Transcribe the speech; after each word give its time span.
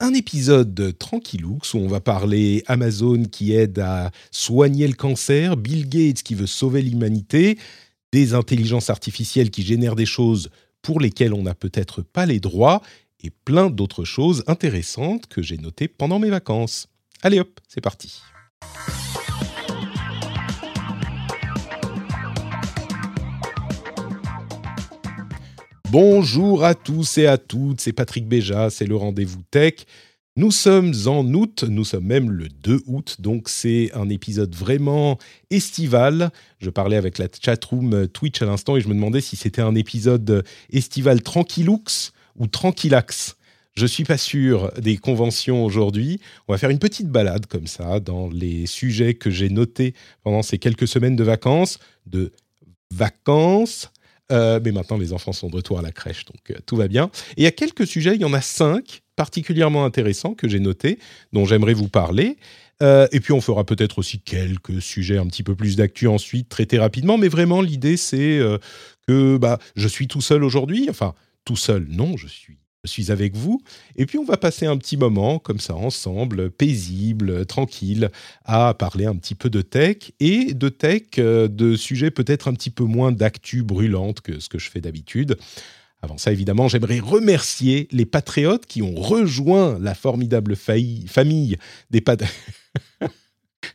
Un 0.00 0.14
épisode 0.14 0.74
de 0.74 0.90
Tranquillux 0.90 1.60
où 1.74 1.78
on 1.78 1.88
va 1.88 2.00
parler 2.00 2.62
Amazon 2.66 3.24
qui 3.24 3.52
aide 3.52 3.78
à 3.78 4.10
soigner 4.30 4.86
le 4.86 4.94
cancer, 4.94 5.56
Bill 5.56 5.88
Gates 5.88 6.22
qui 6.22 6.34
veut 6.34 6.46
sauver 6.46 6.82
l'humanité, 6.82 7.58
des 8.12 8.34
intelligences 8.34 8.90
artificielles 8.90 9.50
qui 9.50 9.62
génèrent 9.62 9.96
des 9.96 10.06
choses 10.06 10.50
pour 10.82 11.00
lesquelles 11.00 11.34
on 11.34 11.42
n'a 11.42 11.54
peut-être 11.54 12.02
pas 12.02 12.26
les 12.26 12.40
droits 12.40 12.82
et 13.22 13.30
plein 13.30 13.70
d'autres 13.70 14.04
choses 14.04 14.44
intéressantes 14.46 15.26
que 15.26 15.42
j'ai 15.42 15.56
notées 15.56 15.88
pendant 15.88 16.18
mes 16.18 16.30
vacances. 16.30 16.88
Allez 17.22 17.40
hop, 17.40 17.60
c'est 17.68 17.80
parti. 17.80 18.20
Bonjour 25.96 26.64
à 26.64 26.74
tous 26.74 27.18
et 27.18 27.28
à 27.28 27.38
toutes, 27.38 27.80
c'est 27.80 27.92
Patrick 27.92 28.26
Béja, 28.26 28.68
c'est 28.68 28.84
le 28.84 28.96
rendez-vous 28.96 29.42
tech. 29.52 29.74
Nous 30.34 30.50
sommes 30.50 30.92
en 31.06 31.24
août, 31.34 31.62
nous 31.68 31.84
sommes 31.84 32.06
même 32.06 32.32
le 32.32 32.48
2 32.48 32.80
août, 32.86 33.20
donc 33.20 33.48
c'est 33.48 33.92
un 33.94 34.08
épisode 34.08 34.52
vraiment 34.56 35.18
estival. 35.50 36.32
Je 36.58 36.68
parlais 36.70 36.96
avec 36.96 37.18
la 37.18 37.28
chatroom 37.40 38.08
Twitch 38.08 38.42
à 38.42 38.46
l'instant 38.46 38.76
et 38.76 38.80
je 38.80 38.88
me 38.88 38.94
demandais 38.94 39.20
si 39.20 39.36
c'était 39.36 39.62
un 39.62 39.76
épisode 39.76 40.44
estival 40.72 41.22
tranquillux 41.22 42.10
ou 42.34 42.48
tranquillax. 42.48 43.36
Je 43.76 43.86
suis 43.86 44.02
pas 44.02 44.18
sûr 44.18 44.72
des 44.72 44.96
conventions 44.96 45.64
aujourd'hui. 45.64 46.18
On 46.48 46.54
va 46.54 46.58
faire 46.58 46.70
une 46.70 46.80
petite 46.80 47.08
balade 47.08 47.46
comme 47.46 47.68
ça 47.68 48.00
dans 48.00 48.28
les 48.28 48.66
sujets 48.66 49.14
que 49.14 49.30
j'ai 49.30 49.48
notés 49.48 49.94
pendant 50.24 50.42
ces 50.42 50.58
quelques 50.58 50.88
semaines 50.88 51.14
de 51.14 51.22
vacances, 51.22 51.78
de 52.06 52.32
vacances. 52.90 53.92
Euh, 54.32 54.60
mais 54.64 54.72
maintenant, 54.72 54.96
les 54.96 55.12
enfants 55.12 55.32
sont 55.32 55.48
de 55.48 55.56
retour 55.56 55.78
à 55.78 55.82
la 55.82 55.92
crèche, 55.92 56.24
donc 56.24 56.50
euh, 56.50 56.60
tout 56.66 56.76
va 56.76 56.88
bien. 56.88 57.10
Et 57.36 57.42
il 57.42 57.44
y 57.44 57.46
a 57.46 57.52
quelques 57.52 57.86
sujets, 57.86 58.14
il 58.14 58.20
y 58.20 58.24
en 58.24 58.32
a 58.32 58.40
cinq 58.40 59.02
particulièrement 59.16 59.84
intéressants 59.84 60.34
que 60.34 60.48
j'ai 60.48 60.60
notés, 60.60 60.98
dont 61.32 61.44
j'aimerais 61.44 61.74
vous 61.74 61.88
parler. 61.88 62.36
Euh, 62.82 63.06
et 63.12 63.20
puis 63.20 63.32
on 63.32 63.40
fera 63.40 63.64
peut-être 63.64 63.98
aussi 63.98 64.18
quelques 64.20 64.82
sujets 64.82 65.18
un 65.18 65.26
petit 65.26 65.42
peu 65.42 65.54
plus 65.54 65.76
d'actu 65.76 66.08
ensuite, 66.08 66.48
traités 66.48 66.78
rapidement. 66.78 67.18
Mais 67.18 67.28
vraiment, 67.28 67.60
l'idée, 67.62 67.96
c'est 67.96 68.40
que 69.06 69.36
bah, 69.36 69.58
je 69.76 69.86
suis 69.86 70.08
tout 70.08 70.20
seul 70.20 70.42
aujourd'hui. 70.42 70.88
Enfin, 70.90 71.14
tout 71.44 71.56
seul, 71.56 71.86
non, 71.88 72.16
je 72.16 72.26
suis 72.26 72.58
je 72.84 72.90
suis 72.90 73.10
avec 73.10 73.34
vous. 73.34 73.60
Et 73.96 74.06
puis 74.06 74.18
on 74.18 74.24
va 74.24 74.36
passer 74.36 74.66
un 74.66 74.76
petit 74.76 74.96
moment 74.96 75.38
comme 75.38 75.58
ça 75.58 75.74
ensemble, 75.74 76.50
paisible, 76.50 77.46
tranquille, 77.46 78.10
à 78.44 78.74
parler 78.74 79.06
un 79.06 79.16
petit 79.16 79.34
peu 79.34 79.50
de 79.50 79.62
tech 79.62 80.12
et 80.20 80.54
de 80.54 80.68
tech, 80.68 81.02
euh, 81.18 81.48
de 81.48 81.76
sujets 81.76 82.10
peut-être 82.10 82.48
un 82.48 82.54
petit 82.54 82.70
peu 82.70 82.84
moins 82.84 83.12
d'actu 83.12 83.62
brûlante 83.62 84.20
que 84.20 84.38
ce 84.38 84.48
que 84.48 84.58
je 84.58 84.70
fais 84.70 84.80
d'habitude. 84.80 85.36
Avant 86.02 86.18
ça, 86.18 86.32
évidemment, 86.32 86.68
j'aimerais 86.68 87.00
remercier 87.00 87.88
les 87.90 88.04
patriotes 88.04 88.66
qui 88.66 88.82
ont 88.82 88.94
rejoint 88.94 89.78
la 89.78 89.94
formidable 89.94 90.54
famille 90.54 91.56
des 91.90 92.00
patriotes. 92.02 92.34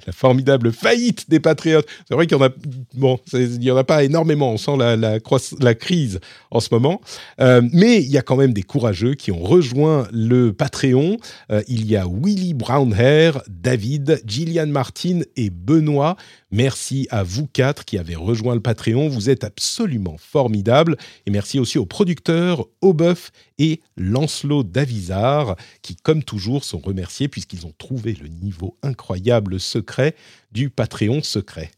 la 0.06 0.14
formidable 0.14 0.72
faillite 0.72 1.30
des 1.30 1.40
patriotes. 1.40 1.88
C'est 2.08 2.16
vrai 2.16 2.28
qu'il 2.28 2.38
y 2.38 2.42
en 2.42 2.46
a, 2.46 2.50
bon, 2.94 3.20
il 3.34 3.64
y 3.64 3.72
en 3.72 3.78
a 3.78 3.84
pas 3.84 4.04
énormément. 4.04 4.52
On 4.54 4.58
sent 4.58 4.78
la, 4.78 4.96
la, 4.96 5.18
la 5.60 5.76
crise 5.76 6.20
en 6.52 6.60
ce 6.60 6.70
moment, 6.72 7.02
euh, 7.40 7.62
mais 7.74 7.98
il 7.98 8.10
y 8.10 8.18
a 8.18 8.22
quand 8.22 8.36
même 8.36 8.54
des 8.54 8.64
courageux 8.64 9.16
qui 9.16 9.32
ont 9.32 9.44
rejoint 9.44 10.08
le 10.12 10.54
Patreon. 10.54 11.18
Euh, 11.52 11.62
il 11.68 11.86
y 11.90 11.96
a 11.96 12.06
Willy 12.08 12.54
Brownhair, 12.54 13.42
David, 13.48 14.22
Gillian 14.26 14.68
Martin 14.68 15.22
et 15.36 15.50
Benoît. 15.50 16.16
Merci 16.52 17.08
à 17.12 17.22
vous 17.22 17.46
quatre 17.46 17.86
qui 17.86 17.98
avez 17.98 18.16
rejoint 18.16 18.56
le 18.56 18.62
Patreon. 18.62 19.08
Vous 19.08 19.30
êtes 19.30 19.44
absolument 19.44 20.18
formidables. 20.18 20.98
Et 21.26 21.32
merci 21.32 21.60
aussi 21.60 21.78
aux 21.78 21.86
producteurs 21.86 22.66
Aubeuf 22.82 23.32
et 23.60 23.82
Lancelot 23.98 24.64
Davizard 24.64 25.56
qui, 25.82 25.96
comme 25.96 26.24
toujours, 26.24 26.64
sont 26.64 26.80
remerciés 26.80 27.28
puisqu'ils 27.28 27.68
ont 27.68 27.74
trouvé 27.78 28.14
le 28.14 28.28
niveau 28.28 28.78
incroyable 28.82 29.60
secret 29.60 30.16
du 30.52 30.70
Patreon 30.72 31.22
secret. 31.22 31.70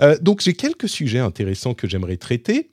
Euh, 0.00 0.16
donc 0.20 0.40
j'ai 0.40 0.54
quelques 0.54 0.88
sujets 0.88 1.18
intéressants 1.18 1.74
que 1.74 1.88
j'aimerais 1.88 2.16
traiter. 2.16 2.70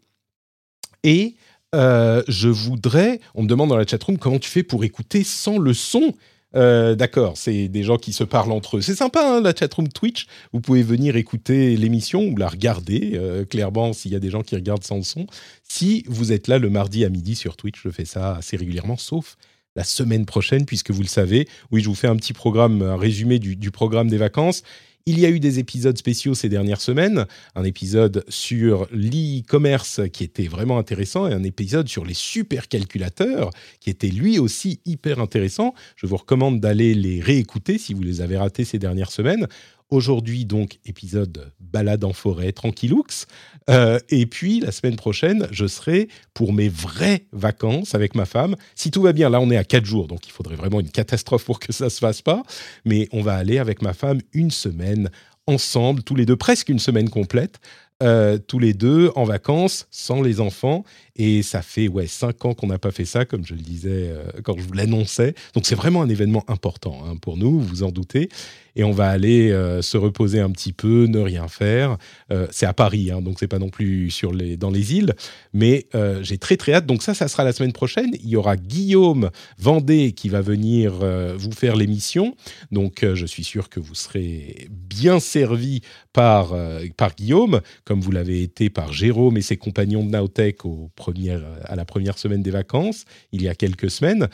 Et 1.03 1.35
euh, 1.73 2.21
je 2.27 2.49
voudrais, 2.49 3.19
on 3.33 3.43
me 3.43 3.47
demande 3.47 3.69
dans 3.69 3.77
la 3.77 3.87
chatroom 3.87 4.17
comment 4.17 4.39
tu 4.39 4.49
fais 4.49 4.63
pour 4.63 4.83
écouter 4.83 5.23
sans 5.23 5.57
le 5.57 5.73
son 5.73 6.13
euh, 6.55 6.95
d'accord, 6.95 7.37
c'est 7.37 7.67
des 7.67 7.83
gens 7.83 7.97
qui 7.97 8.13
se 8.13 8.23
parlent 8.23 8.51
entre 8.51 8.77
eux. 8.77 8.81
C'est 8.81 8.95
sympa, 8.95 9.37
hein, 9.37 9.41
la 9.41 9.55
chatroom 9.55 9.87
Twitch. 9.87 10.27
Vous 10.51 10.61
pouvez 10.61 10.83
venir 10.83 11.15
écouter 11.15 11.75
l'émission 11.75 12.23
ou 12.23 12.37
la 12.37 12.47
regarder, 12.47 13.11
euh, 13.15 13.45
clairement, 13.45 13.93
s'il 13.93 14.11
y 14.11 14.15
a 14.15 14.19
des 14.19 14.29
gens 14.29 14.41
qui 14.41 14.55
regardent 14.55 14.83
sans 14.83 14.97
le 14.97 15.03
son. 15.03 15.27
Si 15.67 16.03
vous 16.07 16.31
êtes 16.31 16.47
là 16.47 16.59
le 16.59 16.69
mardi 16.69 17.05
à 17.05 17.09
midi 17.09 17.35
sur 17.35 17.55
Twitch, 17.55 17.81
je 17.83 17.89
fais 17.89 18.05
ça 18.05 18.35
assez 18.35 18.57
régulièrement, 18.57 18.97
sauf 18.97 19.37
la 19.75 19.83
semaine 19.83 20.25
prochaine, 20.25 20.65
puisque 20.65 20.91
vous 20.91 21.01
le 21.01 21.07
savez. 21.07 21.47
Oui, 21.71 21.81
je 21.81 21.89
vous 21.89 21.95
fais 21.95 22.07
un 22.07 22.15
petit 22.15 22.33
programme, 22.33 22.83
un 22.83 22.97
résumé 22.97 23.39
du 23.39 23.71
programme 23.71 24.07
des 24.07 24.17
vacances. 24.17 24.61
Il 25.05 25.19
y 25.19 25.25
a 25.25 25.29
eu 25.29 25.41
des 25.41 25.59
épisodes 25.59 25.97
spéciaux 25.97 26.33
ces 26.33 26.47
dernières 26.47 26.79
semaines, 26.79 27.25
un 27.55 27.65
épisode 27.65 28.23
sur 28.29 28.87
l'e-commerce 28.89 29.99
qui 30.13 30.23
était 30.23 30.47
vraiment 30.47 30.77
intéressant 30.77 31.27
et 31.27 31.33
un 31.33 31.43
épisode 31.43 31.89
sur 31.89 32.05
les 32.05 32.13
supercalculateurs 32.13 33.49
qui 33.81 33.89
était 33.89 34.07
lui 34.07 34.39
aussi 34.39 34.79
hyper 34.85 35.19
intéressant. 35.19 35.73
Je 35.97 36.07
vous 36.07 36.15
recommande 36.15 36.61
d'aller 36.61 36.93
les 36.93 37.19
réécouter 37.19 37.77
si 37.77 37.93
vous 37.93 38.01
les 38.01 38.21
avez 38.21 38.37
ratés 38.37 38.63
ces 38.63 38.79
dernières 38.79 39.11
semaines. 39.11 39.49
Aujourd'hui, 39.93 40.45
donc, 40.45 40.79
épisode 40.87 41.51
balade 41.59 42.03
en 42.03 42.13
forêt, 42.13 42.51
tranquillux. 42.51 43.27
Euh, 43.69 43.99
et 44.09 44.25
puis, 44.25 44.59
la 44.59 44.71
semaine 44.71 44.95
prochaine, 44.95 45.47
je 45.51 45.67
serai 45.67 46.07
pour 46.33 46.51
mes 46.51 46.67
vraies 46.67 47.27
vacances 47.31 47.93
avec 47.93 48.15
ma 48.15 48.25
femme. 48.25 48.55
Si 48.73 48.89
tout 48.89 49.03
va 49.03 49.13
bien, 49.13 49.29
là, 49.29 49.39
on 49.39 49.51
est 49.51 49.55
à 49.55 49.63
quatre 49.63 49.85
jours, 49.85 50.07
donc 50.07 50.25
il 50.25 50.31
faudrait 50.31 50.55
vraiment 50.55 50.79
une 50.79 50.89
catastrophe 50.89 51.45
pour 51.45 51.59
que 51.59 51.71
ça 51.71 51.91
se 51.91 51.99
fasse 51.99 52.23
pas. 52.23 52.41
Mais 52.85 53.07
on 53.11 53.21
va 53.21 53.35
aller 53.35 53.59
avec 53.59 53.83
ma 53.83 53.93
femme 53.93 54.19
une 54.33 54.49
semaine 54.49 55.11
ensemble, 55.45 56.01
tous 56.01 56.15
les 56.15 56.25
deux, 56.25 56.37
presque 56.37 56.69
une 56.69 56.79
semaine 56.79 57.11
complète, 57.11 57.59
euh, 58.01 58.39
tous 58.39 58.57
les 58.57 58.73
deux 58.73 59.11
en 59.15 59.25
vacances, 59.25 59.87
sans 59.91 60.23
les 60.23 60.41
enfants. 60.41 60.85
Et 61.15 61.43
ça 61.43 61.61
fait 61.61 61.87
ouais 61.87 62.07
cinq 62.07 62.43
ans 62.45 62.53
qu'on 62.53 62.67
n'a 62.67 62.79
pas 62.79 62.91
fait 62.91 63.05
ça, 63.05 63.25
comme 63.25 63.45
je 63.45 63.53
le 63.53 63.61
disais 63.61 64.09
euh, 64.09 64.23
quand 64.43 64.57
je 64.57 64.63
vous 64.63 64.73
l'annonçais. 64.73 65.35
Donc 65.53 65.65
c'est 65.65 65.75
vraiment 65.75 66.01
un 66.01 66.09
événement 66.09 66.43
important 66.47 67.03
hein, 67.05 67.17
pour 67.17 67.37
nous, 67.37 67.59
vous 67.59 67.83
en 67.83 67.91
doutez 67.91 68.29
et 68.75 68.83
on 68.83 68.91
va 68.91 69.09
aller 69.09 69.51
euh, 69.51 69.83
se 69.83 69.97
reposer 69.97 70.39
un 70.39 70.49
petit 70.49 70.73
peu, 70.73 71.05
ne 71.05 71.19
rien 71.19 71.47
faire. 71.47 71.97
Euh, 72.31 72.47
c'est 72.49 72.65
à 72.65 72.73
Paris, 72.73 73.11
hein, 73.11 73.21
donc 73.21 73.37
c'est 73.39 73.47
pas 73.47 73.59
non 73.59 73.69
plus 73.69 74.09
sur 74.09 74.33
les, 74.33 74.57
dans 74.57 74.71
les 74.71 74.95
îles, 74.95 75.13
mais 75.53 75.87
j'ai 76.21 76.39
très 76.39 76.57
très 76.57 76.73
hâte. 76.73 76.87
Donc 76.87 77.03
ça, 77.03 77.13
ça 77.13 77.27
sera 77.27 77.43
la 77.43 77.53
semaine 77.53 77.71
prochaine. 77.71 78.11
Il 78.23 78.29
y 78.29 78.35
aura 78.35 78.57
Guillaume 78.57 79.29
Vendée 79.59 80.13
qui 80.13 80.29
va 80.29 80.41
venir 80.41 80.93
vous 81.37 81.51
faire 81.51 81.75
l'émission. 81.75 82.35
Donc 82.71 83.05
je 83.13 83.25
suis 83.25 83.43
sûr 83.43 83.69
que 83.69 83.79
vous 83.79 83.93
serez 83.93 84.67
bien 84.71 85.19
servi 85.19 85.81
par, 86.11 86.55
par 86.97 87.15
Guillaume, 87.15 87.61
comme 87.85 88.01
vous 88.01 88.11
l'avez 88.11 88.41
été 88.41 88.69
par 88.69 88.91
Jérôme 88.91 89.37
et 89.37 89.41
ses 89.41 89.57
compagnons 89.57 90.03
de 90.03 90.09
Nowtech 90.09 90.65
au 90.65 90.89
à 91.09 91.75
la 91.75 91.85
première 91.85 92.17
semaine 92.17 92.41
des 92.41 92.51
vacances, 92.51 93.05
il 93.31 93.41
y 93.41 93.47
a 93.47 93.55
quelques 93.55 93.89
semaines. 93.89 94.27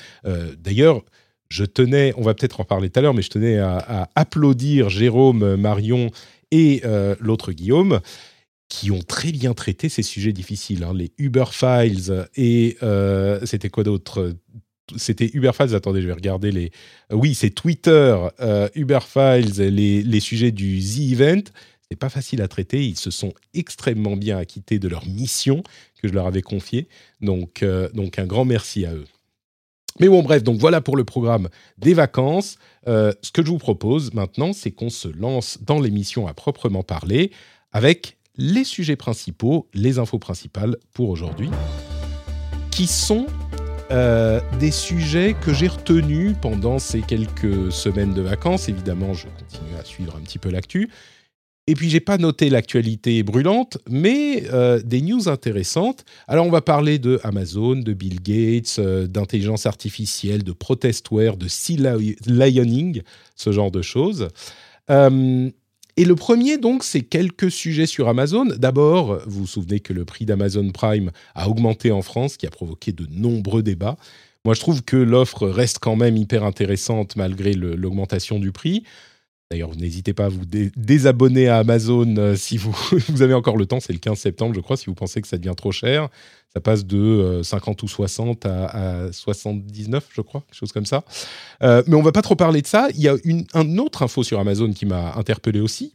D'ailleurs, 0.58 1.04
je 1.50 1.66
tenais, 1.66 2.14
on 2.16 2.22
va 2.22 2.34
peut-être 2.34 2.60
en 2.60 2.64
parler 2.64 2.90
tout 2.90 3.00
à 3.00 3.02
l'heure, 3.02 3.14
mais 3.14 3.22
je 3.22 3.30
tenais 3.30 3.58
à, 3.58 4.10
applaudir 4.16 4.90
Jérôme, 4.90 5.56
Marion 5.56 6.12
et 6.52 6.82
euh, 6.86 7.16
l'autre 7.20 7.52
Guillaume 7.52 8.00
qui 8.70 8.92
ont 8.92 9.02
très 9.02 9.32
bien 9.32 9.54
traité 9.54 9.90
ces 9.90 10.04
sujets 10.04 10.32
difficiles. 10.32 10.84
Hein. 10.84 10.94
Les 10.96 11.12
Uber 11.18 11.46
Files 11.52 12.28
et 12.36 12.78
euh, 12.84 13.40
c'était 13.46 13.70
quoi 13.70 13.84
d'autre? 13.84 14.36
C'était 14.96 15.30
Uber 15.34 15.52
Files. 15.54 15.76
Attendez, 15.76 16.02
je 16.02 16.08
vais 16.08 16.14
regarder 16.14 16.52
les. 16.52 16.72
oui, 17.12 17.34
c'est 17.34 17.50
Twitter, 17.50 18.16
euh, 18.40 18.70
Uber 18.76 19.00
Files, 19.02 19.60
les, 19.60 20.20
sujets 20.20 20.52
du 20.52 20.80
The 20.80 21.14
Event. 21.14 21.44
C'est 21.90 21.98
pas 21.98 22.10
facile 22.10 22.44
à 22.44 22.48
traiter. 22.48 22.86
Ils 22.86 22.98
se 22.98 23.10
sont 23.10 23.34
extrêmement 23.56 24.16
bien 24.16 24.38
acquittés 24.38 24.78
de 24.78 24.88
leur 24.88 25.08
mission 25.08 25.64
que 26.02 26.08
je 26.08 26.14
leur 26.14 26.28
avais 26.28 26.42
confiée. 26.42 26.88
Donc, 27.22 27.64
donc 27.94 28.20
un 28.20 28.26
grand 28.26 28.46
merci 28.46 28.86
à 28.86 28.94
eux. 28.94 29.06
Mais 30.00 30.08
bon, 30.08 30.24
bref, 30.24 30.44
donc 30.44 30.60
voilà 30.60 30.82
pour 30.82 30.96
le 30.96 31.04
programme 31.04 31.50
des 31.78 31.94
vacances. 31.94 32.58
Euh, 32.88 33.12
ce 33.22 33.32
que 33.32 33.44
je 33.44 33.50
vous 33.50 33.58
propose 33.58 34.14
maintenant, 34.14 34.54
c'est 34.54 34.72
qu'on 34.72 34.90
se 34.90 35.08
lance 35.10 35.60
dans 35.62 35.80
l'émission 35.80 36.28
à 36.28 36.34
proprement 36.34 36.84
parler 36.84 37.32
avec 37.72 38.18
les 38.38 38.64
sujets 38.64 38.96
principaux, 38.96 39.68
les 39.74 40.00
infos 40.00 40.20
principales 40.20 40.78
pour 40.94 41.10
aujourd'hui, 41.10 41.50
qui 42.72 42.88
sont 42.88 43.26
euh, 43.92 44.40
des 44.60 44.72
sujets 44.72 45.36
que 45.42 45.54
j'ai 45.54 45.68
retenus 45.68 46.36
pendant 46.42 46.80
ces 46.80 47.02
quelques 47.02 47.72
semaines 47.72 48.14
de 48.14 48.22
vacances. 48.22 48.70
Évidemment, 48.70 49.14
je 49.14 49.28
continue 49.28 49.78
à 49.78 49.84
suivre 49.84 50.16
un 50.16 50.22
petit 50.22 50.40
peu 50.40 50.50
l'actu. 50.50 50.90
Et 51.70 51.76
puis, 51.76 51.88
j'ai 51.88 52.00
pas 52.00 52.18
noté 52.18 52.50
l'actualité 52.50 53.22
brûlante, 53.22 53.78
mais 53.88 54.46
euh, 54.52 54.82
des 54.84 55.02
news 55.02 55.30
intéressantes. 55.30 56.04
Alors, 56.28 56.48
on 56.48 56.50
va 56.50 56.62
parler 56.62 56.98
de 56.98 57.20
Amazon, 57.24 57.76
de 57.76 57.94
Bill 57.94 58.24
Gates, 58.24 58.78
euh, 58.80 59.06
d'intelligence 59.06 59.68
artificielle, 59.68 60.44
de 60.44 60.52
protestware, 60.52 61.38
de 61.38 61.48
sea 61.48 61.78
lioning, 62.26 63.04
ce 63.36 63.52
genre 63.52 63.70
de 63.70 63.84
choses. 63.84 64.30
Euh, 64.90 65.52
et 65.96 66.06
le 66.06 66.16
premier, 66.16 66.58
donc, 66.58 66.84
c'est 66.84 67.02
quelques 67.02 67.52
sujets 67.52 67.86
sur 67.86 68.10
Amazon. 68.10 68.46
D'abord, 68.46 69.20
vous 69.28 69.42
vous 69.42 69.48
souvenez 69.48 69.80
que 69.80 69.94
le 69.94 70.06
prix 70.06 70.26
d'Amazon 70.26 70.72
Prime 70.72 71.12
a 71.36 71.50
augmenté 71.50 71.92
en 71.92 72.02
France, 72.02 72.36
qui 72.36 72.48
a 72.48 72.50
provoqué 72.50 72.94
de 72.94 73.06
nombreux 73.12 73.62
débats. 73.62 73.98
Moi, 74.44 74.56
je 74.56 74.62
trouve 74.62 74.82
que 74.82 74.98
l'offre 74.98 75.48
reste 75.48 75.78
quand 75.78 75.96
même 75.96 76.18
hyper 76.18 76.44
intéressante 76.44 77.16
malgré 77.16 77.54
l'augmentation 77.54 78.40
du 78.40 78.52
prix. 78.52 78.86
D'ailleurs, 79.52 79.76
n'hésitez 79.76 80.14
pas 80.14 80.26
à 80.26 80.30
vous 80.30 80.46
désabonner 80.46 81.48
à 81.48 81.58
Amazon 81.58 82.16
euh, 82.18 82.36
si 82.36 82.58
vous, 83.10 83.22
avez 83.24 83.34
encore 83.34 83.58
le 83.58 83.66
temps. 83.66 83.80
C'est 83.80 83.94
le 83.94 83.98
15 84.00 84.16
septembre, 84.16 84.54
je 84.54 84.60
crois, 84.60 84.78
si 84.78 84.86
vous 84.86 84.94
pensez 84.94 85.24
que 85.24 85.28
ça 85.28 85.40
devient 85.40 85.56
trop 85.58 85.72
cher. 85.72 86.10
Ça 86.54 86.62
passe 86.62 86.86
de 86.86 87.42
50 87.44 87.82
euh, 87.82 87.86
ou 87.86 87.88
60 87.88 88.46
à, 88.46 89.12
79, 89.12 90.08
je 90.14 90.22
crois, 90.22 90.42
quelque 90.42 90.56
chose 90.56 90.72
comme 90.72 90.86
ça. 90.86 91.04
Euh, 91.64 91.82
mais 91.88 91.96
on 91.96 92.04
va 92.04 92.12
pas 92.12 92.22
trop 92.22 92.36
parler 92.36 92.62
de 92.62 92.68
ça. 92.68 92.90
Il 92.94 93.02
y 93.02 93.08
a 93.08 93.16
une 93.24 93.46
un 93.56 93.80
autre 93.80 94.04
info 94.04 94.22
sur 94.22 94.40
Amazon 94.40 94.72
qui 94.72 94.86
m'a 94.86 95.16
interpellé 95.16 95.62
aussi. 95.62 95.94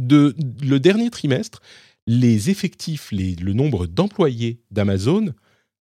Le 0.00 0.32
dernier 0.78 1.10
trimestre, 1.10 1.62
les 2.08 2.50
effectifs, 2.50 3.12
le 3.12 3.52
nombre 3.52 3.86
d'employés 3.86 4.60
d'Amazon 4.72 5.32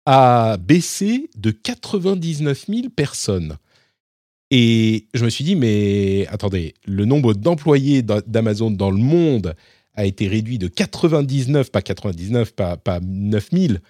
a 0.05 0.59
baissé 0.59 1.31
de 1.35 1.51
99 1.51 2.67
000 2.69 2.89
personnes. 2.95 3.57
Et 4.51 5.07
je 5.15 5.25
me 5.25 5.31
suis 5.31 5.45
dit, 5.45 5.57
mais 5.57 6.27
attendez, 6.29 6.75
le 6.87 7.05
nombre 7.05 7.35
d'employés 7.35 8.03
d'Amazon 8.03 8.71
dans 8.71 8.91
le 8.91 8.99
monde 8.99 9.55
a 9.95 10.07
été 10.07 10.29
réduit 10.29 10.59
de 10.59 10.69
99, 10.69 11.71
pas 11.71 11.83
99, 11.83 12.53
pas, 12.53 12.77
pas 12.77 13.01
9000, 13.01 13.81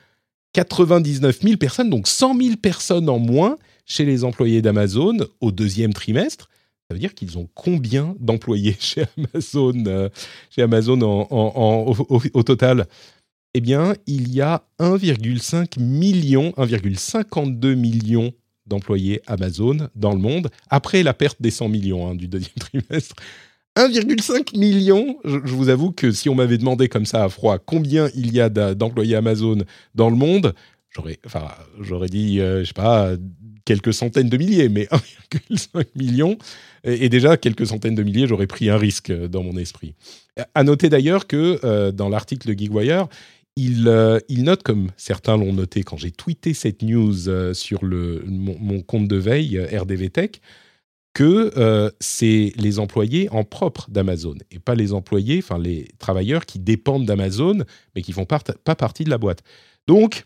99 0.52 1.40
000 1.40 1.56
personnes, 1.56 1.90
donc 1.90 2.06
100 2.06 2.40
000 2.40 2.56
personnes 2.56 3.08
en 3.08 3.18
moins 3.18 3.56
chez 3.86 4.04
les 4.04 4.24
employés 4.24 4.62
d'Amazon 4.62 5.16
au 5.40 5.50
deuxième 5.50 5.92
trimestre. 5.92 6.48
Ça 6.88 6.94
veut 6.94 7.00
dire 7.00 7.14
qu'ils 7.14 7.38
ont 7.38 7.48
combien 7.54 8.14
d'employés 8.20 8.76
chez 8.80 9.04
Amazon, 9.18 9.84
euh, 9.86 10.08
au, 12.34 12.42
total? 12.42 12.86
Eh 13.54 13.60
bien, 13.60 13.94
il 14.06 14.32
y 14.32 14.40
a 14.40 14.64
1,5 14.78 15.80
million, 15.80 16.50
1,52 16.56 17.74
million 17.74 18.32
d'employés 18.66 19.20
Amazon 19.26 19.88
dans 19.94 20.12
le 20.12 20.18
monde, 20.18 20.50
après 20.70 21.02
la 21.02 21.14
perte 21.14 21.40
des 21.40 21.50
100 21.50 21.68
millions 21.68 22.08
hein, 22.08 22.14
du 22.14 22.28
deuxième 22.28 22.54
trimestre. 22.58 23.16
1,5 23.76 24.56
million, 24.56 25.18
je, 25.24 25.38
vous 25.38 25.68
avoue 25.68 25.90
que 25.90 26.12
si 26.12 26.28
on 26.28 26.34
m'avait 26.36 26.58
demandé 26.58 26.88
comme 26.88 27.06
ça 27.06 27.24
à 27.24 27.28
froid 27.28 27.58
combien 27.58 28.08
il 28.14 28.32
y 28.32 28.40
a 28.40 28.48
d'employés 28.48 29.16
Amazon 29.16 29.58
dans 29.96 30.10
le 30.10 30.16
monde, 30.16 30.54
j'aurais, 30.90 31.18
enfin, 31.26 31.48
j'aurais 31.80 32.08
dit, 32.08 32.40
euh, 32.40 32.60
je 32.60 32.68
sais 32.68 32.72
pas, 32.72 33.10
quelques 33.64 33.92
centaines 33.92 34.28
de 34.28 34.36
milliers, 34.36 34.68
mais 34.68 34.84
1,5 35.50 35.86
million, 35.96 36.38
et, 36.84 37.08
déjà 37.08 37.36
quelques 37.36 37.66
centaines 37.66 37.94
de 37.94 38.02
milliers, 38.02 38.26
j'aurais 38.26 38.46
pris 38.46 38.70
un 38.70 38.76
risque 38.76 39.12
dans 39.12 39.42
mon 39.42 39.56
esprit. 39.56 39.94
À 40.54 40.62
noter 40.62 40.88
d'ailleurs 40.88 41.26
que 41.26 41.58
euh, 41.64 41.90
dans 41.90 42.08
l'article 42.08 42.46
de 42.46 42.58
GeekWire, 42.58 43.08
euh, 43.58 44.20
il, 44.28 44.42
note, 44.44 44.62
comme 44.62 44.90
certains 44.96 45.36
l'ont 45.36 45.52
noté 45.52 45.84
quand 45.84 45.96
j'ai 45.96 46.10
tweeté 46.10 46.54
cette 46.54 46.82
news 46.82 47.28
euh, 47.28 47.54
sur 47.54 47.84
mon, 47.84 48.82
compte 48.82 49.06
de 49.06 49.16
veille 49.16 49.58
euh, 49.58 49.80
RDV 49.80 50.10
Tech, 50.10 50.30
que 51.12 51.92
c'est 52.00 52.52
les 52.56 52.80
employés 52.80 53.28
en 53.30 53.44
propre 53.44 53.88
d'Amazon 53.88 54.34
et 54.50 54.58
pas 54.58 54.74
les 54.74 54.92
employés, 54.92 55.38
enfin 55.38 55.60
les 55.60 55.86
travailleurs 56.00 56.44
qui 56.44 56.58
dépendent 56.58 57.06
d'Amazon 57.06 57.62
mais 57.94 58.02
qui 58.02 58.12
font 58.12 58.24
pas 58.24 58.74
partie 58.74 59.04
de 59.04 59.10
la 59.10 59.18
boîte. 59.18 59.44
Donc, 59.86 60.24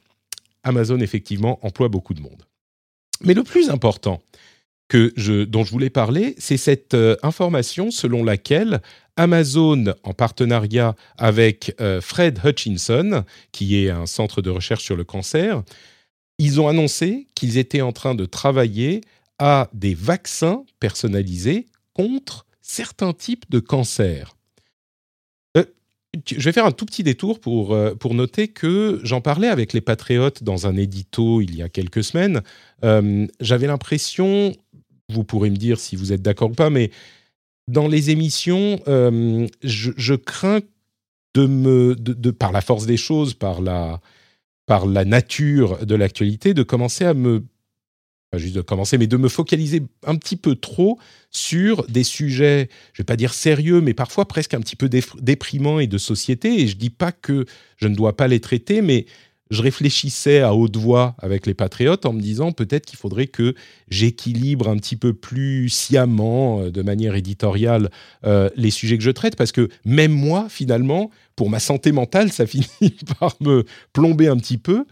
Amazon 0.63 0.99
effectivement 1.01 1.59
emploie 1.63 1.89
beaucoup 1.89 2.15
de 2.15 2.23
monde. 2.23 2.43
Mais 3.23 3.35
le 3.35 3.43
plus 3.43 3.69
important, 3.69 4.23
que 4.89 5.13
dont 5.45 5.65
je 5.65 5.71
voulais 5.71 5.91
parler, 5.91 6.35
c'est 6.39 6.57
cette 6.57 6.97
information 7.23 7.91
selon 7.91 8.25
laquelle 8.25 8.81
Amazon, 9.19 9.95
en 10.05 10.15
partenariat 10.15 10.95
avec 11.19 11.75
euh, 11.81 12.01
Fred 12.01 12.41
Hutchinson, 12.45 13.25
qui 13.51 13.85
est 13.85 13.91
un 13.91 14.07
centre 14.07 14.41
de 14.43 14.49
recherche 14.49 14.85
sur 14.85 14.95
le 14.95 15.03
cancer, 15.03 15.63
ils 16.39 16.61
ont 16.61 16.69
annoncé 16.69 17.27
qu'ils 17.35 17.59
étaient 17.59 17.81
en 17.81 17.91
train 17.91 18.15
de 18.15 18.25
travailler 18.25 19.01
à 19.41 19.71
des 19.73 19.93
vaccins 19.93 20.65
personnalisés 20.79 21.67
contre 21.95 22.47
certains 22.63 23.13
types 23.13 23.51
de 23.51 23.59
cancers. 23.59 24.37
Euh, 25.57 25.65
je 26.25 26.45
vais 26.45 26.53
faire 26.53 26.67
un 26.67 26.71
tout 26.71 26.87
petit 26.87 27.03
détour 27.03 27.41
pour, 27.41 27.75
euh, 27.75 27.97
pour 27.97 28.15
noter 28.15 28.47
que 28.47 29.01
j'en 29.03 29.21
parlais 29.21 29.49
avec 29.49 29.73
les 29.73 29.81
Patriotes 29.81 30.45
dans 30.45 30.69
un 30.69 30.77
édito 30.77 31.41
il 31.41 31.57
y 31.57 31.63
a 31.63 31.69
quelques 31.69 32.05
semaines. 32.05 32.41
J'avais 33.41 33.67
l'impression, 33.67 34.55
vous 35.11 35.25
pourrez 35.25 35.51
me 35.51 35.57
dire 35.57 35.81
si 35.81 35.97
vous 35.97 36.13
êtes 36.13 36.23
d'accord 36.23 36.51
ou 36.51 36.55
pas, 36.55 36.71
mais 36.71 36.91
dans 37.67 37.89
les 37.89 38.11
émissions, 38.11 38.81
euh, 38.89 39.47
je, 39.63 40.15
crains 40.15 40.61
de 41.35 41.47
me, 41.47 41.95
de, 41.95 42.31
par 42.31 42.53
la 42.53 42.61
force 42.61 42.87
des 42.87 42.97
choses, 42.97 43.35
par 43.35 43.61
la, 43.61 44.01
par 44.67 44.87
la 44.87 45.05
nature 45.05 45.85
de 45.85 45.95
l'actualité, 45.95 46.55
de 46.55 46.63
commencer 46.63 47.05
à 47.05 47.15
me, 47.15 47.45
pas 48.31 48.39
juste 48.39 48.55
de 48.55 48.63
commencer, 48.63 48.99
mais 48.99 49.07
de 49.07 49.17
me 49.17 49.29
focaliser 49.29 49.83
un 50.07 50.17
petit 50.17 50.37
peu 50.37 50.55
trop 50.57 50.99
sur 51.31 51.87
des 51.87 52.05
sujets, 52.05 52.69
je 52.93 53.03
vais 53.03 53.07
pas 53.07 53.17
dire 53.17 53.35
sérieux, 53.35 53.81
mais 53.81 53.95
parfois 53.95 54.27
presque 54.27 54.55
un 54.55 54.61
petit 54.61 54.77
peu 54.77 54.89
déprimants 54.89 55.79
et 55.79 55.87
de 55.87 55.99
société. 55.99 56.63
Et 56.63 56.69
je 56.69 56.77
dis 56.77 56.91
pas 56.91 57.13
que 57.13 57.47
je 57.77 57.89
ne 57.89 57.95
dois 57.95 58.17
pas 58.17 58.29
les 58.29 58.41
traiter, 58.41 58.83
mais 58.83 59.07
je 59.51 59.63
réfléchissais 59.63 60.41
à 60.41 60.55
haute 60.55 60.77
voix 60.77 61.15
avec 61.19 61.47
les 61.47 61.55
patriotes 61.55 62.07
en 62.07 62.13
me 62.13 62.21
disant 62.21 62.53
peut-être 62.53 62.87
qu'il 62.87 62.99
faudrait 62.99 63.27
que 63.27 63.55
j'équilibre 63.89 64.69
un 64.69 64.77
petit 64.77 64.97
peu 64.97 65.15
plus 65.15 65.69
sciemment, 65.69 66.61
euh, 66.61 66.71
de 66.71 66.83
manière 66.83 67.15
éditoriale, 67.15 67.91
euh, 68.25 68.51
les 68.57 68.71
sujets 68.71 68.99
que 68.99 69.05
je 69.05 69.11
traite, 69.11 69.37
parce 69.37 69.53
que 69.53 69.69
même 69.85 70.13
moi, 70.13 70.47
finalement, 70.49 71.11
pour 71.37 71.51
ma 71.51 71.61
santé 71.61 71.93
mentale, 71.93 72.33
ça 72.33 72.47
finit 72.49 72.97
par 73.19 73.37
me 73.41 73.65
plomber 73.93 74.29
un 74.29 74.37
petit 74.37 74.59
peu. 74.59 74.85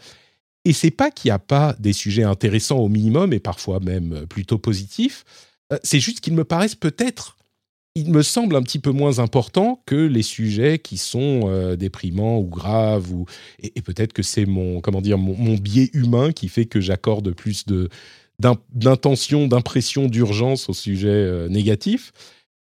Et 0.64 0.72
c'est 0.72 0.90
pas 0.90 1.10
qu'il 1.10 1.28
n'y 1.28 1.34
a 1.34 1.38
pas 1.38 1.76
des 1.78 1.92
sujets 1.92 2.24
intéressants 2.24 2.78
au 2.78 2.88
minimum, 2.88 3.32
et 3.32 3.40
parfois 3.40 3.78
même 3.80 4.26
plutôt 4.26 4.58
positifs, 4.58 5.24
euh, 5.72 5.78
c'est 5.82 6.00
juste 6.00 6.20
qu'ils 6.20 6.34
me 6.34 6.44
paraissent 6.44 6.74
peut-être 6.74 7.35
il 7.96 8.12
me 8.12 8.22
semble 8.22 8.56
un 8.56 8.62
petit 8.62 8.78
peu 8.78 8.90
moins 8.90 9.20
important 9.20 9.82
que 9.86 9.96
les 9.96 10.22
sujets 10.22 10.78
qui 10.78 10.98
sont 10.98 11.44
euh, 11.46 11.76
déprimants 11.76 12.38
ou 12.38 12.44
graves 12.44 13.10
ou 13.10 13.24
et, 13.62 13.80
peut-être 13.80 14.12
que 14.12 14.22
c'est 14.22 14.44
mon 14.44 14.82
comment 14.82 15.00
dire 15.00 15.16
mon, 15.16 15.54
biais 15.54 15.88
humain 15.94 16.30
qui 16.30 16.48
fait 16.48 16.66
que 16.66 16.78
j'accorde 16.78 17.32
plus 17.32 17.64
de 17.66 17.88
d'intention, 18.38 19.48
d'impression, 19.48 20.08
d'urgence 20.08 20.68
aux 20.68 20.74
sujets 20.74 21.08
euh, 21.08 21.48
négatifs. 21.48 22.12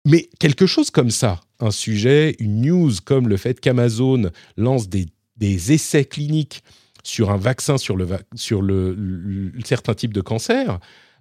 Mais 0.05 0.29
quelque 0.37 0.65
chose 0.65 0.91
comme 0.91 1.11
ça, 1.11 1.39
un 1.61 1.71
sujet, 1.71 2.35
une 2.39 2.59
news 2.59 2.91
comme 3.05 3.29
le 3.29 3.37
fait 3.37 3.61
qu'Amazon 3.61 4.31
lance 4.57 4.89
des, 4.89 5.05
des, 5.37 5.71
essais 5.71 6.03
cliniques 6.03 6.61
sur 7.05 7.31
un 7.31 7.37
vaccin 7.37 7.77
sur 7.77 7.95
le 7.95 8.05
sur 8.35 8.61
le, 8.61 9.53
certain 9.63 9.93
type 9.93 10.11
de 10.11 10.19
cancer, 10.19 10.79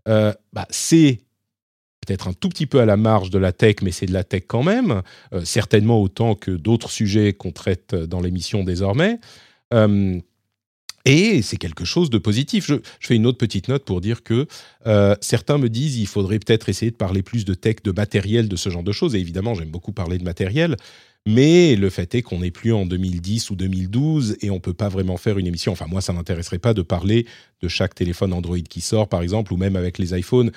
euh, 0.09 0.33
bah, 0.53 0.67
c'est 0.71 1.21
peut-être 2.07 2.29
un 2.29 2.33
tout 2.33 2.49
petit 2.49 2.67
peu 2.67 2.81
à 2.81 2.87
la 2.87 2.97
marge 2.97 3.31
de 3.31 3.39
la 3.39 3.53
tech, 3.53 3.77
mais 3.83 3.91
c'est 3.91 4.07
de 4.07 4.13
la 4.13 4.25
tech 4.25 4.45
quand 4.47 4.63
même, 4.63 5.03
euh, 5.33 5.45
certainement 5.45 6.01
autant 6.01 6.35
que 6.35 6.51
d'autres 6.51 6.91
sujets 6.91 7.33
qu'on 7.33 7.53
traite 7.53 7.95
dans 7.95 8.21
l'émission 8.21 8.65
désormais. 8.65 9.19
Euh, 9.73 10.19
et 11.07 11.41
c'est 11.43 11.57
quelque 11.57 11.85
chose 11.85 12.11
de 12.11 12.19
positif. 12.19 12.67
Je, 12.67 12.75
fais 13.01 13.17
une 13.17 13.27
autre 13.27 13.39
petite 13.39 13.69
note 13.69 13.85
pour 13.85 14.01
dire 14.01 14.23
que 14.23 14.47
euh, 14.87 15.15
certains 15.21 15.59
me 15.59 15.69
disent 15.69 15.97
il 15.97 16.07
faudrait 16.07 16.39
peut-être 16.39 16.69
essayer 16.69 16.91
de 16.91 16.97
parler 16.97 17.23
plus 17.23 17.45
de 17.45 17.55
tech, 17.55 17.77
de 17.83 17.93
matériel, 17.93 18.49
de 18.49 18.57
ce 18.57 18.69
genre 18.69 18.83
de 18.83 18.93
choses. 18.93 19.15
Et 19.15 19.19
évidemment, 19.19 19.55
j'aime 19.55 19.71
beaucoup 19.71 19.93
parler 19.93 20.19
de 20.19 20.25
matériel. 20.25 20.77
Mais 21.27 21.77
le 21.77 21.91
fait 21.91 22.15
est 22.15 22.23
qu'on 22.23 22.41
n'est 22.41 22.51
plus 22.51 22.73
en 22.73 22.87
2010 22.87 23.51
ou 23.51 23.57
2012 23.57 24.39
et 24.41 24.51
on 24.51 24.59
peut 24.59 24.73
pas 24.73 24.89
vraiment 24.89 25.19
faire 25.19 25.39
une 25.39 25.47
émission. 25.47 25.73
Enfin, 25.73 25.87
moi, 25.87 26.01
ça 26.01 26.13
m'intéresserait 26.13 26.59
pas 26.59 26.73
de 26.73 26.83
parler 26.83 27.27
de 27.63 27.69
chaque 27.69 27.95
téléphone 27.95 28.33
Android 28.33 28.59
qui 28.59 28.81
sort, 28.81 29.09
par 29.09 29.23
exemple, 29.23 29.53
ou 29.53 29.59
même 29.59 29.77
avec 29.77 29.99
les 29.99 30.19
iPhones 30.19 30.51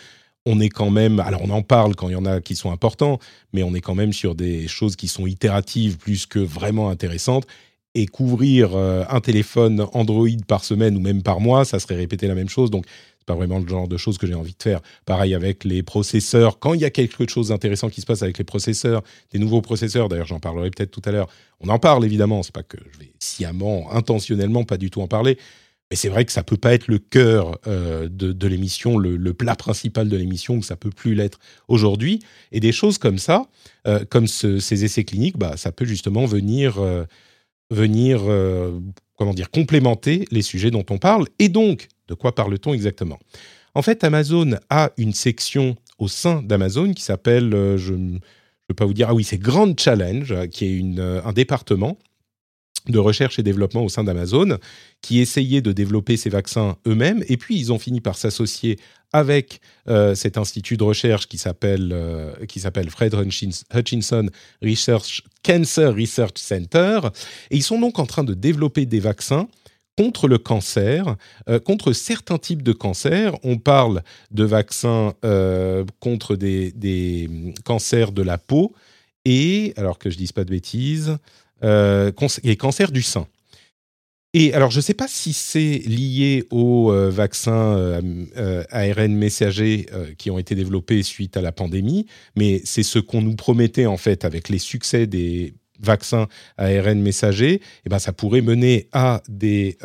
on 0.46 0.60
est 0.60 0.70
quand 0.70 0.90
même, 0.90 1.20
alors 1.20 1.42
on 1.44 1.50
en 1.50 1.62
parle 1.62 1.96
quand 1.96 2.10
il 2.10 2.14
y 2.14 2.18
en 2.18 2.26
a 2.26 2.42
qui 2.42 2.56
sont 2.56 2.72
importants, 2.72 3.20
mais 3.54 3.64
on 3.64 3.74
est 3.74 3.82
quand 3.82 3.96
même 3.96 4.14
sur 4.14 4.36
des 4.36 4.68
choses 4.68 4.96
qui 4.96 5.08
sont 5.08 5.26
itératives 5.26 5.98
plus 5.98 6.26
que 6.26 6.40
vraiment 6.40 6.90
intéressantes. 6.90 7.48
Et 7.96 8.08
couvrir 8.08 8.72
euh, 8.74 9.04
un 9.08 9.22
téléphone 9.22 9.86
Android 9.94 10.28
par 10.48 10.64
semaine 10.64 10.98
ou 10.98 11.00
même 11.00 11.22
par 11.22 11.40
mois, 11.40 11.64
ça 11.64 11.78
serait 11.78 11.96
répéter 11.96 12.28
la 12.28 12.34
même 12.34 12.50
chose. 12.50 12.72
Donc, 12.72 12.86
c'est 13.20 13.28
pas 13.28 13.36
vraiment 13.36 13.60
le 13.60 13.68
genre 13.68 13.88
de 13.88 13.98
choses 13.98 14.18
que 14.18 14.26
j'ai 14.26 14.34
envie 14.34 14.56
de 14.58 14.64
faire. 14.64 14.82
Pareil 15.06 15.36
avec 15.36 15.64
les 15.64 15.84
processeurs. 15.84 16.58
Quand 16.58 16.74
il 16.74 16.82
y 16.82 16.86
a 16.86 16.90
quelque 16.90 17.30
chose 17.30 17.50
d'intéressant 17.50 17.90
qui 17.90 18.02
se 18.02 18.08
passe 18.08 18.24
avec 18.24 18.40
les 18.40 18.44
processeurs, 18.44 19.04
des 19.32 19.38
nouveaux 19.38 19.62
processeurs, 19.62 20.10
d'ailleurs 20.10 20.26
j'en 20.26 20.40
parlerai 20.40 20.72
peut-être 20.72 20.90
tout 20.90 21.04
à 21.06 21.12
l'heure. 21.12 21.30
On 21.60 21.70
en 21.70 21.78
parle 21.78 22.04
évidemment, 22.04 22.42
c'est 22.42 22.52
pas 22.52 22.64
que 22.64 22.78
je 22.94 23.00
vais 23.00 23.14
sciemment, 23.20 23.94
intentionnellement, 23.94 24.64
pas 24.64 24.78
du 24.78 24.90
tout 24.90 25.02
en 25.02 25.08
parler. 25.08 25.38
Mais 25.94 25.98
c'est 25.98 26.10
vrai 26.10 26.26
que 26.26 26.32
ça 26.32 26.42
peut 26.42 26.58
pas 26.58 26.74
être 26.74 26.88
le 26.88 26.98
cœur 26.98 27.60
de, 27.68 28.08
de 28.08 28.48
l'émission, 28.48 28.98
le, 28.98 29.34
plat 29.36 29.56
principal 29.56 30.10
de 30.10 30.18
l'émission, 30.18 30.60
que 30.60 30.66
ça 30.66 30.76
peut 30.76 30.90
plus 30.90 31.14
l'être 31.14 31.38
aujourd'hui. 31.68 32.18
Et 32.52 32.60
des 32.60 32.72
choses 32.72 32.98
comme 32.98 33.20
ça, 33.20 33.46
comme 34.10 34.26
ce, 34.26 34.58
ces 34.58 34.86
essais 34.86 35.04
cliniques, 35.04 35.38
bah, 35.38 35.56
ça 35.56 35.72
peut 35.72 35.86
justement 35.86 36.26
venir, 36.26 36.82
venir 37.70 38.24
comment 39.18 39.36
dire, 39.36 39.52
complémenter 39.52 40.26
les 40.32 40.42
sujets 40.42 40.72
dont 40.72 40.86
on 40.90 40.98
parle. 40.98 41.28
Et 41.40 41.50
donc, 41.50 41.88
de 42.08 42.14
quoi 42.14 42.34
parle-t-on 42.36 42.74
exactement? 42.74 43.20
En 43.76 43.82
fait, 43.82 44.04
Amazon 44.04 44.56
a 44.70 44.92
une 44.98 45.14
section 45.14 45.76
au 45.98 46.08
sein 46.08 46.42
d'Amazon 46.42 46.94
qui 46.94 47.04
s'appelle, 47.04 47.54
euh, 47.54 47.78
je 47.78 47.94
ne 47.94 48.18
peux 48.68 48.74
pas 48.74 48.86
vous 48.86 48.94
dire, 48.94 49.10
ah 49.10 49.14
oui, 49.14 49.24
c'est 49.24 49.38
Grand 49.38 49.80
Challenge, 49.80 50.50
qui 50.50 50.66
est 50.66 51.00
euh, 51.00 51.22
un 51.24 51.34
département 51.34 51.98
de 52.88 53.00
recherche 53.00 53.40
et 53.40 53.44
développement 53.44 53.84
au 53.84 53.90
sein 53.90 54.04
d'Amazon, 54.04 54.58
qui 55.02 55.20
essayait 55.20 55.62
de 55.62 55.72
développer 55.72 56.18
ces 56.18 56.30
vaccins 56.30 56.76
eux-mêmes, 56.88 57.24
et 57.28 57.38
puis 57.38 57.58
ils 57.58 57.72
ont 57.72 57.80
fini 57.80 58.02
par 58.02 58.18
s'associer 58.18 58.78
avec 59.14 59.62
euh, 59.88 60.16
cet 60.16 60.38
institut 60.38 60.76
de 60.76 60.84
recherche 60.84 61.28
qui 61.28 61.38
s'appelle 61.38 61.92
euh, 61.94 62.34
Fred 62.90 63.16
Hutchinson 63.74 64.30
Research 64.62 65.22
Cancer 65.46 65.96
Research 65.96 66.38
Center, 66.38 67.00
et 67.52 67.58
ils 67.58 67.64
sont 67.64 67.80
donc 67.80 68.00
en 68.00 68.06
train 68.06 68.24
de 68.24 68.34
développer 68.34 68.86
des 68.86 69.00
vaccins 69.00 69.48
contre 69.96 70.28
le 70.28 70.40
cancer, 70.40 71.16
euh, 71.48 71.60
contre 71.60 71.94
certains 71.94 72.40
types 72.40 72.64
de 72.64 72.74
cancers. 72.74 73.38
On 73.44 73.60
parle 73.60 74.02
de 74.32 74.44
vaccins 74.44 75.14
contre 76.00 76.36
des, 76.36 76.72
des, 76.72 77.54
cancers 77.64 78.12
de 78.12 78.24
la 78.24 78.40
peau. 78.40 78.74
Et, 79.26 79.74
alors 79.78 80.00
que 80.00 80.10
je 80.10 80.18
dise 80.18 80.32
pas 80.32 80.44
de 80.44 80.50
bêtises, 80.50 81.18
euh, 81.64 82.12
cancer 82.12 82.92
du 82.92 83.02
sein. 83.02 83.28
Et 84.36 84.54
alors, 84.54 84.72
je 84.72 84.78
ne 84.78 84.82
sais 84.82 84.96
pas 84.96 85.08
si 85.08 85.32
c'est 85.32 85.78
lié 85.86 86.46
aux 86.50 86.92
euh, 86.92 87.10
vaccins 87.10 87.78
euh, 87.78 88.64
ARN 88.72 89.14
messagers 89.14 89.86
qui 90.18 90.32
ont 90.32 90.40
été 90.40 90.56
développés 90.56 91.04
suite 91.04 91.38
à 91.38 91.42
la 91.42 91.52
pandémie, 91.52 92.08
mais 92.36 92.62
c'est 92.66 92.84
ce 92.84 92.98
qu'on 93.00 93.22
nous 93.22 93.36
promettait 93.36 93.86
en 93.86 93.98
fait 93.98 94.26
avec 94.26 94.50
les 94.50 94.58
succès 94.58 95.06
des 95.06 95.54
vaccins 95.80 96.28
ARN 96.58 97.00
messagers. 97.00 97.56
Et 97.56 97.62
eh 97.86 97.90
ben, 97.90 98.00
ça 98.00 98.12
pourrait 98.12 98.42
mener 98.42 98.88
à 98.92 99.22
des, 99.30 99.78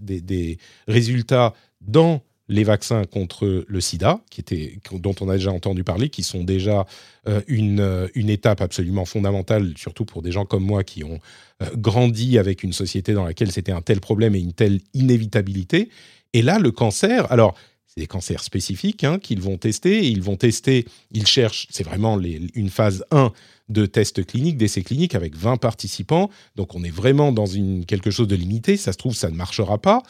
des, 0.00 0.20
des 0.20 0.58
résultats 0.86 1.54
dans 1.80 2.20
les 2.48 2.64
vaccins 2.64 3.04
contre 3.04 3.64
le 3.66 3.80
sida, 3.80 4.20
qui 4.30 4.44
dont 4.92 5.14
on 5.20 5.28
a 5.28 5.36
déjà 5.36 5.50
entendu 5.50 5.82
parler, 5.82 6.10
qui 6.10 6.22
sont 6.22 6.44
déjà 6.44 6.86
euh, 7.26 7.40
une, 7.46 7.80
euh, 7.80 8.08
une, 8.14 8.28
étape 8.28 8.60
absolument 8.60 9.04
fondamentale, 9.04 9.72
surtout 9.76 10.04
pour 10.04 10.20
des 10.20 10.30
gens 10.30 10.44
comme 10.44 10.64
moi 10.64 10.84
qui 10.84 11.04
ont 11.04 11.20
euh, 11.62 11.70
grandi 11.76 12.38
avec 12.38 12.62
une 12.62 12.72
société 12.72 13.14
dans 13.14 13.24
laquelle 13.24 13.50
c'était 13.50 13.72
un 13.72 13.80
tel 13.80 14.00
problème 14.00 14.34
et 14.34 14.40
une 14.40 14.52
telle 14.52 14.80
inévitabilité. 14.92 15.88
Et 16.34 16.42
là, 16.42 16.58
le 16.58 16.70
cancer, 16.70 17.30
alors, 17.32 17.54
c'est 17.86 18.00
des 18.00 18.06
cancers 18.06 18.42
spécifiques 18.42 19.04
hein, 19.04 19.18
qu'ils 19.18 19.40
vont 19.40 19.56
tester. 19.56 20.06
ils 20.06 20.22
vont 20.22 20.36
tester, 20.36 20.84
ils 21.12 21.26
cherchent, 21.26 21.68
c'est 21.70 21.84
vraiment 21.84 22.20
une 22.20 22.68
phase 22.68 23.04
1 23.10 23.32
de 23.70 23.86
tests 23.86 24.26
cliniques, 24.26 24.58
d'essais 24.58 24.82
cliniques 24.82 25.14
avec 25.14 25.36
20 25.36 25.56
participants. 25.56 26.28
Donc 26.56 26.74
on 26.74 26.82
est 26.82 26.90
vraiment 26.90 27.32
dans 27.32 27.46
quelque 27.86 28.10
chose 28.10 28.28
de 28.28 28.36
limité. 28.36 28.76
Ça 28.76 28.92
se 28.92 28.98
trouve, 28.98 29.14
ça 29.14 29.30
ne 29.30 29.36
marchera 29.36 29.78
pas 29.78 30.02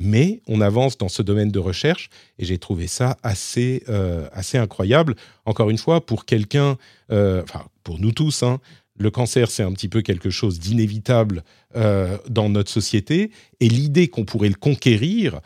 mais 0.00 0.40
on 0.46 0.60
avance 0.60 0.98
dans 0.98 1.08
ce 1.08 1.22
domaine 1.22 1.50
de 1.50 1.58
recherche 1.58 2.10
et 2.38 2.44
j'ai 2.44 2.58
trouvé 2.58 2.86
ça 2.86 3.16
assez, 3.22 3.82
euh, 3.88 4.28
assez 4.32 4.58
incroyable. 4.58 5.16
Encore 5.44 5.70
une 5.70 5.78
fois, 5.78 6.04
pour 6.04 6.24
quelqu'un, 6.24 6.76
euh, 7.10 7.42
pour 7.82 7.98
nous 7.98 8.12
tous, 8.12 8.42
hein, 8.42 8.60
le 8.98 9.10
cancer 9.10 9.50
c'est 9.50 9.62
un 9.62 9.72
petit 9.72 9.88
peu 9.88 10.02
quelque 10.02 10.30
chose 10.30 10.58
d'inévitable 10.58 11.44
euh, 11.76 12.18
dans 12.28 12.48
notre 12.48 12.70
société 12.70 13.30
et 13.60 13.68
l'idée 13.68 14.08
qu'on 14.08 14.24
pourrait 14.24 14.48
le 14.48 14.54
conquérir, 14.54 15.40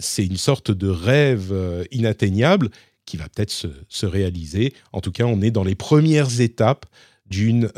c'est 0.00 0.24
une 0.24 0.38
sorte 0.38 0.70
de 0.70 0.88
rêve 0.88 1.52
inatteignable 1.90 2.70
qui 3.04 3.18
va 3.18 3.28
peut-être 3.28 3.50
se, 3.50 3.66
se, 3.86 4.06
réaliser. 4.06 4.72
En 4.94 5.02
tout 5.02 5.12
cas, 5.12 5.24
on 5.24 5.42
est 5.42 5.50
dans 5.50 5.62
les 5.62 5.74
premières 5.74 6.40
étapes 6.40 6.86
d'une 7.26 7.70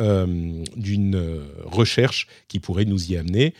recherche 1.64 2.28
qui 2.46 2.60
pourrait 2.60 2.84
nous 2.84 3.10
y 3.10 3.16
amener. 3.16 3.54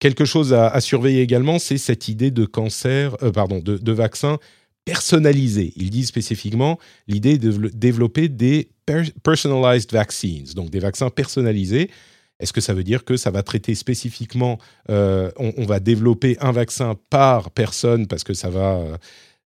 Quelque 0.00 0.24
chose 0.24 0.54
à, 0.54 0.80
surveiller 0.80 1.20
également, 1.20 1.58
c'est 1.58 1.76
cette 1.76 2.08
idée 2.08 2.30
de 2.30 2.46
cancer, 2.46 3.22
euh, 3.22 3.30
pardon, 3.30 3.60
de, 3.60 3.92
vaccin 3.92 4.38
personnalisé. 4.86 5.74
Il 5.76 5.90
dit 5.90 6.06
spécifiquement 6.06 6.78
l'idée 7.06 7.36
de 7.36 7.68
développer 7.68 8.30
des 8.30 8.70
personalized 9.22 9.92
vaccines, 9.92 10.46
donc 10.54 10.70
des 10.70 10.78
vaccins 10.78 11.10
personnalisés. 11.10 11.90
Est-ce 12.38 12.54
que 12.54 12.62
ça 12.62 12.72
veut 12.72 12.82
dire 12.82 13.04
que 13.04 13.18
ça 13.18 13.30
va 13.30 13.42
traiter 13.42 13.74
spécifiquement, 13.74 14.58
euh, 14.88 15.30
on, 15.36 15.66
va 15.66 15.80
développer 15.80 16.38
un 16.40 16.52
vaccin 16.52 16.96
par 17.10 17.50
personne 17.50 18.06
parce 18.06 18.24
que 18.24 18.32
ça 18.32 18.48
va 18.48 18.82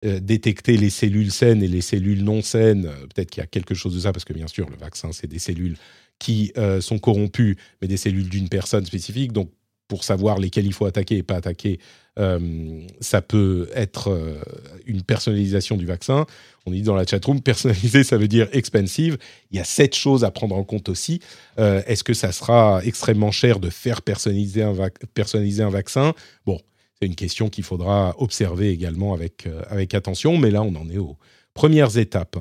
euh, 0.04 0.20
détecter 0.20 0.76
les 0.76 0.90
cellules 0.90 1.32
saines 1.32 1.64
et 1.64 1.68
les 1.68 1.80
cellules 1.80 2.23
non 2.23 2.42
saines? 2.42 2.88
Peut-être 3.12 3.30
qu'il 3.30 3.40
y 3.40 3.44
a 3.44 3.49
quelque 3.49 3.75
chose 3.75 3.96
de 3.96 3.99
ça 3.99 4.12
parce 4.12 4.25
que 4.25 4.32
bien 4.32 4.46
sûr, 4.46 4.70
le 4.70 4.76
vaccin, 4.76 5.11
c'est 5.11 5.26
des 5.26 5.40
cellules 5.40 5.76
qui 6.20 6.52
sont 6.80 7.00
corrompues, 7.00 7.56
mais 7.82 7.88
des 7.88 7.96
cellules 7.96 8.28
d'une 8.28 8.49
personne 8.49 8.87
spécifique. 8.87 9.32
Donc 9.32 9.50
pour 9.88 10.05
savoir 10.05 10.38
lesquels 10.38 10.67
il 10.67 10.73
faut 10.73 10.87
attaquer 10.87 11.19
et 11.19 11.23
pas 11.23 11.37
attaquer, 11.37 11.79
euh, 12.19 12.81
ça 13.00 13.21
peut 13.23 13.69
être 13.75 14.11
euh, 14.11 14.41
une 14.87 15.03
personnalisation 15.03 15.76
du 15.76 15.85
vaccin. 15.85 16.26
On 16.64 16.71
dit 16.71 16.83
dans 16.83 16.95
la 16.95 17.05
chatroom, 17.05 17.41
personnalisé, 17.43 18.05
ça 18.05 18.17
veut 18.17 18.29
dire 18.29 18.49
expensive. 18.53 19.19
Il 19.50 19.57
y 19.57 19.61
a 19.61 19.64
cette 19.64 19.95
choses 19.95 20.25
à 20.25 20.31
prendre 20.31 20.57
en 20.57 20.64
compte 20.64 20.88
aussi. 20.88 21.21
Euh, 21.59 21.83
est-ce 21.87 22.05
que 22.05 22.14
ça 22.14 22.33
sera 22.33 22.81
extrêmement 22.85 23.31
cher 23.31 23.61
de 23.61 23.71
faire 23.71 24.03
personnaliser 24.03 24.62
un, 24.62 24.75
personnaliser 25.12 25.62
un 25.62 25.71
vaccin? 25.71 26.14
Bon, 26.47 26.61
c'est 26.99 27.07
une 27.07 27.17
question 27.17 27.49
qu'il 27.49 27.64
faudra 27.64 28.14
observer 28.19 28.71
également 28.71 29.12
avec, 29.12 29.49
avec 29.69 29.95
attention, 29.95 30.38
mais 30.38 30.50
là, 30.50 30.62
on 30.62 30.75
en 30.76 30.88
est 30.88 30.99
aux 30.99 31.17
premières 31.53 31.99
étapes. 31.99 32.37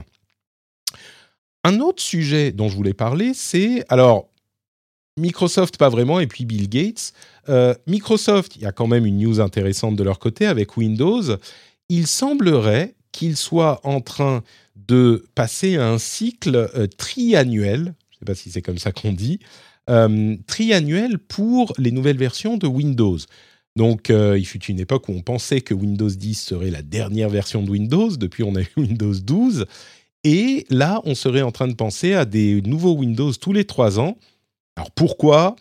Un 1.63 1.79
autre 1.79 2.03
sujet 2.03 2.51
dont 2.51 2.69
je 2.69 2.75
voulais 2.75 2.93
parler, 2.93 3.31
c'est 3.33 3.83
alors 3.89 4.29
Microsoft, 5.17 5.77
pas 5.77 5.89
vraiment, 5.89 6.19
et 6.19 6.27
puis 6.27 6.45
Bill 6.45 6.69
Gates. 6.69 7.13
Euh, 7.49 7.73
Microsoft, 7.87 8.55
il 8.55 8.63
y 8.63 8.65
a 8.65 8.71
quand 8.71 8.87
même 8.87 9.05
une 9.05 9.19
news 9.19 9.39
intéressante 9.39 9.95
de 9.95 10.03
leur 10.03 10.19
côté 10.19 10.45
avec 10.45 10.75
Windows. 10.77 11.21
Il 11.89 12.07
semblerait 12.07 12.95
qu'ils 13.11 13.37
soient 13.37 13.79
en 13.83 14.01
train 14.01 14.43
de 14.75 15.25
passer 15.35 15.77
à 15.77 15.87
un 15.87 15.99
cycle 15.99 16.55
euh, 16.75 16.87
triannuel, 16.87 17.79
je 18.09 18.15
ne 18.15 18.19
sais 18.19 18.25
pas 18.25 18.35
si 18.35 18.49
c'est 18.49 18.63
comme 18.63 18.79
ça 18.79 18.91
qu'on 18.91 19.13
dit, 19.13 19.39
euh, 19.89 20.35
triannuel 20.47 21.19
pour 21.19 21.73
les 21.77 21.91
nouvelles 21.91 22.17
versions 22.17 22.57
de 22.57 22.67
Windows. 22.67 23.17
Donc, 23.75 24.09
il 24.09 24.45
fut 24.45 24.63
une 24.65 24.79
époque 24.79 25.09
où 25.09 25.13
on 25.13 25.23
pensait 25.23 25.61
que 25.61 25.73
Windows 25.73 26.07
10 26.07 26.35
serait 26.35 26.69
la 26.69 26.83
dernière 26.83 27.29
version 27.29 27.63
de 27.63 27.71
Windows. 27.71 28.15
Depuis, 28.15 28.43
on 28.43 28.55
a 28.55 28.61
eu 28.61 28.67
Windows 28.77 29.15
12. 29.15 29.65
Et 30.23 30.67
là, 30.69 31.01
on 31.05 31.15
serait 31.15 31.41
en 31.41 31.51
train 31.51 31.67
de 31.67 31.73
penser 31.73 32.13
à 32.13 32.25
des 32.25 32.61
nouveaux 32.61 32.95
Windows 32.95 33.33
tous 33.33 33.51
les 33.51 33.65
trois 33.65 33.99
ans 33.99 34.15
alors 34.75 34.91
pourquoi 34.91 35.55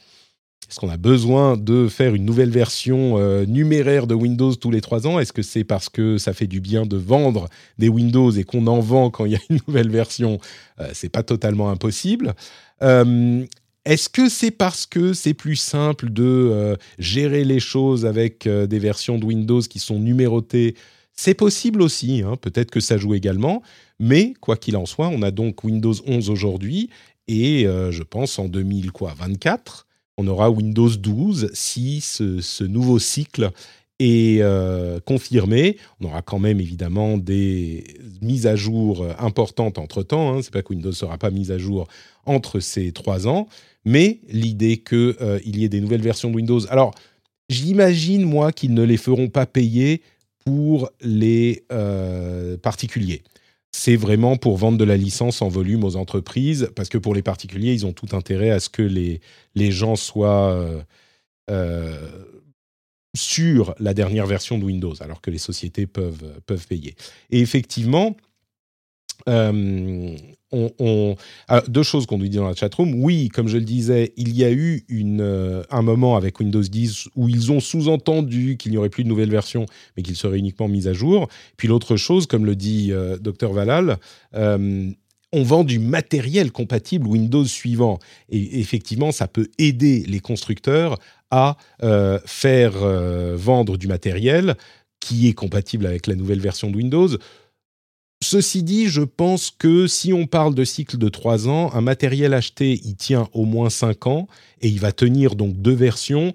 Est-ce 0.68 0.80
qu'on 0.80 0.88
a 0.88 0.96
besoin 0.96 1.56
de 1.56 1.88
faire 1.88 2.14
une 2.14 2.24
nouvelle 2.24 2.50
version 2.50 3.18
euh, 3.18 3.44
numéraire 3.44 4.06
de 4.06 4.14
Windows 4.14 4.54
tous 4.54 4.70
les 4.70 4.80
trois 4.80 5.06
ans? 5.06 5.18
Est-ce 5.18 5.32
que 5.32 5.42
c'est 5.42 5.64
parce 5.64 5.88
que 5.88 6.16
ça 6.18 6.32
fait 6.32 6.46
du 6.46 6.60
bien 6.60 6.86
de 6.86 6.96
vendre 6.96 7.48
des 7.78 7.88
Windows 7.88 8.30
et 8.30 8.44
qu'on 8.44 8.66
en 8.66 8.80
vend 8.80 9.10
quand 9.10 9.26
il 9.26 9.32
y 9.32 9.36
a 9.36 9.40
une 9.50 9.58
nouvelle 9.66 9.90
version? 9.90 10.38
Euh, 10.80 10.88
C'est 10.94 11.10
pas 11.10 11.22
totalement 11.22 11.70
impossible. 11.70 12.34
Euh, 12.82 13.44
est-ce 13.84 14.08
que 14.08 14.28
c'est 14.28 14.52
parce 14.52 14.86
que 14.86 15.12
c'est 15.12 15.34
plus 15.34 15.56
simple 15.56 16.10
de 16.10 16.78
gérer 17.00 17.42
les 17.44 17.58
choses 17.58 18.06
avec 18.06 18.46
des 18.46 18.78
versions 18.78 19.18
de 19.18 19.24
Windows 19.24 19.60
qui 19.60 19.80
sont 19.80 19.98
numérotées? 19.98 20.76
C'est 21.14 21.34
possible 21.34 21.82
aussi, 21.82 22.22
hein. 22.24 22.36
peut-être 22.36 22.70
que 22.70 22.78
ça 22.78 22.96
joue 22.96 23.14
également, 23.14 23.60
mais 23.98 24.34
quoi 24.40 24.56
qu'il 24.56 24.76
en 24.76 24.86
soit, 24.86 25.08
on 25.08 25.22
a 25.22 25.32
donc 25.32 25.64
Windows 25.64 25.94
11 26.06 26.30
aujourd'hui 26.30 26.90
et 27.32 27.66
euh, 27.66 27.90
je 27.90 28.02
pense 28.02 28.38
en 28.38 28.46
2024, 28.46 29.86
on 30.18 30.26
aura 30.26 30.50
Windows 30.50 30.90
12 30.90 31.50
si 31.54 32.02
ce, 32.02 32.62
nouveau 32.64 32.98
cycle 32.98 33.50
est 33.98 34.42
euh, 34.42 35.00
confirmé. 35.00 35.78
On 36.00 36.08
aura 36.08 36.20
quand 36.20 36.38
même 36.38 36.60
évidemment 36.60 37.16
des 37.16 37.84
mises 38.20 38.46
à 38.46 38.54
jour 38.54 39.02
euh, 39.02 39.14
importantes 39.18 39.78
entre 39.78 40.02
temps. 40.02 40.34
Hein. 40.34 40.42
C'est 40.42 40.52
pas 40.52 40.60
que 40.60 40.74
Windows 40.74 40.90
ne 40.90 40.94
sera 40.94 41.16
pas 41.16 41.30
mis 41.30 41.50
à 41.50 41.56
jour 41.56 41.88
entre 42.26 42.60
ces 42.60 42.92
trois 42.92 43.26
ans, 43.26 43.48
mais 43.86 44.20
l'idée 44.28 44.76
qu'il 44.76 45.56
y 45.56 45.64
ait 45.64 45.70
des 45.70 45.80
nouvelles 45.80 46.02
versions 46.02 46.30
de 46.30 46.36
Windows. 46.36 46.60
Alors, 46.68 46.94
j'imagine 47.48 48.24
moi 48.24 48.52
qu'ils 48.52 48.74
ne 48.74 48.82
les 48.82 48.98
feront 48.98 49.30
pas 49.30 49.46
payer 49.46 50.02
pour 50.44 50.90
les 51.00 51.64
particuliers 52.62 53.22
c'est 53.72 53.96
vraiment 53.96 54.36
pour 54.36 54.56
vendre 54.56 54.78
de 54.78 54.84
la 54.84 54.96
licence 54.96 55.42
en 55.42 55.48
volume 55.48 55.84
aux 55.84 55.96
entreprises, 55.96 56.70
parce 56.76 56.88
que 56.88 56.98
pour 56.98 57.14
les 57.14 57.22
particuliers, 57.22 57.72
ils 57.72 57.86
ont 57.86 57.92
tout 57.92 58.14
intérêt 58.16 58.50
à 58.50 58.60
ce 58.60 58.68
que 58.68 58.82
les, 58.82 59.20
gens 59.70 59.96
soient 59.96 60.52
euh, 60.52 60.82
euh, 61.50 62.08
sur 63.16 63.74
la 63.78 63.94
dernière 63.94 64.26
version 64.26 64.58
de 64.58 64.64
Windows, 64.64 64.94
alors 65.00 65.20
que 65.20 65.30
les 65.30 65.38
sociétés 65.38 65.86
peuvent, 65.86 66.40
peuvent 66.46 66.66
payer. 66.66 66.94
Et 67.30 67.40
effectivement, 67.40 68.16
Euh, 69.28 70.16
on, 70.52 71.16
deux 71.68 71.82
choses 71.82 72.06
qu'on 72.06 72.18
nous 72.18 72.28
dit 72.28 72.36
dans 72.36 72.48
la 72.48 72.54
chatroom. 72.54 72.94
Oui, 73.02 73.28
comme 73.28 73.48
je 73.48 73.58
le 73.58 73.64
disais, 73.64 74.12
il 74.16 74.36
y 74.36 74.44
a 74.44 74.50
eu 74.50 74.84
euh, 74.90 75.62
un 75.70 75.82
moment 75.82 76.16
avec 76.16 76.40
Windows 76.40 76.62
10 76.62 77.08
où 77.16 77.28
ils 77.28 77.50
ont 77.52 77.60
sous-entendu 77.60 78.56
qu'il 78.56 78.72
n'y 78.72 78.78
aurait 78.78 78.88
plus 78.88 79.04
de 79.04 79.08
nouvelle 79.08 79.30
version, 79.30 79.66
mais 79.96 80.02
qu'il 80.02 80.16
serait 80.16 80.38
uniquement 80.38 80.68
mis 80.68 80.88
à 80.88 80.92
jour. 80.92 81.28
Puis 81.56 81.68
l'autre 81.68 81.96
chose, 81.96 82.26
comme 82.26 82.44
le 82.44 82.56
dit 82.56 82.88
euh, 82.92 83.16
Dr 83.18 83.52
Valal, 83.52 83.98
on 85.34 85.42
vend 85.44 85.64
du 85.64 85.78
matériel 85.78 86.52
compatible 86.52 87.06
Windows 87.06 87.46
suivant. 87.46 87.98
Et 88.28 88.60
effectivement, 88.60 89.12
ça 89.12 89.26
peut 89.28 89.48
aider 89.58 90.04
les 90.06 90.20
constructeurs 90.20 90.98
à 91.30 91.56
faire 92.26 92.74
vendre 93.36 93.78
du 93.78 93.86
matériel 93.86 94.56
qui 95.00 95.28
est 95.28 95.32
compatible 95.32 95.86
avec 95.86 96.06
la 96.06 96.14
nouvelle 96.14 96.40
version 96.40 96.70
de 96.70 96.76
Windows. 96.76 97.08
Ceci 98.32 98.62
dit, 98.62 98.86
je 98.86 99.02
pense 99.02 99.50
que 99.50 99.86
si 99.86 100.14
on 100.14 100.26
parle 100.26 100.54
de 100.54 100.64
cycle 100.64 100.96
de 100.96 101.10
3 101.10 101.50
ans, 101.50 101.70
un 101.74 101.82
matériel 101.82 102.32
acheté, 102.32 102.80
il 102.82 102.96
tient 102.96 103.28
au 103.34 103.44
moins 103.44 103.68
5 103.68 104.06
ans 104.06 104.26
et 104.62 104.68
il 104.68 104.80
va 104.80 104.90
tenir 104.90 105.34
donc 105.34 105.60
deux 105.60 105.74
versions. 105.74 106.32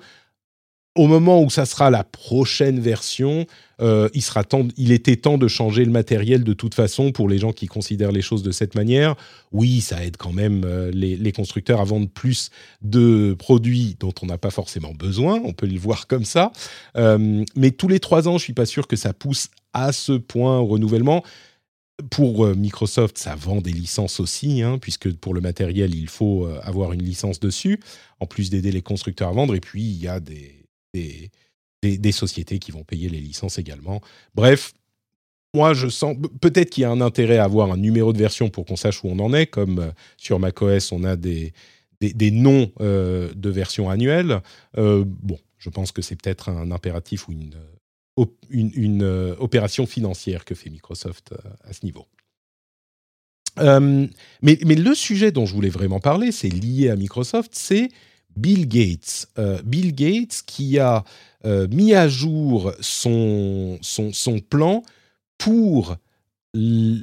Au 0.94 1.08
moment 1.08 1.42
où 1.42 1.50
ça 1.50 1.66
sera 1.66 1.90
la 1.90 2.04
prochaine 2.04 2.80
version, 2.80 3.48
euh, 3.82 4.10
il, 4.14 4.22
sera 4.22 4.44
temps, 4.44 4.68
il 4.78 4.92
était 4.92 5.16
temps 5.16 5.40
de 5.40 5.48
changer 5.48 5.86
le 5.86 5.90
matériel 5.90 6.44
de 6.44 6.54
toute 6.54 6.76
façon 6.76 7.12
pour 7.12 7.28
les 7.28 7.40
gens 7.40 7.52
qui 7.52 7.66
considèrent 7.66 8.12
les 8.12 8.22
choses 8.22 8.44
de 8.44 8.52
cette 8.52 8.76
manière. 8.76 9.16
Oui, 9.52 9.82
ça 9.82 10.06
aide 10.06 10.18
quand 10.18 10.34
même 10.34 10.66
euh, 10.66 10.92
les, 10.94 11.32
constructeurs 11.32 11.82
à 11.82 11.84
vendre 11.84 12.08
plus 12.08 12.52
de 12.84 13.36
produits 13.40 13.98
dont 14.00 14.14
on 14.22 14.28
n'a 14.28 14.38
pas 14.38 14.52
forcément 14.52 14.94
besoin, 14.94 15.42
on 15.44 15.54
peut 15.54 15.66
le 15.66 15.80
voir 15.80 16.06
comme 16.06 16.26
ça. 16.26 16.52
Euh, 16.96 17.44
mais 17.56 17.72
tous 17.72 17.88
les 17.88 18.00
trois 18.00 18.28
ans, 18.28 18.38
je 18.38 18.44
suis 18.44 18.54
pas 18.54 18.68
sûr 18.68 18.86
que 18.86 18.96
ça 18.96 19.14
pousse 19.14 19.50
à 19.74 19.92
ce 19.92 20.14
point 20.14 20.60
au 20.60 20.68
renouvellement. 20.68 21.24
Pour 22.12 22.46
Microsoft, 22.56 23.18
ça 23.18 23.36
vend 23.36 23.60
des 23.60 23.72
licences 23.72 24.20
aussi, 24.20 24.62
hein, 24.62 24.78
puisque 24.78 25.12
pour 25.16 25.34
le 25.34 25.42
matériel, 25.42 25.96
il 25.96 26.08
faut 26.08 26.46
avoir 26.62 26.94
une 26.94 27.02
licence 27.02 27.40
dessus, 27.40 27.80
en 28.20 28.28
plus 28.28 28.52
d'aider 28.52 28.72
les 28.72 28.84
constructeurs 28.84 29.30
à 29.30 29.32
vendre. 29.32 29.56
Et 29.56 29.60
puis, 29.60 29.82
il 29.82 29.98
y 29.98 30.08
a 30.08 30.20
des, 30.20 30.58
des, 31.82 32.12
sociétés 32.12 32.60
qui 32.60 32.72
vont 32.72 32.84
payer 32.84 33.10
les 33.10 33.20
licences 33.20 33.58
également. 33.58 34.02
Bref, 34.36 34.74
moi, 35.54 35.74
je 35.74 35.88
sens 35.88 36.16
peut-être 36.42 36.70
qu'il 36.70 36.82
y 36.82 36.86
a 36.86 36.92
un 36.92 37.02
intérêt 37.02 37.38
à 37.38 37.46
avoir 37.46 37.72
un 37.72 37.78
numéro 37.78 38.14
de 38.14 38.18
version 38.18 38.50
pour 38.50 38.66
qu'on 38.66 38.76
sache 38.76 39.04
où 39.04 39.08
on 39.08 39.20
en 39.20 39.34
est, 39.34 39.48
comme 39.48 39.80
euh, 39.80 39.92
sur 40.18 40.40
macOS, 40.40 40.92
on 40.92 41.04
a 41.04 41.16
des, 41.16 41.54
des, 42.02 42.32
noms 42.32 42.72
euh, 42.82 43.32
de 43.36 43.50
version 43.50 43.90
annuelle. 43.90 44.42
Euh, 44.78 45.04
bon, 45.06 45.40
je 45.58 45.70
pense 45.70 45.92
que 45.92 46.02
c'est 46.02 46.16
peut-être 46.16 46.50
un 46.50 46.72
impératif 46.72 47.28
ou 47.28 47.32
une, 47.32 47.56
une, 48.50 49.04
opération 49.40 49.86
financière 49.86 50.46
que 50.46 50.56
fait 50.56 50.70
Microsoft 50.70 51.34
à 51.64 51.74
ce 51.74 51.86
niveau. 51.86 52.06
mais, 53.58 54.10
mais, 54.42 54.76
le 54.76 54.96
sujet 54.96 55.32
dont 55.32 55.46
je 55.46 55.54
voulais 55.54 55.70
vraiment 55.70 56.00
parler, 56.00 56.32
c'est 56.32 56.50
lié 56.50 56.90
à 56.90 56.96
Microsoft, 56.96 57.52
c'est 57.54 57.90
Bill 58.36 58.68
Gates. 58.68 59.28
Bill 59.64 59.94
Gates 59.94 60.44
qui 60.46 60.80
a 60.80 61.04
euh, 61.46 61.68
mis 61.70 61.94
à 61.94 62.10
jour 62.10 62.74
son, 62.82 63.80
plan 64.50 64.84
pour 65.38 65.96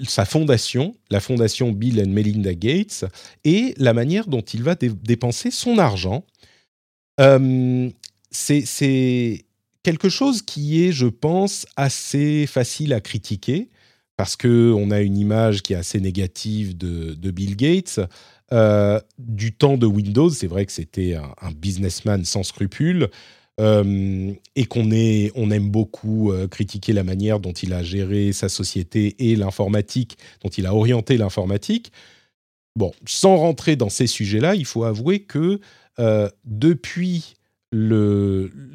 sa 0.06 0.24
fondation, 0.24 0.94
la 1.08 1.20
fondation 1.20 1.70
Bill 1.70 2.00
and 2.00 2.10
Melinda 2.10 2.54
Gates, 2.54 3.04
et 3.44 3.74
la 3.78 3.94
manière 3.94 4.26
dont 4.26 4.40
il 4.40 4.62
va 4.62 4.74
dépenser 4.74 5.50
son 5.50 5.78
argent. 5.78 6.24
Euh, 7.20 7.88
c'est 8.30 9.44
quelque 9.84 10.08
chose 10.08 10.42
qui 10.42 10.84
est, 10.84 10.90
je 10.90 11.06
pense, 11.06 11.66
assez 11.76 12.46
facile 12.46 12.92
à 12.92 13.00
critiquer, 13.00 13.68
parce 14.16 14.34
qu'on 14.34 14.90
a 14.90 15.00
une 15.00 15.16
image 15.16 15.62
qui 15.62 15.74
est 15.74 15.76
assez 15.76 16.00
négative 16.00 16.76
de, 16.76 17.30
Bill 17.30 17.54
Gates. 17.54 18.00
Euh, 18.52 19.00
du 19.18 19.52
temps 19.52 19.76
de 19.76 19.86
Windows, 19.86 20.30
c'est 20.30 20.46
vrai 20.46 20.66
que 20.66 20.72
c'était 20.72 21.14
un, 21.14 21.52
businessman 21.52 22.24
sans 22.24 22.42
scrupules. 22.42 23.08
Euh, 23.60 24.32
et 24.56 24.64
qu'on 24.64 24.90
on 25.36 25.50
aime 25.52 25.70
beaucoup 25.70 26.32
euh, 26.32 26.48
critiquer 26.48 26.92
la 26.92 27.04
manière 27.04 27.38
dont 27.38 27.52
il 27.52 27.72
a 27.72 27.84
géré 27.84 28.32
sa 28.32 28.48
société 28.48 29.14
et 29.30 29.36
l'informatique, 29.36 30.18
dont 30.42 30.48
il 30.48 30.66
a 30.66 30.74
orienté 30.74 31.16
l'informatique. 31.16 31.92
Bon, 32.74 32.90
sans 33.06 33.36
rentrer 33.36 33.76
dans 33.76 33.90
ces 33.90 34.08
sujets-là, 34.08 34.56
il 34.56 34.64
faut 34.64 34.82
avouer 34.82 35.20
que 35.20 35.60
depuis 36.44 37.36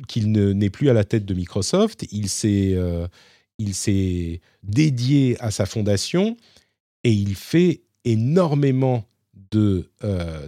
qu'il 0.08 0.32
n'est 0.32 0.70
plus 0.70 0.90
à 0.90 0.94
la 0.94 1.04
tête 1.04 1.26
de 1.26 1.34
Microsoft, 1.34 2.06
il 2.12 2.30
s'est 2.30 2.78
il 3.58 3.74
s'est 3.74 4.42
dédié 4.64 5.36
à 5.40 5.52
sa 5.52 5.66
fondation 5.66 6.38
et 7.04 7.12
il 7.12 7.36
fait 7.36 7.82
énormément 8.06 9.06
de 9.52 9.90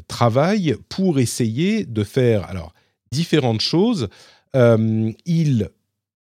travail 0.07 0.75
pour 0.89 1.19
essayer 1.19 1.85
de 1.85 2.03
faire 2.03 2.45
alors 2.49 2.73
différentes 3.11 3.61
choses. 3.61 4.07
Euh, 4.55 5.11
il, 5.25 5.69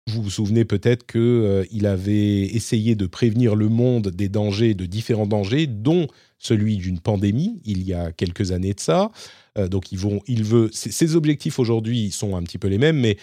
vous 0.07 0.21
vous 0.21 0.29
souvenez 0.29 0.65
peut-être 0.65 1.05
qu'il 1.05 1.21
euh, 1.21 1.63
avait 1.85 2.41
essayé 2.43 2.95
de 2.95 3.05
prévenir 3.05 3.55
le 3.55 3.69
monde 3.69 4.09
des 4.09 4.29
dangers, 4.29 4.73
de 4.73 4.85
différents 4.85 5.27
dangers, 5.27 5.67
dont 5.67 6.07
celui 6.39 6.77
d'une 6.77 6.99
pandémie, 6.99 7.61
il 7.63 7.83
y 7.83 7.93
a 7.93 8.11
quelques 8.11 8.51
années 8.51 8.73
de 8.73 8.79
ça. 8.81 9.11
Euh, 9.57 9.67
donc 9.67 9.91
il 9.91 10.43
veut, 10.43 10.69
ses 10.73 11.15
objectifs 11.15 11.57
aujourd'hui 11.57 12.11
sont 12.11 12.35
un 12.35 12.43
petit 12.43 12.57
peu 12.57 12.67
les 12.67 12.77
mêmes, 12.77 12.99
mais 12.99 13.17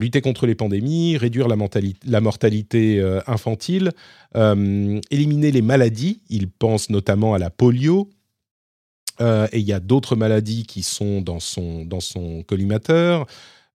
lutter 0.00 0.22
contre 0.22 0.46
les 0.46 0.54
pandémies, 0.54 1.16
réduire 1.18 1.46
la, 1.46 2.20
mortalité 2.20 3.00
infantile, 3.28 3.92
éliminer 4.34 5.52
les 5.52 5.62
maladies. 5.62 6.20
Il 6.30 6.48
pense 6.48 6.90
notamment 6.90 7.32
à 7.34 7.38
la 7.38 7.48
polio, 7.48 8.10
euh, 9.20 9.46
et 9.52 9.58
il 9.60 9.66
y 9.66 9.72
a 9.72 9.80
d'autres 9.80 10.16
maladies 10.16 10.64
qui 10.64 10.82
sont 10.82 11.20
dans 11.20 11.38
dans 11.84 12.00
son 12.00 12.42
collimateur. 12.42 13.26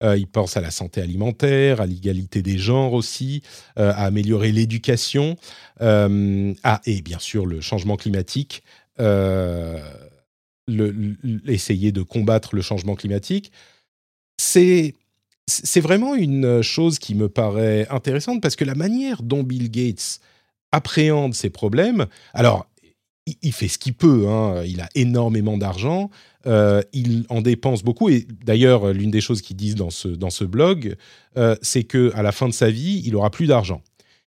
Euh, 0.02 0.16
il 0.16 0.26
pense 0.26 0.56
à 0.56 0.60
la 0.60 0.70
santé 0.70 1.00
alimentaire, 1.00 1.80
à 1.80 1.86
l'égalité 1.86 2.42
des 2.42 2.58
genres 2.58 2.94
aussi, 2.94 3.42
euh, 3.78 3.90
à 3.92 4.04
améliorer 4.04 4.52
l'éducation, 4.52 5.36
à, 5.80 6.80
et 6.86 7.02
bien 7.02 7.18
sûr 7.18 7.46
le 7.46 7.60
changement 7.60 7.96
climatique, 7.96 8.62
essayer 11.48 11.92
de 11.92 12.02
combattre 12.02 12.54
le 12.54 12.62
changement 12.62 12.94
climatique. 12.94 13.50
C'est 14.38 14.94
c'est 15.46 15.80
vraiment 15.80 16.14
une 16.14 16.62
chose 16.62 16.98
qui 16.98 17.14
me 17.14 17.28
paraît 17.28 17.86
intéressante 17.90 18.40
parce 18.40 18.56
que 18.56 18.64
la 18.64 18.76
manière 18.76 19.22
dont 19.22 19.42
Bill 19.42 19.70
Gates 19.70 20.20
appréhende 20.72 21.34
ces 21.34 21.50
problèmes, 21.50 22.06
alors 22.32 22.69
il 23.26 23.52
fait 23.52 23.68
ce 23.68 23.78
qu'il 23.78 23.94
peut. 23.94 24.26
Hein. 24.28 24.62
Il 24.64 24.80
a 24.80 24.88
énormément 24.94 25.56
d'argent. 25.56 26.10
Euh, 26.46 26.82
il 26.92 27.24
en 27.28 27.42
dépense 27.42 27.82
beaucoup. 27.82 28.08
Et 28.08 28.26
d'ailleurs, 28.44 28.92
l'une 28.92 29.10
des 29.10 29.20
choses 29.20 29.42
qu'ils 29.42 29.56
disent 29.56 29.74
dans 29.74 29.90
ce, 29.90 30.08
dans 30.08 30.30
ce 30.30 30.44
blog, 30.44 30.96
euh, 31.36 31.56
c'est 31.62 31.84
que 31.84 32.12
à 32.14 32.22
la 32.22 32.32
fin 32.32 32.48
de 32.48 32.54
sa 32.54 32.70
vie, 32.70 33.02
il 33.04 33.14
aura 33.16 33.30
plus 33.30 33.46
d'argent. 33.46 33.82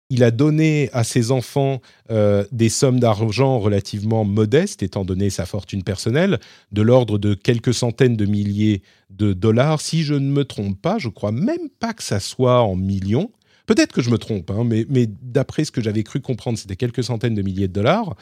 Il 0.09 0.23
a 0.23 0.31
donné 0.31 0.89
à 0.93 1.03
ses 1.03 1.33
enfants 1.33 1.81
euh, 2.11 2.45
des 2.53 2.69
sommes 2.69 3.01
d'argent 3.01 3.59
relativement 3.59 4.25
modestes, 4.25 4.85
étant 4.85 5.05
donné 5.05 5.31
sa 5.31 5.47
fortune 5.47 5.83
personnelle, 5.83 6.39
de 6.71 6.83
l'ordre 6.83 7.19
de 7.19 7.35
quelques 7.35 7.75
centaines 7.75 8.17
de 8.17 8.25
milliers 8.25 8.83
de 9.11 9.33
dollars. 9.33 9.81
Si 9.81 10.05
je 10.05 10.15
ne 10.15 10.31
me 10.31 10.45
trompe 10.45 10.81
pas, 10.81 10.99
je 10.99 11.09
crois 11.09 11.33
même 11.33 11.69
pas 11.81 11.93
que 11.93 12.05
ça 12.05 12.21
soit 12.21 12.63
en 12.63 12.77
millions. 12.77 13.33
Peut-être 13.67 13.93
que 13.93 14.01
je 14.01 14.11
me 14.11 14.19
trompe, 14.19 14.49
hein, 14.53 14.63
mais, 14.65 14.87
mais 14.89 15.09
d'après 15.09 15.65
ce 15.65 15.73
que 15.73 15.83
j'avais 15.83 16.05
cru 16.05 16.21
comprendre, 16.21 16.57
c'était 16.57 16.77
quelques 16.77 17.03
centaines 17.03 17.35
de 17.35 17.43
milliers 17.43 17.67
de 17.67 17.73
dollars. 17.73 18.15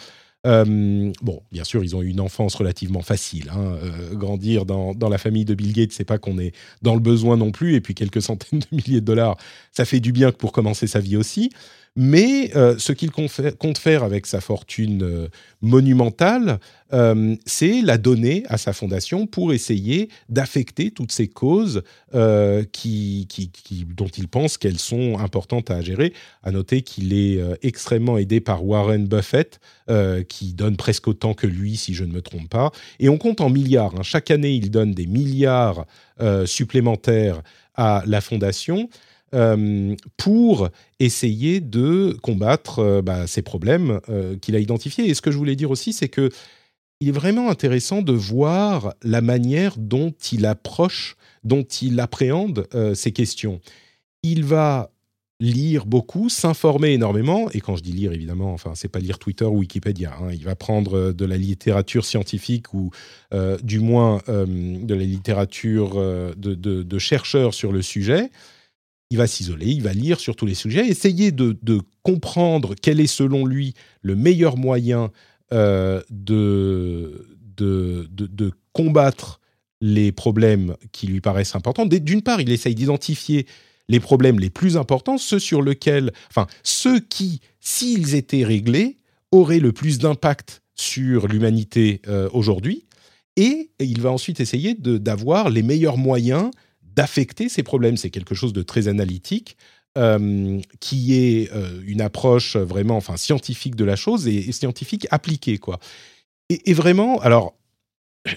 Euh, 0.46 1.12
bon, 1.22 1.42
bien 1.52 1.64
sûr, 1.64 1.82
ils 1.82 1.96
ont 1.96 2.02
eu 2.02 2.08
une 2.08 2.20
enfance 2.20 2.54
relativement 2.54 3.02
facile. 3.02 3.50
Hein. 3.50 3.78
Euh, 3.82 4.14
grandir 4.14 4.66
dans, 4.66 4.94
dans, 4.94 5.08
la 5.08 5.18
famille 5.18 5.44
de 5.44 5.54
Bill 5.54 5.72
Gates, 5.72 5.92
c'est 5.92 6.04
pas 6.04 6.18
qu'on 6.18 6.38
est 6.38 6.52
dans 6.82 6.94
le 6.94 7.00
besoin 7.00 7.36
non 7.36 7.50
plus. 7.50 7.74
Et 7.74 7.80
puis 7.80 7.94
quelques 7.94 8.22
centaines 8.22 8.60
de 8.60 8.66
milliers 8.76 9.00
de 9.00 9.06
dollars, 9.06 9.36
ça 9.72 9.84
fait 9.84 10.00
du 10.00 10.12
bien 10.12 10.32
pour 10.32 10.52
commencer 10.52 10.86
sa 10.86 11.00
vie 11.00 11.16
aussi. 11.16 11.50
Mais 11.96 12.50
euh, 12.56 12.76
ce 12.76 12.92
qu'il 12.92 13.12
compte 13.12 13.78
faire 13.78 14.02
avec 14.02 14.26
sa 14.26 14.40
fortune 14.40 15.04
euh, 15.04 15.28
monumentale, 15.62 16.58
euh, 16.92 17.36
c'est 17.46 17.82
la 17.82 17.98
donner 17.98 18.42
à 18.48 18.58
sa 18.58 18.72
fondation 18.72 19.28
pour 19.28 19.52
essayer 19.52 20.08
d'affecter 20.28 20.90
toutes 20.90 21.12
ces 21.12 21.28
causes 21.28 21.82
qui, 22.72 23.28
dont 23.96 24.08
il 24.08 24.28
pense 24.28 24.58
qu'elles 24.58 24.78
sont 24.78 25.18
importantes 25.18 25.70
à 25.70 25.80
gérer. 25.82 26.12
À 26.42 26.50
noter 26.50 26.82
qu'il 26.82 27.12
est 27.12 27.40
extrêmement 27.62 28.18
aidé 28.18 28.40
par 28.40 28.64
Warren 28.64 29.06
Buffett, 29.06 29.58
qui 30.28 30.54
donne 30.54 30.76
presque 30.76 31.08
autant 31.08 31.34
que 31.34 31.48
lui, 31.48 31.76
si 31.76 31.94
je 31.94 32.04
ne 32.04 32.12
me 32.12 32.22
trompe 32.22 32.48
pas. 32.48 32.70
Et 33.00 33.08
on 33.08 33.18
compte 33.18 33.40
en 33.40 33.50
milliards. 33.50 33.94
Hein. 33.96 34.02
Chaque 34.04 34.30
année, 34.30 34.52
il 34.52 34.70
donne 34.70 34.92
des 34.92 35.06
milliards 35.06 35.86
supplémentaires 36.44 37.42
à 37.74 38.04
la 38.06 38.20
fondation. 38.20 38.88
Euh, 39.34 39.96
pour 40.16 40.68
essayer 41.00 41.60
de 41.60 42.16
combattre 42.22 42.78
euh, 42.78 43.02
bah, 43.02 43.26
ces 43.26 43.42
problèmes 43.42 44.00
euh, 44.08 44.36
qu'il 44.38 44.54
a 44.54 44.60
identifiés. 44.60 45.08
Et 45.08 45.14
ce 45.14 45.22
que 45.22 45.32
je 45.32 45.36
voulais 45.36 45.56
dire 45.56 45.72
aussi, 45.72 45.92
c'est 45.92 46.08
que 46.08 46.30
il 47.00 47.08
est 47.08 47.12
vraiment 47.12 47.50
intéressant 47.50 48.00
de 48.00 48.12
voir 48.12 48.94
la 49.02 49.20
manière 49.20 49.76
dont 49.76 50.14
il 50.30 50.46
approche, 50.46 51.16
dont 51.42 51.64
il 51.64 51.98
appréhende 51.98 52.68
ces 52.94 53.10
questions. 53.10 53.60
Il 54.22 54.44
va 54.44 54.90
lire 55.40 55.86
beaucoup, 55.86 56.28
s'informer 56.28 56.92
énormément. 56.92 57.50
Et 57.50 57.60
quand 57.60 57.74
je 57.76 57.82
dis 57.82 57.92
lire, 57.92 58.12
évidemment, 58.12 58.52
enfin, 58.54 58.72
c'est 58.74 58.88
pas 58.88 59.00
lire 59.00 59.18
Twitter 59.18 59.44
ou 59.44 59.58
Wikipédia. 59.58 60.14
Hein. 60.20 60.30
Il 60.32 60.44
va 60.44 60.54
prendre 60.54 61.12
de 61.12 61.24
la 61.24 61.36
littérature 61.36 62.04
scientifique 62.04 62.72
ou 62.72 62.90
du 63.62 63.80
moins 63.80 64.22
de 64.28 64.94
la 64.94 65.04
littérature 65.04 65.96
de, 66.36 66.98
chercheurs 66.98 67.52
sur 67.52 67.72
le 67.72 67.82
sujet. 67.82 68.30
Il 69.10 69.18
va 69.18 69.26
s'isoler, 69.26 69.66
il 69.66 69.82
va 69.82 69.92
lire 69.92 70.18
sur 70.18 70.34
tous 70.34 70.46
les 70.46 70.54
sujets, 70.54 70.86
essayer 70.88 71.30
de, 71.30 71.56
comprendre 72.02 72.74
quel 72.80 73.00
est 73.00 73.06
selon 73.06 73.46
lui 73.46 73.74
le 74.02 74.16
meilleur 74.16 74.56
moyen 74.56 75.10
de, 75.50 77.26
de, 77.56 78.50
combattre 78.72 79.40
les 79.80 80.12
problèmes 80.12 80.76
qui 80.92 81.06
lui 81.06 81.20
paraissent 81.20 81.54
importants. 81.54 81.86
D'une 81.86 82.22
part, 82.22 82.40
il 82.40 82.50
essaye 82.50 82.74
d'identifier 82.74 83.46
les 83.88 84.00
problèmes 84.00 84.40
les 84.40 84.50
plus 84.50 84.76
importants, 84.76 85.18
ceux 85.18 85.38
sur 85.38 85.62
lesquels, 85.62 86.12
enfin, 86.30 86.46
ceux 86.62 87.00
qui, 87.00 87.40
s'ils 87.60 88.14
étaient 88.14 88.44
réglés, 88.44 88.96
auraient 89.30 89.60
le 89.60 89.72
plus 89.72 89.98
d'impact 89.98 90.62
sur 90.74 91.28
l'humanité 91.28 92.00
euh, 92.08 92.28
aujourd'hui. 92.32 92.84
Et 93.36 93.70
il 93.80 94.00
va 94.00 94.10
ensuite 94.10 94.40
essayer 94.40 94.74
d'avoir 94.74 95.50
les 95.50 95.62
meilleurs 95.62 95.96
moyens 95.96 96.50
d'affecter 96.94 97.48
ces 97.48 97.62
problèmes. 97.62 97.96
C'est 97.96 98.10
quelque 98.10 98.34
chose 98.34 98.52
de 98.52 98.62
très 98.62 98.88
analytique, 98.88 99.56
euh, 99.96 100.60
qui 100.80 101.14
est 101.14 101.52
euh, 101.52 101.80
une 101.86 102.00
approche 102.00 102.56
vraiment, 102.56 102.96
enfin, 102.96 103.16
scientifique 103.16 103.76
de 103.76 103.84
la 103.84 103.94
chose 103.94 104.26
et, 104.26 104.50
scientifique 104.50 105.06
appliquée, 105.12 105.58
quoi. 105.58 105.78
Et, 106.50 106.74
vraiment, 106.74 107.20
alors, 107.20 107.54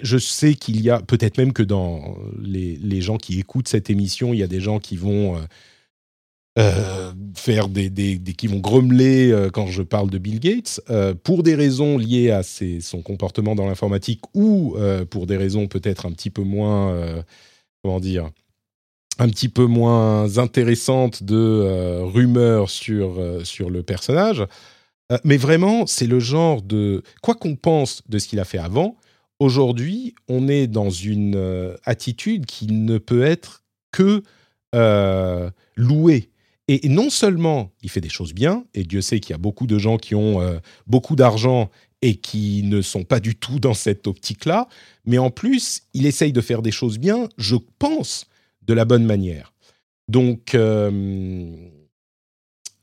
je 0.04 0.20
sais 0.20 0.54
qu'il 0.54 0.82
y 0.82 0.92
a, 0.92 1.02
peut-être 1.02 1.40
même 1.40 1.54
que 1.54 1.64
dans 1.64 2.16
les, 2.40 3.02
gens 3.02 3.18
qui 3.18 3.40
écoutent 3.40 3.68
cette 3.68 3.90
émission, 3.90 4.34
il 4.34 4.40
y 4.40 4.44
a 4.44 4.48
des 4.48 4.60
gens 4.60 4.80
qui 4.80 4.98
vont 4.98 5.42
euh, 6.60 7.12
faire 7.36 7.70
des, 7.70 7.92
qui 8.38 8.46
vont 8.46 8.60
grommeler 8.60 9.50
quand 9.52 9.66
je 9.66 9.82
parle 9.82 10.12
de 10.12 10.20
Bill 10.20 10.40
Gates 10.40 10.80
pour 11.24 11.42
des 11.42 11.56
raisons 11.56 11.98
liées 11.98 12.30
à 12.30 12.44
son 12.44 13.02
comportement 13.02 13.56
dans 13.56 13.68
l'informatique 13.68 14.22
ou 14.34 14.78
pour 15.10 15.28
des 15.28 15.38
raisons 15.38 15.68
peut-être 15.68 16.06
un 16.06 16.12
petit 16.12 16.30
peu 16.30 16.44
moins 16.44 17.24
comment 17.84 18.00
dire 18.00 18.32
un 19.20 19.30
petit 19.30 19.50
peu 19.50 19.66
moins 19.66 20.38
intéressantes 20.38 21.24
de 21.24 22.02
rumeurs 22.02 22.70
sur 22.70 23.20
sur 23.44 23.70
le 23.70 23.84
personnage 23.84 24.46
mais 25.24 25.38
vraiment 25.38 25.86
c'est 25.88 26.08
le 26.08 26.20
genre 26.20 26.62
de 26.62 27.02
quoi 27.22 27.36
qu'on 27.36 27.56
pense 27.56 28.04
de 28.10 28.20
ce 28.20 28.28
qu'il 28.28 28.40
a 28.40 28.46
fait 28.46 28.58
avant 28.58 28.98
aujourd'hui, 29.40 30.16
on 30.28 30.48
est 30.48 30.68
dans 30.68 30.90
une 30.90 31.36
euh, 31.36 31.76
attitude 31.84 32.46
qui 32.46 32.68
ne 32.68 32.98
peut 32.98 33.24
être 33.24 33.64
que 33.92 34.24
euh, 34.76 35.50
louée. 35.76 36.30
Et, 36.68 36.90
non 36.90 37.10
seulement 37.10 37.72
il 37.82 37.90
fait 37.90 38.02
des 38.02 38.10
choses 38.10 38.34
bien, 38.34 38.66
et 38.74 38.84
Dieu 38.84 39.02
sait 39.02 39.20
qu'il 39.20 39.32
y 39.32 39.36
a 39.36 39.40
beaucoup 39.40 39.68
de 39.68 39.78
gens 39.78 39.98
qui 39.98 40.16
ont 40.16 40.42
euh, 40.42 40.58
beaucoup 40.86 41.16
d'argent 41.16 41.70
et 42.02 42.16
qui 42.16 42.64
ne 42.64 42.82
sont 42.82 43.04
pas 43.04 43.20
du 43.20 43.36
tout 43.36 43.60
dans 43.60 43.74
cette 43.74 44.06
optique-là, 44.06 44.68
mais 45.06 45.18
en 45.18 45.32
plus, 45.32 45.84
il 45.94 46.06
essaye 46.06 46.34
de 46.34 46.42
faire 46.42 46.62
des 46.62 46.72
choses 46.72 47.00
bien, 47.00 47.30
je 47.38 47.56
pense, 47.80 48.26
de 48.68 48.74
la 48.74 48.86
bonne 48.86 49.06
manière. 49.06 49.54
Donc, 50.08 50.56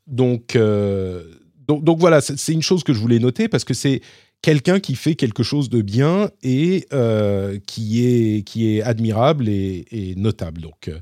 donc, 0.07 0.57
donc, 0.57 1.83
donc, 1.83 1.99
voilà, 1.99 2.21
c'est 2.21 2.53
une 2.53 2.61
chose 2.61 2.83
que 2.83 2.93
je 2.93 2.99
voulais 2.99 3.19
noter 3.19 3.47
parce 3.47 3.63
que 3.63 3.73
c'est 3.73 4.01
quelqu'un 4.45 4.79
qui 4.79 4.93
fait 4.95 5.15
quelque 5.15 5.41
chose 5.41 5.69
de 5.69 5.81
bien 5.81 6.29
et 6.43 6.85
euh, 6.93 7.57
qui, 7.65 8.05
est, 8.05 8.43
qui 8.43 8.77
est 8.77 8.83
admirable 8.83 9.49
et, 9.49 10.13
notable. 10.17 10.61
Donc, 10.61 10.87
euh, 10.87 10.99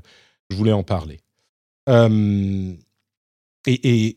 je 0.48 0.56
voulais 0.56 0.72
en 0.72 0.82
parler. 0.82 1.20
Euh, 1.90 2.72
et, 3.66 4.16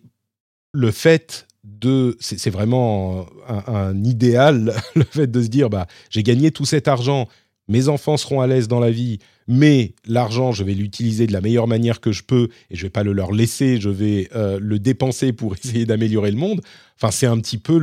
le 0.73 0.91
fait 0.91 1.47
de, 1.63 2.15
c'est 2.19 2.49
vraiment 2.49 3.25
un, 3.47 4.01
idéal, 4.03 4.73
le 4.95 5.03
fait 5.03 5.27
de 5.27 5.41
se 5.41 5.47
dire, 5.47 5.69
bah, 5.69 5.87
j'ai 6.09 6.23
gagné 6.23 6.51
tout 6.51 6.65
cet 6.65 6.87
argent, 6.87 7.27
mes 7.67 7.89
enfants 7.89 8.17
seront 8.17 8.41
à 8.41 8.47
l'aise 8.47 8.67
dans 8.67 8.79
la 8.79 8.91
vie, 8.91 9.19
mais 9.47 9.93
l'argent, 10.05 10.51
je 10.51 10.63
vais 10.63 10.73
l'utiliser 10.73 11.27
de 11.27 11.33
la 11.33 11.41
meilleure 11.41 11.67
manière 11.67 11.99
que 11.99 12.11
je 12.11 12.23
peux 12.23 12.49
et 12.69 12.75
je 12.75 12.83
vais 12.83 12.89
pas 12.89 13.03
le 13.03 13.13
leur 13.13 13.31
laisser, 13.31 13.79
je 13.79 13.89
vais 13.89 14.29
le 14.33 14.77
dépenser 14.79 15.33
pour 15.33 15.55
essayer 15.63 15.85
d'améliorer 15.85 16.31
le 16.31 16.37
monde. 16.37 16.61
Enfin, 16.95 17.11
c'est 17.11 17.27
un 17.27 17.39
petit 17.39 17.57
peu 17.57 17.77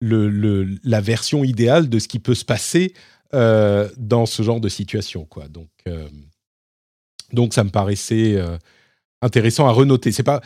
la 0.00 1.00
version 1.00 1.44
idéale 1.44 1.88
de 1.88 1.98
ce 1.98 2.08
qui 2.08 2.18
peut 2.18 2.34
se 2.34 2.44
passer 2.44 2.92
euh, 3.34 3.90
dans 3.98 4.24
ce 4.24 4.42
genre 4.42 4.58
de 4.58 4.70
situation. 4.70 5.26
Quoi. 5.26 5.48
Donc, 5.48 5.68
euh, 5.86 6.08
donc 7.34 7.52
ça 7.52 7.62
me 7.62 7.68
paraissait 7.68 8.36
euh, 8.36 8.56
intéressant 9.20 9.68
à 9.68 9.70
renoter. 9.70 10.12
C'est 10.12 10.22
pas 10.22 10.40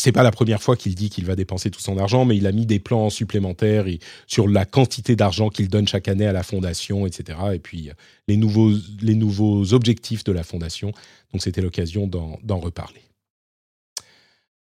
c'est 0.00 0.12
pas 0.12 0.22
la 0.22 0.30
première 0.30 0.62
fois 0.62 0.76
qu'il 0.76 0.94
dit 0.94 1.10
qu'il 1.10 1.24
va 1.26 1.36
dépenser 1.36 1.70
tout 1.70 1.80
son 1.80 1.98
argent, 1.98 2.24
mais 2.24 2.36
il 2.36 2.46
a 2.46 2.52
mis 2.52 2.66
des 2.66 2.78
plans 2.78 3.10
supplémentaires 3.10 3.84
sur 4.26 4.48
la 4.48 4.64
quantité 4.64 5.16
d'argent 5.16 5.48
qu'il 5.48 5.68
donne 5.68 5.86
chaque 5.86 6.08
année 6.08 6.26
à 6.26 6.32
la 6.32 6.42
fondation, 6.42 7.06
etc. 7.06 7.38
Et 7.54 7.58
puis 7.58 7.90
les 8.28 8.36
nouveaux, 8.36 8.72
les 9.00 9.14
nouveaux 9.14 9.72
objectifs 9.72 10.24
de 10.24 10.32
la 10.32 10.42
fondation. 10.42 10.92
Donc 11.32 11.42
c'était 11.42 11.62
l'occasion 11.62 12.06
d'en 12.06 12.58
reparler. 12.58 13.02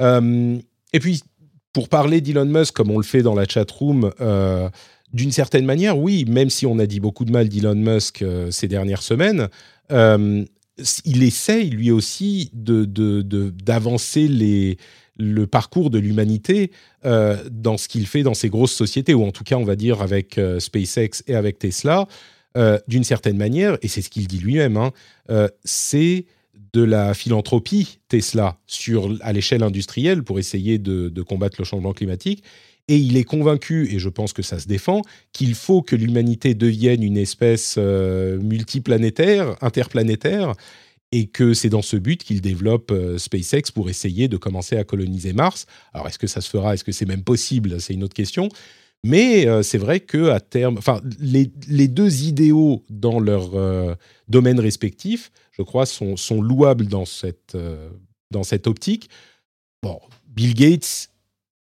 et 0.01 1.01
puis 1.01 1.23
pour 1.73 1.89
parler 1.89 2.21
d'Elon 2.21 2.45
Musk 2.45 2.75
comme 2.75 2.91
on 2.91 2.99
le 2.99 3.05
fait 3.05 3.23
dans 3.23 3.35
la 3.35 3.47
chat 3.47 3.71
room, 3.71 4.11
euh, 4.21 4.69
d'une 5.13 5.33
certaine 5.33 5.65
manière, 5.65 5.99
oui, 5.99 6.25
même 6.27 6.51
si 6.51 6.67
on 6.67 6.79
a 6.79 6.87
dit 6.87 7.01
beaucoup 7.01 7.25
de 7.25 7.33
mal 7.33 7.49
d'Elon 7.49 7.75
Musk 7.75 8.23
euh, 8.23 8.51
ces 8.51 8.69
dernières 8.69 9.03
semaines, 9.03 9.49
euh, 9.91 10.45
il 11.05 11.23
essaye 11.23 11.71
lui 11.71 11.91
aussi 11.91 12.51
d'avancer 12.55 14.29
de, 14.29 14.77
le 15.19 15.47
parcours 15.47 15.91
de 15.91 15.99
l'humanité 15.99 16.71
dans 17.05 17.77
ce 17.77 17.89
qu'il 17.89 18.07
fait 18.07 18.23
dans 18.23 18.35
ces 18.35 18.49
grosses 18.49 18.73
sociétés, 18.73 19.15
ou 19.15 19.25
en 19.25 19.31
tout 19.31 19.45
cas, 19.45 19.57
on 19.57 19.65
va 19.65 19.77
dire 19.77 20.01
avec 20.01 20.41
SpaceX 20.59 21.23
et 21.27 21.35
avec 21.35 21.59
Tesla, 21.59 22.07
d'une 22.89 23.05
certaine 23.05 23.37
manière, 23.37 23.77
et 23.83 23.89
c'est 23.89 24.03
ce 24.03 24.09
qu'il 24.09 24.27
dit 24.27 24.39
lui-même, 24.39 24.77
hein, 24.77 24.93
c'est 25.65 26.27
de 26.73 26.83
la 26.83 27.15
philanthropie 27.15 27.99
Tesla 28.09 28.59
sur, 28.67 29.17
à 29.21 29.33
l'échelle 29.33 29.63
industrielle 29.63 30.23
pour 30.23 30.39
essayer 30.39 30.79
de, 30.79 31.23
combattre 31.23 31.57
le 31.59 31.65
changement 31.65 31.93
climatique. 31.93 32.43
Et 32.89 32.97
il 32.97 33.17
est 33.17 33.25
convaincu, 33.25 33.89
et 33.93 33.99
je 34.01 34.09
pense 34.09 34.33
que 34.33 34.43
ça 34.43 34.59
se 34.59 34.67
défend, 34.67 35.03
qu'il 35.33 35.55
faut 35.55 35.83
que 35.83 35.95
l'humanité 35.95 36.55
devienne 36.55 37.03
une 37.03 37.17
espèce 37.17 37.77
euh, 37.79 38.39
multiplanétaire, 38.39 39.57
interplanétaire, 39.61 40.55
et 41.13 41.27
que 41.27 41.55
c'est 41.55 41.69
dans 41.69 41.83
ce 41.83 41.97
but 41.97 42.25
qu'il 42.25 42.41
développe 42.41 42.91
euh, 42.91 43.19
SpaceX 43.19 43.71
pour 43.73 43.91
essayer 43.91 44.29
de 44.29 44.37
commencer 44.37 44.77
à 44.77 44.85
coloniser 44.85 45.33
Mars. 45.33 45.67
Alors 45.93 46.09
est-ce 46.09 46.19
que 46.19 46.27
ça 46.27 46.41
se 46.41 46.51
fera? 46.51 46.75
Est-ce 46.75 46.85
que 46.85 46.93
c'est 46.93 47.07
même 47.07 47.23
possible? 47.23 47.81
C'est 47.81 47.95
une 47.95 48.03
autre 48.03 48.15
question. 48.15 48.49
Mais 49.05 49.47
euh, 49.47 49.63
c'est 49.63 49.79
vrai 49.79 50.01
que 50.01 50.31
à 50.31 50.41
terme, 50.41 50.79
enfin, 50.79 51.01
les, 51.21 51.47
deux 51.89 52.23
idéaux 52.23 52.85
dans 52.89 53.21
leur 53.21 53.51
domaine 54.29 54.61
respectif 54.61 55.31
je 55.53 55.63
crois, 55.63 55.87
sont, 55.87 56.17
sont 56.17 56.43
louables 56.43 56.87
dans 56.87 57.05
cette, 57.05 57.55
euh, 57.55 57.91
dans 58.31 58.43
cette 58.43 58.67
optique. 58.67 59.09
Bon, 59.83 60.01
Bill 60.27 60.55
Gates, 60.55 61.11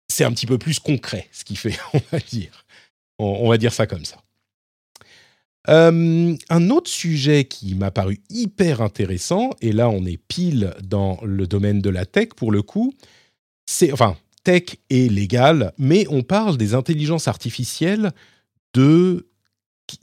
c'est 0.08 0.24
un 0.24 0.32
petit 0.32 0.46
peu 0.46 0.58
plus 0.58 0.78
concret 0.78 1.28
ce 1.32 1.44
qu'il 1.44 1.58
fait, 1.58 1.78
on 1.94 2.00
va 2.12 2.18
dire. 2.18 2.64
On, 3.18 3.48
va 3.48 3.58
dire 3.58 3.72
ça 3.72 3.88
comme 3.88 4.04
ça. 4.04 4.22
Euh, 5.68 6.37
un 6.48 6.70
autre 6.70 6.90
sujet 6.90 7.44
qui 7.44 7.74
m'a 7.74 7.90
paru 7.90 8.20
hyper 8.31 8.81
intéressant, 8.81 9.50
et 9.61 9.72
là 9.72 9.88
on 9.90 10.04
est 10.04 10.16
pile 10.16 10.74
dans 10.83 11.18
le 11.22 11.46
domaine 11.46 11.81
de 11.81 11.90
la 11.90 12.07
tech 12.07 12.28
pour 12.37 12.52
le 12.52 12.62
coup, 12.62 12.94
c'est 13.66 13.92
enfin 13.92 14.16
tech 14.44 14.76
et 14.88 15.09
légal, 15.09 15.72
mais 15.78 16.07
on 16.09 16.22
parle 16.22 16.57
des 16.57 16.74
intelligences 16.74 17.28
artificielles 17.28 18.12
de 18.72 19.28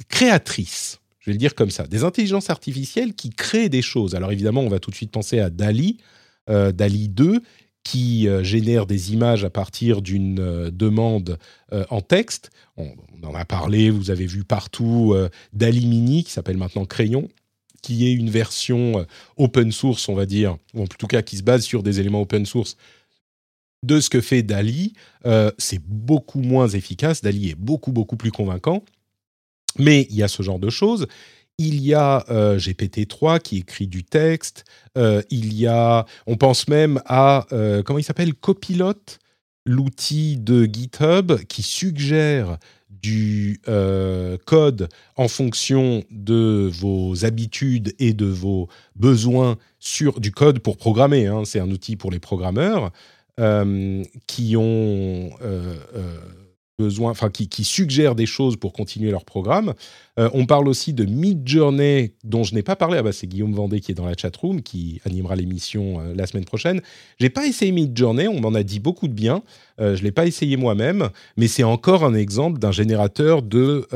créatrices 0.10 1.00
je 1.26 1.32
vais 1.32 1.34
le 1.34 1.40
dire 1.40 1.56
comme 1.56 1.72
ça, 1.72 1.88
des 1.88 2.04
intelligences 2.04 2.52
artificielles 2.52 3.16
qui 3.16 3.32
créent 3.32 3.68
des 3.68 3.82
choses. 3.82 4.14
Alors 4.14 4.32
évidemment, 4.32 4.62
on 4.62 4.70
va 4.70 4.78
tout 4.78 4.92
de 4.92 4.96
suite 4.96 5.10
penser 5.10 5.40
à 5.40 5.50
DALI, 5.50 5.98
euh, 6.52 6.72
DALI 6.72 7.10
2, 7.10 7.42
qui 7.86 8.28
euh, 8.28 8.44
génère 8.44 8.88
des 8.88 9.14
images 9.14 9.46
à 9.46 9.50
partir 9.50 10.02
d'une 10.02 10.40
euh, 10.42 10.72
demande 10.72 11.38
en 11.90 12.00
texte. 12.00 12.52
On, 12.78 12.90
en 13.24 13.34
a 13.34 13.44
parlé, 13.44 13.90
vous 13.90 14.10
avez 14.12 14.28
vu 14.28 14.46
partout 14.46 15.14
DALI 15.52 15.88
Mini, 15.88 16.24
qui 16.24 16.32
s'appelle 16.32 16.56
maintenant 16.58 16.86
Crayon, 16.86 17.28
qui 17.82 18.08
est 18.08 18.14
une 18.14 18.30
version 18.30 19.06
open 19.36 19.74
source, 19.74 20.08
on 20.08 20.14
va 20.14 20.26
dire, 20.26 20.58
ou 20.74 20.84
en 20.84 20.88
tout 20.88 21.08
cas 21.08 21.22
qui 21.22 21.36
se 21.36 21.44
base 21.44 21.64
sur 21.64 21.84
des 21.84 22.00
éléments 22.00 22.22
open 22.22 22.46
source 22.46 22.78
de 23.84 24.00
ce 24.00 24.10
que 24.10 24.22
fait 24.22 24.42
DALI. 24.42 24.94
c'est 25.58 25.82
beaucoup 25.84 26.40
moins 26.40 26.70
efficace, 26.70 27.22
DALI 27.22 27.50
est 27.50 27.56
beaucoup, 27.56 27.92
beaucoup 27.92 28.16
plus 28.16 28.32
convaincant. 28.32 28.86
Mais 29.78 30.08
il 30.10 30.16
y 30.16 30.24
a 30.24 30.30
ce 30.30 30.44
genre 30.44 30.60
de 30.60 30.70
choses. 30.70 31.08
Il 31.58 31.82
y 31.82 31.94
a 31.94 32.26
euh, 32.30 32.58
GPT-3 32.58 33.40
qui 33.40 33.60
écrit 33.60 33.88
du 33.88 34.04
texte. 34.04 34.66
Euh, 34.98 35.22
il 35.30 35.54
y 35.54 35.68
a, 35.68 36.06
on 36.28 36.36
pense 36.36 36.68
même 36.68 37.02
à 37.06 37.48
euh, 37.54 37.82
comment 37.82 38.00
il 38.00 38.04
s'appelle, 38.04 38.34
Copilot, 38.34 38.94
l'outil 39.66 40.38
de 40.38 40.66
GitHub 40.66 41.44
qui 41.48 41.64
suggère 41.64 42.58
du 42.90 43.62
code 44.46 44.90
en 45.16 45.28
fonction 45.28 46.04
de 46.10 46.72
vos 46.74 47.24
habitudes 47.24 47.94
et 48.00 48.14
de 48.14 48.26
vos 48.26 48.68
besoins 48.96 49.58
sur 49.80 50.20
du 50.20 50.32
code 50.32 50.58
pour 50.58 50.76
programmer. 50.78 51.28
Hein. 51.28 51.44
c'est 51.46 51.60
un 51.60 51.70
outil 51.70 51.98
pour 51.98 52.10
les 52.10 52.18
programmeurs 52.18 52.92
qui 54.26 54.58
ont 54.58 55.30
besoin, 56.78 57.12
enfin 57.12 57.30
qui, 57.30 57.48
qui, 57.48 57.64
suggèrent 57.64 58.16
des 58.16 58.26
choses 58.26 58.58
pour 58.58 58.74
continuer 58.74 59.12
leur 59.12 59.26
programme. 59.26 59.74
Euh, 60.20 60.30
on 60.34 60.46
parle 60.46 60.68
aussi 60.68 60.94
de 60.94 61.06
Midjourney, 61.06 62.14
dont 62.24 62.44
je 62.44 62.54
n'ai 62.54 62.64
pas 62.64 62.76
parlé. 62.76 62.98
Ah 62.98 63.04
bah 63.04 63.12
c'est 63.12 63.28
Guillaume 63.28 63.54
Vendée 63.54 63.80
qui 63.80 63.92
est 63.92 63.96
dans 63.96 64.06
la 64.06 64.16
chat 64.18 64.36
room, 64.36 64.62
qui 64.62 65.02
animera 65.06 65.36
l'émission 65.36 66.00
euh, 66.00 66.14
la 66.16 66.28
semaine 66.28 66.46
prochaine. 66.46 66.82
J'ai 67.20 67.30
pas 67.30 67.46
essayé 67.48 67.72
Midjourney, 67.72 68.28
on 68.28 68.42
m'en 68.42 68.54
a 68.54 68.64
dit 68.64 68.80
beaucoup 68.80 69.08
de 69.08 69.14
bien. 69.14 69.42
Euh, 69.80 69.96
je 69.96 70.04
l'ai 70.04 70.12
pas 70.12 70.26
essayé 70.26 70.58
moi-même, 70.58 71.10
mais 71.38 71.48
c'est 71.48 71.64
encore 71.64 72.04
un 72.04 72.14
exemple 72.14 72.60
d'un 72.60 72.72
générateur 72.72 73.42
de 73.42 73.88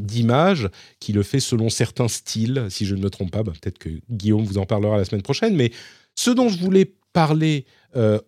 d'images 0.00 0.68
qui 1.00 1.12
le 1.12 1.22
fait 1.22 1.40
selon 1.40 1.68
certains 1.68 2.08
styles. 2.08 2.66
Si 2.70 2.86
je 2.86 2.94
ne 2.94 3.00
me 3.00 3.10
trompe 3.10 3.30
pas, 3.30 3.42
bah, 3.42 3.52
peut-être 3.60 3.78
que 3.78 3.90
Guillaume 4.10 4.44
vous 4.44 4.58
en 4.58 4.66
parlera 4.66 4.96
la 4.96 5.04
semaine 5.04 5.22
prochaine. 5.22 5.54
Mais 5.54 5.70
ce 6.14 6.30
dont 6.30 6.48
je 6.48 6.58
voulais 6.58 6.92
parler 7.12 7.66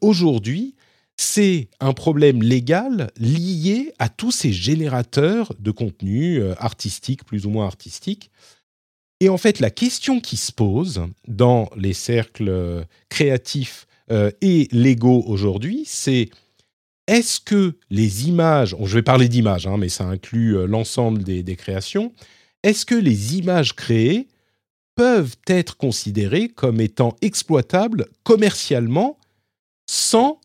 aujourd'hui, 0.00 0.74
c'est 1.20 1.68
un 1.80 1.92
problème 1.92 2.42
légal 2.42 3.11
lié 3.18 3.92
à 3.98 4.09
tous 4.09 4.30
ces 4.30 4.54
générateurs 4.54 5.52
de 5.59 5.70
contenu 5.70 6.38
euh, 6.38 6.54
artistique, 6.56 7.24
plus 7.24 7.44
ou 7.44 7.50
moins 7.50 7.66
artistique. 7.66 8.30
Et 9.20 9.28
en 9.28 9.37
fait, 9.37 9.61
la 9.61 9.70
question 9.70 10.20
qui 10.20 10.38
se 10.38 10.50
pose 10.50 11.02
dans 11.28 11.68
les 11.76 11.92
cercles 11.92 12.48
euh, 12.48 12.85
créatifs 13.11 13.87
euh, 14.11 14.30
et 14.40 14.66
légaux 14.72 15.22
aujourd'hui, 15.26 15.83
c'est 15.85 16.30
est-ce 17.06 17.38
que 17.38 17.74
les 17.90 18.26
images, 18.26 18.74
je 18.83 18.94
vais 18.94 19.02
parler 19.02 19.28
d'images, 19.28 19.66
hein, 19.66 19.76
mais 19.76 19.90
ça 19.90 20.04
inclut 20.04 20.66
l'ensemble 20.66 21.22
des, 21.22 21.42
des 21.42 21.56
créations, 21.56 22.14
est-ce 22.62 22.87
que 22.87 22.94
les 22.94 23.37
images 23.37 23.74
créées 23.74 24.26
peuvent 24.94 25.37
être 25.48 25.76
considérées 25.76 26.48
comme 26.48 26.80
étant 26.80 27.14
exploitables 27.20 28.06
commercialement 28.22 29.18
sans 29.87 30.40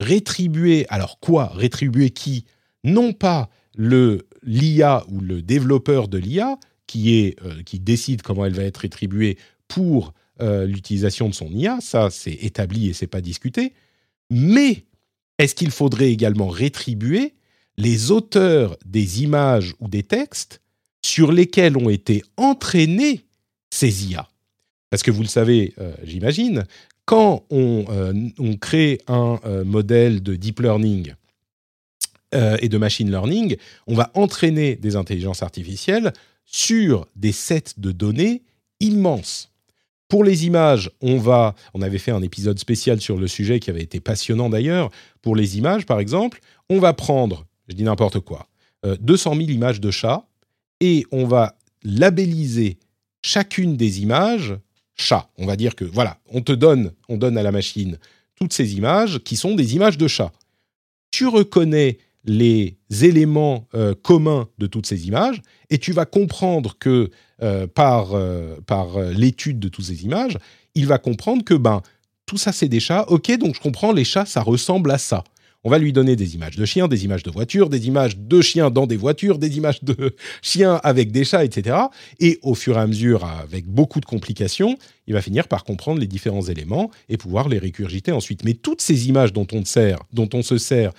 rétribuer, 0.00 0.86
alors 0.88 1.20
quoi 1.20 1.52
Rétribuer 1.54 2.10
qui? 2.10 2.46
Non 2.82 3.12
pas 3.12 3.50
le 3.76 4.26
l'IA 4.42 5.04
ou 5.08 5.20
le 5.20 5.42
développeur 5.42 6.08
de 6.08 6.18
l'IA 6.18 6.58
qui, 6.86 7.36
euh, 7.44 7.62
qui 7.62 7.78
décide 7.78 8.22
comment 8.22 8.46
elle 8.46 8.54
va 8.54 8.64
être 8.64 8.78
rétribuée 8.78 9.36
pour 9.68 10.14
euh, 10.40 10.66
l'utilisation 10.66 11.28
de 11.28 11.34
son 11.34 11.50
IA, 11.52 11.78
ça 11.80 12.08
c'est 12.10 12.32
établi 12.32 12.88
et 12.88 12.92
c'est 12.94 13.06
pas 13.06 13.20
discuté, 13.20 13.74
mais 14.30 14.86
est-ce 15.38 15.54
qu'il 15.54 15.70
faudrait 15.70 16.10
également 16.10 16.48
rétribuer 16.48 17.34
les 17.76 18.10
auteurs 18.10 18.76
des 18.84 19.22
images 19.22 19.74
ou 19.80 19.88
des 19.88 20.02
textes 20.02 20.60
sur 21.04 21.32
lesquels 21.32 21.76
ont 21.76 21.90
été 21.90 22.22
entraînés 22.36 23.26
ces 23.70 24.06
IA 24.06 24.28
Parce 24.88 25.02
que 25.02 25.10
vous 25.10 25.22
le 25.22 25.28
savez, 25.28 25.74
euh, 25.78 25.94
j'imagine, 26.02 26.64
quand 27.10 27.44
euh, 27.50 28.28
on, 28.38 28.56
crée 28.56 29.00
un 29.08 29.40
euh, 29.44 29.64
modèle 29.64 30.22
de 30.22 30.36
deep 30.36 30.60
learning 30.60 31.12
euh, 32.36 32.56
et 32.60 32.68
de 32.68 32.78
machine 32.78 33.10
learning, 33.10 33.56
on 33.88 33.96
va 33.96 34.12
entraîner 34.14 34.76
des 34.76 34.94
intelligences 34.94 35.42
artificielles 35.42 36.12
sur 36.46 37.08
des 37.16 37.32
sets 37.32 37.74
de 37.78 37.90
données 37.90 38.44
immenses. 38.78 39.50
Pour 40.06 40.22
les 40.22 40.46
images, 40.46 40.92
on 41.00 41.18
va, 41.18 41.56
on 41.74 41.82
avait 41.82 41.98
fait 41.98 42.12
un 42.12 42.22
épisode 42.22 42.60
spécial 42.60 43.00
sur 43.00 43.16
le 43.16 43.26
sujet 43.26 43.58
qui 43.58 43.70
avait 43.70 43.82
été 43.82 43.98
passionnant 43.98 44.48
d'ailleurs. 44.48 44.88
Pour 45.20 45.34
les 45.34 45.58
images, 45.58 45.86
par 45.86 45.98
exemple, 45.98 46.40
on 46.68 46.78
va 46.78 46.92
prendre, 46.92 47.44
je 47.66 47.74
dis 47.74 47.82
n'importe 47.82 48.20
quoi, 48.20 48.46
200 48.84 49.34
000 49.34 49.48
images 49.48 49.80
de 49.80 49.90
chats 49.90 50.28
et 50.78 51.04
on 51.10 51.26
va 51.26 51.58
labelliser 51.82 52.78
chacune 53.20 53.76
des 53.76 54.00
images 54.00 54.54
chat. 55.00 55.28
On 55.38 55.46
va 55.46 55.56
dire 55.56 55.74
que 55.74 55.84
voilà, 55.84 56.18
on 56.32 56.40
te 56.42 56.52
donne, 56.52 56.92
on 57.08 57.16
donne 57.16 57.36
à 57.38 57.42
la 57.42 57.52
machine 57.52 57.98
toutes 58.34 58.52
ces 58.52 58.74
images 58.74 59.18
qui 59.20 59.36
sont 59.36 59.54
des 59.54 59.74
images 59.74 59.98
de 59.98 60.08
chat. 60.08 60.32
Tu 61.10 61.26
reconnais 61.26 61.98
les 62.24 62.76
éléments 63.02 63.66
euh, 63.74 63.94
communs 63.94 64.48
de 64.58 64.66
toutes 64.66 64.86
ces 64.86 65.06
images 65.08 65.40
et 65.70 65.78
tu 65.78 65.92
vas 65.92 66.04
comprendre 66.04 66.76
que 66.78 67.10
euh, 67.42 67.66
par, 67.66 68.14
euh, 68.14 68.56
par 68.66 69.00
l'étude 69.00 69.58
de 69.58 69.68
toutes 69.68 69.86
ces 69.86 70.04
images, 70.04 70.36
il 70.74 70.86
va 70.86 70.98
comprendre 70.98 71.44
que 71.44 71.54
ben 71.54 71.82
tout 72.26 72.36
ça 72.36 72.52
c'est 72.52 72.68
des 72.68 72.80
chats. 72.80 73.04
Ok, 73.08 73.36
donc 73.38 73.54
je 73.54 73.60
comprends 73.60 73.92
les 73.92 74.04
chats, 74.04 74.26
ça 74.26 74.42
ressemble 74.42 74.90
à 74.90 74.98
ça. 74.98 75.24
On 75.62 75.68
va 75.68 75.78
lui 75.78 75.92
donner 75.92 76.16
des 76.16 76.34
images 76.34 76.56
de 76.56 76.64
chiens, 76.64 76.88
des 76.88 77.04
images 77.04 77.22
de 77.22 77.30
voitures, 77.30 77.68
des 77.68 77.86
images 77.86 78.16
de 78.16 78.40
chiens 78.40 78.70
dans 78.70 78.86
des 78.86 78.96
voitures, 78.96 79.38
des 79.38 79.58
images 79.58 79.84
de 79.84 80.16
chiens 80.42 80.80
avec 80.82 81.12
des 81.12 81.24
chats, 81.24 81.44
etc. 81.44 81.76
Et 82.18 82.38
au 82.42 82.54
fur 82.54 82.78
et 82.78 82.80
à 82.80 82.86
mesure, 82.86 83.24
avec 83.24 83.66
beaucoup 83.66 84.00
de 84.00 84.06
complications, 84.06 84.78
il 85.06 85.12
va 85.12 85.20
finir 85.20 85.48
par 85.48 85.64
comprendre 85.64 86.00
les 86.00 86.06
différents 86.06 86.42
éléments 86.42 86.90
et 87.10 87.18
pouvoir 87.18 87.50
les 87.50 87.58
récurgiter 87.58 88.10
ensuite. 88.10 88.42
Mais 88.42 88.54
toutes 88.54 88.80
ces 88.80 89.08
images 89.08 89.34
dont 89.34 89.46
on, 89.52 89.62
se 90.42 90.56
sert, 90.56 90.92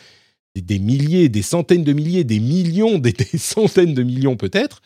des 0.55 0.79
milliers, 0.79 1.27
des 1.27 1.41
centaines 1.41 1.83
de 1.83 1.93
milliers, 1.93 2.23
des 2.23 2.39
millions, 2.39 2.97
des, 2.99 3.15
centaines 3.37 3.95
de 3.95 4.03
millions 4.03 4.37
peut-être, 4.37 4.83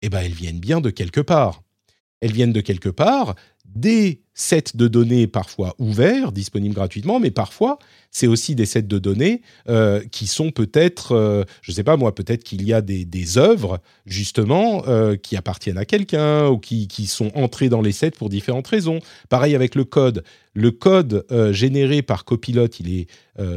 eh 0.00 0.08
ben 0.08 0.20
elles 0.20 0.32
viennent 0.32 0.60
bien 0.60 0.80
de 0.80 0.88
quelque 0.88 1.20
part. 1.20 1.62
Elles 2.20 2.32
viennent 2.32 2.52
de 2.52 2.62
quelque 2.62 2.88
part 2.88 3.34
des 3.74 4.22
sets 4.34 4.76
de 4.76 4.86
données 4.86 5.26
parfois 5.26 5.74
ouverts, 5.78 6.30
disponibles 6.30 6.74
gratuitement, 6.74 7.18
mais 7.18 7.32
parfois 7.32 7.78
c'est 8.10 8.28
aussi 8.28 8.54
des 8.54 8.66
sets 8.66 8.82
de 8.82 8.98
données 8.98 9.42
euh, 9.68 10.02
qui 10.10 10.26
sont 10.26 10.50
peut-être, 10.52 11.12
euh, 11.12 11.44
je 11.60 11.72
ne 11.72 11.74
sais 11.74 11.82
pas 11.82 11.96
moi, 11.96 12.14
peut-être 12.14 12.44
qu'il 12.44 12.62
y 12.62 12.72
a 12.72 12.80
des, 12.80 13.36
œuvres 13.36 13.80
justement 14.06 14.84
euh, 14.86 15.16
qui 15.16 15.36
appartiennent 15.36 15.76
à 15.76 15.84
quelqu'un 15.84 16.48
ou 16.48 16.58
qui, 16.58 16.86
qui, 16.88 17.06
sont 17.06 17.30
entrées 17.34 17.68
dans 17.68 17.82
les 17.82 17.92
sets 17.92 18.12
pour 18.12 18.28
différentes 18.28 18.68
raisons. 18.68 19.00
Pareil 19.28 19.54
avec 19.54 19.74
le 19.74 19.84
code. 19.84 20.22
Le 20.54 20.70
code 20.70 21.26
généré 21.52 22.02
par 22.02 22.24
Copilot, 22.24 22.66
il 22.80 22.92
est 22.92 23.06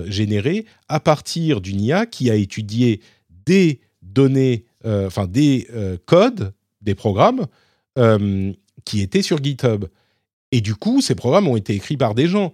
généré 0.06 0.66
à 0.88 1.00
partir 1.00 1.60
d'une 1.62 1.82
IA 1.82 2.06
qui 2.06 2.30
a 2.30 2.36
étudié 2.36 3.02
des 3.46 3.80
données, 4.04 4.66
enfin 4.86 5.26
des 5.26 5.68
codes, 6.06 6.54
des 6.82 6.94
programmes 6.94 7.48
qui 8.86 9.02
étaient 9.02 9.24
sur 9.24 9.42
GitHub. 9.44 9.86
Et 10.52 10.62
du 10.62 10.76
coup, 10.76 11.02
ces 11.02 11.16
programmes 11.16 11.48
ont 11.48 11.56
été 11.56 11.74
écrits 11.74 11.98
par 11.98 12.16
des 12.16 12.28
gens 12.28 12.54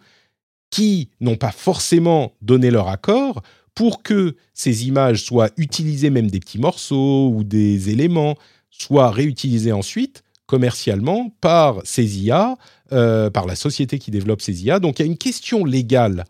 qui 0.69 1.09
n'ont 1.19 1.37
pas 1.37 1.51
forcément 1.51 2.33
donné 2.41 2.71
leur 2.71 2.89
accord 2.89 3.41
pour 3.73 4.03
que 4.03 4.35
ces 4.53 4.87
images 4.87 5.23
soient 5.23 5.49
utilisées, 5.57 6.09
même 6.09 6.29
des 6.29 6.39
petits 6.39 6.59
morceaux 6.59 7.29
ou 7.29 7.43
des 7.43 7.89
éléments, 7.89 8.35
soient 8.69 9.11
réutilisés 9.11 9.71
ensuite 9.71 10.23
commercialement 10.47 11.29
par 11.41 11.81
ces 11.83 12.19
IA, 12.19 12.57
euh, 12.91 13.29
par 13.29 13.45
la 13.45 13.55
société 13.55 13.99
qui 13.99 14.11
développe 14.11 14.41
ces 14.41 14.63
IA. 14.63 14.79
Donc 14.79 14.97
il 14.97 15.03
y 15.03 15.05
a 15.05 15.11
une 15.11 15.17
question 15.17 15.65
légale 15.65 16.25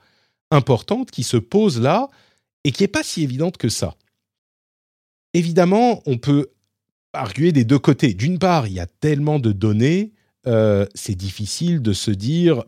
importante 0.52 1.12
qui 1.12 1.24
se 1.24 1.38
pose 1.38 1.80
là 1.80 2.10
et 2.64 2.72
qui 2.72 2.84
n'est 2.84 2.88
pas 2.88 3.04
si 3.04 3.24
évidente 3.24 3.58
que 3.58 3.70
ça. 3.70 3.96
Évidemment, 5.34 6.02
on 6.06 6.18
peut 6.18 6.48
arguer 7.14 7.52
des 7.52 7.64
deux 7.64 7.80
côtés. 7.80 8.14
D'une 8.14 8.40
part, 8.40 8.68
il 8.68 8.74
y 8.74 8.80
a 8.80 8.88
tellement 8.88 9.40
de 9.40 9.52
données, 9.52 10.14
euh, 10.48 10.86
c'est 10.96 11.16
difficile 11.16 11.82
de 11.82 11.94
se 11.94 12.12
dire 12.12 12.64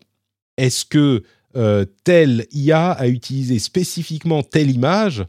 est-ce 0.57 0.85
que 0.85 1.23
euh, 1.55 1.85
telle 2.03 2.45
IA 2.51 2.91
a 2.91 3.07
utilisé 3.07 3.57
spécifiquement 3.57 4.43
telle 4.43 4.69
image 4.69 5.25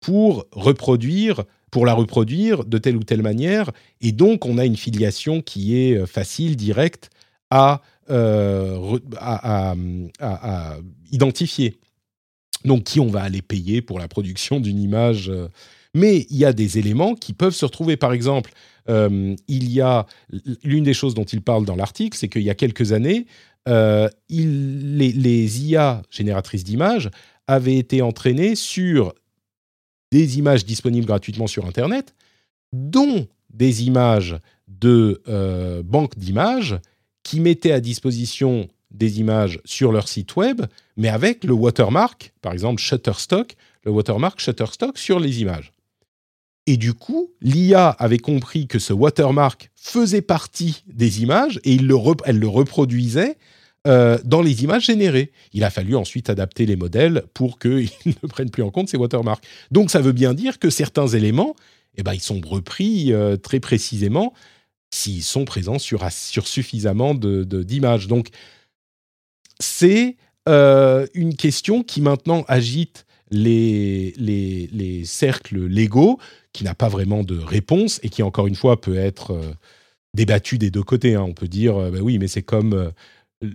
pour 0.00 0.46
reproduire, 0.52 1.44
pour 1.70 1.86
la 1.86 1.94
reproduire 1.94 2.64
de 2.64 2.78
telle 2.78 2.96
ou 2.96 3.02
telle 3.02 3.22
manière, 3.22 3.70
et 4.00 4.12
donc 4.12 4.44
on 4.44 4.58
a 4.58 4.66
une 4.66 4.76
filiation 4.76 5.40
qui 5.40 5.76
est 5.76 5.96
euh, 5.96 6.06
facile, 6.06 6.56
directe 6.56 7.10
à, 7.50 7.82
identifier. 11.10 11.78
Donc 12.64 12.84
qui 12.84 13.00
on 13.00 13.06
va 13.06 13.22
aller 13.22 13.42
payer 13.42 13.80
pour 13.80 13.98
la 13.98 14.08
production 14.08 14.60
d'une 14.60 14.80
image 14.80 15.30
mais 15.94 16.26
il 16.28 16.36
y 16.36 16.44
a 16.44 16.52
des 16.52 16.78
éléments 16.78 17.14
qui 17.14 17.32
peuvent 17.32 17.54
se 17.54 17.64
retrouver. 17.64 17.96
Par 17.96 18.12
exemple, 18.12 18.50
il 18.88 19.70
y 19.70 19.80
a 19.80 20.06
l'une 20.62 20.84
des 20.84 20.94
choses 20.94 21.14
dont 21.14 21.24
il 21.24 21.40
parle 21.40 21.64
dans 21.64 21.76
l'article, 21.76 22.16
c'est 22.18 22.28
qu'il 22.28 22.42
y 22.42 22.50
a 22.50 22.54
quelques 22.54 22.92
années, 22.92 23.26
euh, 23.66 24.08
les, 24.28 25.62
IA 25.62 26.02
génératrices 26.10 26.64
d'images 26.64 27.10
avaient 27.46 27.76
été 27.76 28.02
entraînées 28.02 28.56
sur 28.56 29.14
des 30.12 30.38
images 30.38 30.66
disponibles 30.66 31.06
gratuitement 31.06 31.46
sur 31.46 31.64
Internet, 31.66 32.14
dont 32.72 33.26
des 33.50 33.84
images 33.84 34.36
de 34.68 35.22
euh, 35.28 35.82
banques 35.82 36.18
d'images 36.18 36.78
qui 37.22 37.40
mettaient 37.40 37.72
à 37.72 37.80
disposition 37.80 38.68
des 38.90 39.18
images 39.18 39.60
sur 39.64 39.92
leur 39.92 40.08
site 40.08 40.36
web, 40.36 40.62
mais 40.96 41.08
avec 41.08 41.42
le 41.44 41.54
watermark, 41.54 42.32
par 42.42 42.52
exemple 42.52 42.80
Shutterstock, 42.80 43.56
le 43.84 43.90
watermark 43.90 44.38
Shutterstock 44.40 44.98
sur 44.98 45.18
les 45.18 45.40
images. 45.40 45.72
Et 46.66 46.76
du 46.76 46.94
coup, 46.94 47.30
l'IA 47.42 47.90
avait 47.90 48.18
compris 48.18 48.66
que 48.66 48.78
ce 48.78 48.92
watermark 48.92 49.70
faisait 49.74 50.22
partie 50.22 50.82
des 50.86 51.22
images 51.22 51.60
et 51.64 51.76
elle 51.76 52.38
le 52.38 52.48
reproduisait 52.48 53.36
dans 53.84 54.40
les 54.42 54.64
images 54.64 54.86
générées. 54.86 55.30
Il 55.52 55.62
a 55.62 55.68
fallu 55.68 55.94
ensuite 55.94 56.30
adapter 56.30 56.64
les 56.64 56.76
modèles 56.76 57.24
pour 57.34 57.58
qu'ils 57.58 57.90
ne 58.06 58.28
prennent 58.28 58.50
plus 58.50 58.62
en 58.62 58.70
compte 58.70 58.88
ces 58.88 58.96
watermarks. 58.96 59.44
Donc 59.70 59.90
ça 59.90 60.00
veut 60.00 60.12
bien 60.12 60.32
dire 60.32 60.58
que 60.58 60.70
certains 60.70 61.08
éléments, 61.08 61.54
eh 61.96 62.02
ben, 62.02 62.14
ils 62.14 62.20
sont 62.20 62.40
repris 62.40 63.12
très 63.42 63.60
précisément 63.60 64.32
s'ils 64.90 65.22
sont 65.22 65.44
présents 65.44 65.78
sur, 65.78 66.02
suffisamment 66.10 67.14
d'images. 67.14 68.06
Donc 68.08 68.28
c'est 69.60 70.16
une 70.46 71.36
question 71.36 71.82
qui 71.82 72.00
maintenant 72.00 72.44
agite 72.48 73.04
les, 73.30 74.14
les, 74.16 75.04
cercles 75.04 75.66
légaux, 75.66 76.18
qui 76.54 76.64
n'a 76.64 76.74
pas 76.74 76.88
vraiment 76.88 77.22
de 77.22 77.36
réponse 77.38 78.00
et 78.02 78.08
qui, 78.08 78.22
encore 78.22 78.46
une 78.46 78.54
fois, 78.54 78.80
peut 78.80 78.96
être 78.96 79.32
euh, 79.32 79.52
débattu 80.14 80.56
des 80.56 80.70
deux 80.70 80.84
côtés. 80.84 81.16
Hein. 81.16 81.24
On 81.28 81.34
peut 81.34 81.48
dire, 81.48 81.76
euh, 81.76 81.90
bah 81.90 81.98
oui, 82.00 82.18
mais 82.18 82.28
c'est 82.28 82.42
comme... 82.42 82.72
Euh, 82.72 82.90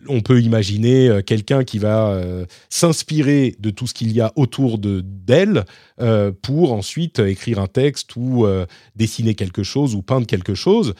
on 0.08 0.22
peut 0.22 0.40
imaginer 0.42 1.22
quelqu'un 1.26 1.64
qui 1.64 1.80
va 1.80 2.22
s'inspirer 2.70 3.56
de 3.58 3.72
tout 3.72 3.88
ce 3.88 3.96
qu'il 3.96 4.12
y 4.12 4.22
a 4.22 4.32
autour 4.36 4.78
de 4.78 5.02
d'elle 5.02 5.66
pour 6.44 6.74
ensuite 6.74 7.18
écrire 7.18 7.58
un 7.58 7.66
texte 7.66 8.16
ou 8.16 8.46
dessiner 8.96 9.34
quelque 9.34 9.64
chose 9.64 9.96
ou 9.96 10.04
peindre 10.04 10.28
quelque 10.28 10.54
chose 10.54 10.94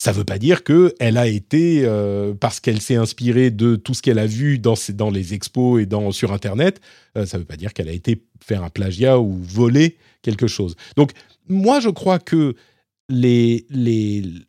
ça 0.00 0.12
ne 0.12 0.16
veut 0.16 0.24
pas 0.24 0.38
dire 0.38 0.64
qu'elle 0.64 1.18
a 1.18 1.26
été, 1.26 1.82
euh, 1.84 2.32
parce 2.32 2.58
qu'elle 2.58 2.80
s'est 2.80 2.96
inspirée 2.96 3.50
de 3.50 3.76
tout 3.76 3.92
ce 3.92 4.00
qu'elle 4.00 4.18
a 4.18 4.26
vu 4.26 4.58
dans, 4.58 4.74
les 5.10 5.34
expos 5.34 5.82
et 5.82 6.12
sur 6.12 6.32
Internet, 6.32 6.80
euh, 7.18 7.26
ça 7.26 7.36
ne 7.36 7.42
veut 7.42 7.46
pas 7.46 7.58
dire 7.58 7.74
qu'elle 7.74 7.90
a 7.90 7.92
été 7.92 8.24
faire 8.42 8.64
un 8.64 8.70
plagiat 8.70 9.20
ou 9.20 9.36
voler 9.42 9.98
quelque 10.22 10.46
chose. 10.46 10.74
Donc, 10.96 11.12
moi, 11.48 11.80
je 11.80 11.90
crois 11.90 12.18
que 12.18 12.56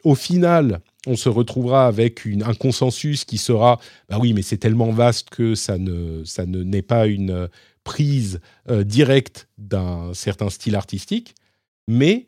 au 0.03 0.15
final, 0.15 0.81
on 1.07 1.15
se 1.15 1.29
retrouvera 1.29 1.87
avec 1.87 2.27
un 2.27 2.53
consensus 2.53 3.25
qui 3.25 3.39
sera, 3.39 3.79
bah 4.07 4.19
oui, 4.21 4.33
mais 4.33 4.43
c'est 4.43 4.57
tellement 4.57 4.91
vaste 4.91 5.31
que 5.31 5.55
ça 5.55 5.79
ne 5.79 6.23
n'est 6.63 6.83
pas 6.83 7.07
une 7.07 7.49
prise 7.83 8.39
euh, 8.69 8.83
directe 8.83 9.47
d'un 9.57 10.13
certain 10.13 10.49
style 10.51 10.75
artistique, 10.75 11.33
mais 11.87 12.27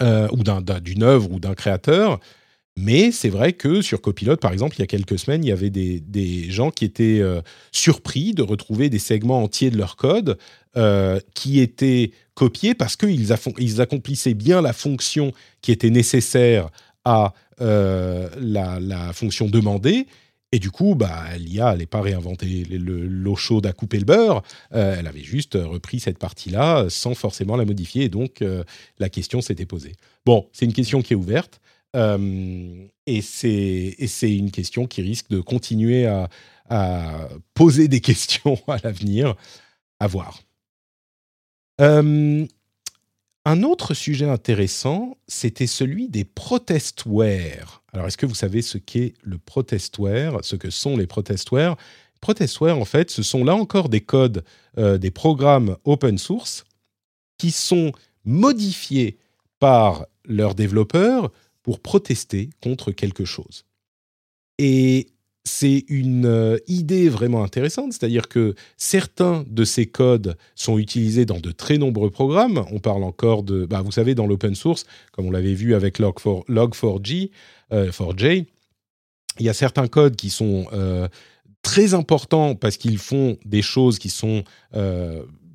euh, 0.00 0.28
ou 0.32 0.42
d'une 0.80 1.02
œuvre 1.02 1.30
ou 1.30 1.38
d'un 1.38 1.54
créateur. 1.54 2.18
Mais 2.78 3.12
c'est 3.12 3.28
vrai 3.28 3.52
que 3.52 3.82
sur 3.82 4.00
Copilot, 4.00 4.38
par 4.38 4.52
exemple, 4.52 4.76
il 4.76 4.80
y 4.80 4.82
a 4.82 4.86
quelques 4.86 5.18
semaines, 5.18 5.44
il 5.44 5.48
y 5.48 5.52
avait 5.52 5.68
des, 5.68 6.50
gens 6.50 6.70
qui 6.70 6.86
étaient 6.86 7.20
euh, 7.20 7.42
surpris 7.70 8.32
de 8.32 8.42
retrouver 8.42 8.88
des 8.88 8.98
segments 8.98 9.42
entiers 9.42 9.70
de 9.70 9.76
leur 9.76 9.96
code 9.96 10.38
euh, 10.78 11.20
qui 11.34 11.60
étaient 11.60 12.12
copiés 12.34 12.74
parce 12.74 12.96
qu'ils 12.96 13.32
ils 13.58 13.80
accomplissaient 13.82 14.32
bien 14.32 14.62
la 14.62 14.72
fonction 14.72 15.32
qui 15.60 15.70
était 15.70 15.90
nécessaire 15.90 16.70
à 17.04 17.34
la, 17.60 18.80
la, 18.80 19.12
fonction 19.12 19.46
demandée, 19.46 20.06
et 20.54 20.58
du 20.58 20.70
coup, 20.70 20.94
bah, 20.94 21.24
l'IA 21.38 21.70
n'allait 21.70 21.86
pas 21.86 22.02
réinventer 22.02 22.64
l'eau 22.68 23.36
chaude 23.36 23.66
à 23.66 23.72
couper 23.72 23.98
le 23.98 24.04
beurre. 24.04 24.42
Euh, 24.74 24.96
elle 24.98 25.06
avait 25.06 25.22
juste 25.22 25.54
repris 25.54 25.98
cette 25.98 26.18
partie-là 26.18 26.86
sans 26.90 27.14
forcément 27.14 27.56
la 27.56 27.64
modifier. 27.64 28.04
Et 28.04 28.08
donc, 28.10 28.42
euh, 28.42 28.62
la 28.98 29.08
question 29.08 29.40
s'était 29.40 29.64
posée. 29.64 29.94
Bon, 30.26 30.46
c'est 30.52 30.66
une 30.66 30.74
question 30.74 31.00
qui 31.00 31.14
est 31.14 31.16
ouverte. 31.16 31.60
Euh, 31.96 32.86
et 33.06 33.22
c'est 33.22 33.96
une 34.22 34.50
question 34.50 34.86
qui 34.86 35.00
risque 35.00 35.30
de 35.30 35.40
continuer 35.40 36.06
à, 36.06 36.28
à 36.68 37.28
poser 37.54 37.88
des 37.88 38.00
questions 38.02 38.58
à 38.68 38.76
l'avenir. 38.84 39.34
À 40.00 40.06
voir. 40.06 40.42
Un 41.78 43.62
autre 43.64 43.94
sujet 43.94 44.28
intéressant, 44.28 45.16
c'était 45.26 45.66
celui 45.66 46.08
des 46.08 46.24
protestwares. 46.24 47.81
Alors, 47.92 48.06
est-ce 48.06 48.16
que 48.16 48.26
vous 48.26 48.34
savez 48.34 48.62
ce 48.62 48.78
qu'est 48.78 49.14
le 49.22 49.38
protestware, 49.38 50.38
ce 50.42 50.56
que 50.56 50.70
sont 50.70 50.96
les 50.96 51.06
protestwares 51.06 51.76
Protestware, 52.20 52.78
en 52.78 52.84
fait, 52.84 53.10
ce 53.10 53.22
sont 53.22 53.44
là 53.44 53.54
encore 53.54 53.88
des 53.88 54.00
codes, 54.00 54.44
euh, 54.78 54.96
des 54.96 55.10
programmes 55.10 55.76
open 55.84 56.18
source 56.18 56.64
qui 57.36 57.50
sont 57.50 57.92
modifiés 58.24 59.18
par 59.58 60.06
leurs 60.24 60.54
développeurs 60.54 61.32
pour 61.62 61.80
protester 61.80 62.50
contre 62.62 62.92
quelque 62.92 63.24
chose. 63.24 63.64
Et 64.58 65.08
c'est 65.44 65.84
une 65.88 66.26
euh, 66.26 66.58
idée 66.68 67.08
vraiment 67.08 67.42
intéressante, 67.42 67.92
c'est-à-dire 67.92 68.28
que 68.28 68.54
certains 68.76 69.44
de 69.48 69.64
ces 69.64 69.86
codes 69.86 70.36
sont 70.54 70.78
utilisés 70.78 71.24
dans 71.24 71.40
de 71.40 71.50
très 71.50 71.78
nombreux 71.78 72.10
programmes. 72.10 72.64
On 72.70 72.78
parle 72.78 73.02
encore 73.02 73.42
de, 73.42 73.66
bah, 73.66 73.82
vous 73.82 73.90
savez, 73.90 74.14
dans 74.14 74.26
l'open 74.26 74.54
source, 74.54 74.86
comme 75.10 75.26
on 75.26 75.30
l'avait 75.32 75.54
vu 75.54 75.74
avec 75.74 75.98
Log4j, 75.98 77.30
euh, 77.72 77.90
il 79.38 79.46
y 79.46 79.48
a 79.48 79.54
certains 79.54 79.88
codes 79.88 80.16
qui 80.16 80.30
sont 80.30 80.66
euh, 80.72 81.08
très 81.62 81.94
importants 81.94 82.54
parce 82.54 82.76
qu'ils 82.76 82.98
font 82.98 83.38
des 83.44 83.62
choses 83.62 83.98
qui 83.98 84.10
sont 84.10 84.44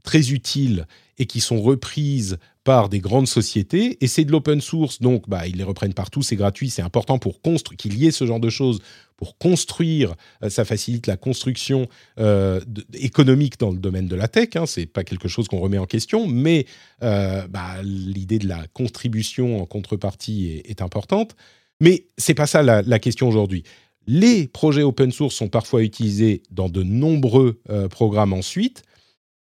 très 0.03 0.31
utiles 0.31 0.87
et 1.17 1.25
qui 1.25 1.41
sont 1.41 1.61
reprises 1.61 2.37
par 2.63 2.89
des 2.89 2.99
grandes 2.99 3.27
sociétés. 3.27 3.97
Et 4.01 4.07
c'est 4.07 4.25
de 4.25 4.31
l'open 4.31 4.59
source, 4.59 5.01
donc 5.01 5.29
bah, 5.29 5.47
ils 5.47 5.55
les 5.55 5.63
reprennent 5.63 5.93
partout, 5.93 6.21
c'est 6.21 6.35
gratuit, 6.35 6.69
c'est 6.69 6.81
important 6.81 7.17
pour 7.17 7.41
qu'il 7.77 7.97
y 7.97 8.07
ait 8.07 8.11
ce 8.11 8.25
genre 8.25 8.41
de 8.41 8.49
choses 8.49 8.81
pour 9.17 9.37
construire, 9.37 10.15
euh, 10.43 10.49
ça 10.49 10.63
facilite 10.63 11.07
la 11.07 11.17
construction 11.17 11.87
euh, 12.19 12.61
économique 12.93 13.59
dans 13.59 13.71
le 13.71 13.79
domaine 13.79 14.07
de 14.07 14.15
la 14.15 14.27
tech. 14.27 14.49
Hein, 14.55 14.65
c'est 14.65 14.85
pas 14.85 15.03
quelque 15.03 15.27
chose 15.27 15.47
qu'on 15.47 15.59
remet 15.59 15.79
en 15.79 15.85
question, 15.85 16.27
mais 16.27 16.65
euh, 17.03 17.47
bah, 17.47 17.81
l'idée 17.83 18.39
de 18.39 18.47
la 18.47 18.67
contribution 18.73 19.61
en 19.61 19.65
contrepartie 19.65 20.61
est, 20.63 20.81
importante. 20.81 21.35
Mais 21.79 22.07
c'est 22.17 22.33
pas 22.33 22.47
ça 22.47 22.63
la, 22.63 22.99
question 22.99 23.27
aujourd'hui. 23.27 23.63
Les 24.07 24.47
projets 24.47 24.83
open 24.83 25.11
source 25.11 25.35
sont 25.35 25.49
parfois 25.49 25.83
utilisés 25.83 26.43
dans 26.49 26.69
de 26.69 26.83
nombreux 26.83 27.61
programmes 27.89 28.33
ensuite, 28.33 28.83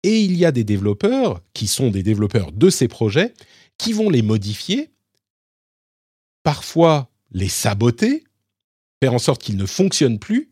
et 0.04 0.20
il 0.20 0.36
y 0.36 0.44
a 0.44 0.52
des 0.52 0.64
développeurs 0.64 1.40
qui 1.54 1.66
sont 1.66 1.90
des 1.90 2.02
développeurs 2.02 2.52
de 2.52 2.70
ces 2.70 2.88
projets 2.88 3.32
qui 3.78 3.92
vont 3.92 4.10
les 4.10 4.22
modifier, 4.22 4.90
parfois 6.42 7.10
les 7.32 7.48
saboter, 7.48 8.22
faire 9.02 9.14
en 9.14 9.18
sorte 9.18 9.42
qu'il 9.42 9.56
ne 9.56 9.66
fonctionne 9.66 10.18
plus 10.18 10.48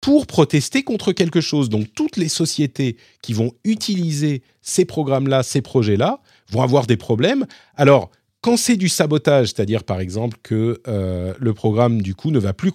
pour 0.00 0.26
protester 0.26 0.82
contre 0.82 1.12
quelque 1.12 1.40
chose. 1.40 1.68
Donc 1.68 1.92
toutes 1.94 2.16
les 2.16 2.28
sociétés 2.28 2.96
qui 3.22 3.32
vont 3.32 3.52
utiliser 3.64 4.42
ces 4.62 4.84
programmes-là, 4.84 5.42
ces 5.42 5.62
projets-là, 5.62 6.20
vont 6.50 6.62
avoir 6.62 6.86
des 6.86 6.96
problèmes. 6.96 7.46
Alors, 7.74 8.10
quand 8.42 8.56
c'est 8.56 8.76
du 8.76 8.88
sabotage, 8.88 9.48
c'est-à-dire 9.48 9.84
par 9.84 10.00
exemple 10.00 10.36
que 10.42 10.82
euh, 10.86 11.32
le 11.38 11.54
programme 11.54 12.02
du 12.02 12.14
coup 12.14 12.30
ne 12.30 12.38
va 12.38 12.52
plus 12.52 12.72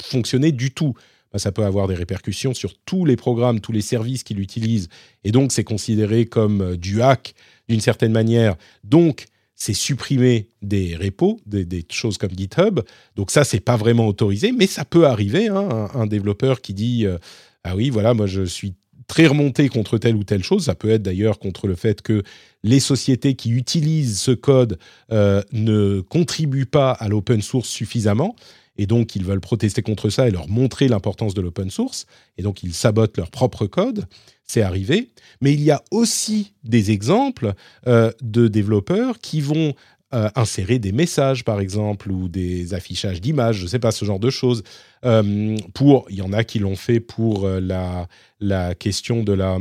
fonctionner 0.00 0.52
du 0.52 0.70
tout, 0.70 0.94
bah, 1.32 1.38
ça 1.38 1.50
peut 1.50 1.64
avoir 1.64 1.88
des 1.88 1.94
répercussions 1.94 2.54
sur 2.54 2.74
tous 2.84 3.04
les 3.04 3.16
programmes, 3.16 3.60
tous 3.60 3.72
les 3.72 3.80
services 3.80 4.22
qu'il 4.22 4.38
utilise, 4.38 4.88
et 5.24 5.32
donc 5.32 5.52
c'est 5.52 5.64
considéré 5.64 6.26
comme 6.26 6.60
euh, 6.60 6.76
du 6.76 7.02
hack 7.02 7.34
d'une 7.68 7.80
certaine 7.80 8.12
manière. 8.12 8.56
Donc 8.84 9.24
c'est 9.56 9.72
supprimer 9.72 10.50
des 10.60 10.94
repos, 10.96 11.40
des, 11.46 11.84
choses 11.90 12.18
comme 12.18 12.30
GitHub. 12.36 12.80
Donc 13.16 13.30
ça, 13.30 13.42
c'est 13.42 13.60
pas 13.60 13.76
vraiment 13.76 14.06
autorisé, 14.06 14.52
mais 14.52 14.66
ça 14.66 14.84
peut 14.84 15.06
arriver. 15.06 15.48
Hein, 15.48 15.88
un, 15.94 16.06
développeur 16.06 16.60
qui 16.60 16.74
dit 16.74 17.06
euh, 17.06 17.16
ah 17.64 17.74
oui, 17.74 17.88
voilà, 17.88 18.12
moi 18.12 18.26
je 18.26 18.42
suis 18.42 18.74
très 19.06 19.26
remonté 19.26 19.68
contre 19.68 19.98
telle 19.98 20.16
ou 20.16 20.24
telle 20.24 20.42
chose. 20.42 20.64
Ça 20.64 20.74
peut 20.74 20.90
être 20.90 21.02
d'ailleurs 21.02 21.38
contre 21.38 21.66
le 21.66 21.74
fait 21.74 22.02
que 22.02 22.22
les 22.62 22.80
sociétés 22.80 23.34
qui 23.34 23.50
utilisent 23.50 24.20
ce 24.20 24.32
code 24.32 24.78
euh, 25.12 25.42
ne 25.52 26.00
contribuent 26.00 26.66
pas 26.66 26.90
à 26.90 27.08
l'open 27.08 27.42
source 27.42 27.68
suffisamment. 27.68 28.34
Et 28.78 28.86
donc, 28.86 29.16
ils 29.16 29.24
veulent 29.24 29.40
protester 29.40 29.80
contre 29.80 30.10
ça 30.10 30.28
et 30.28 30.30
leur 30.30 30.48
montrer 30.48 30.88
l'importance 30.88 31.32
de 31.32 31.40
l'open 31.40 31.70
source. 31.70 32.06
Et 32.36 32.42
donc, 32.42 32.62
ils 32.62 32.74
sabotent 32.74 33.16
leur 33.16 33.30
propre 33.30 33.66
code 33.66 34.06
c'est 34.46 34.62
arrivé. 34.62 35.10
Mais 35.40 35.52
il 35.52 35.62
y 35.62 35.70
a 35.70 35.82
aussi 35.90 36.54
des 36.64 36.90
exemples 36.90 37.52
euh, 37.86 38.12
de 38.22 38.48
développeurs 38.48 39.18
qui 39.18 39.40
vont 39.40 39.74
euh, 40.14 40.28
insérer 40.34 40.78
des 40.78 40.92
messages, 40.92 41.44
par 41.44 41.60
exemple, 41.60 42.10
ou 42.10 42.28
des 42.28 42.74
affichages 42.74 43.20
d'images, 43.20 43.56
je 43.56 43.62
ne 43.64 43.68
sais 43.68 43.78
pas, 43.78 43.92
ce 43.92 44.04
genre 44.04 44.20
de 44.20 44.30
choses. 44.30 44.62
Euh, 45.04 45.56
pour, 45.74 46.06
il 46.10 46.16
y 46.16 46.22
en 46.22 46.32
a 46.32 46.44
qui 46.44 46.58
l'ont 46.58 46.76
fait 46.76 47.00
pour 47.00 47.48
la, 47.48 48.08
la 48.40 48.74
question 48.74 49.22
de 49.22 49.32
la 49.32 49.58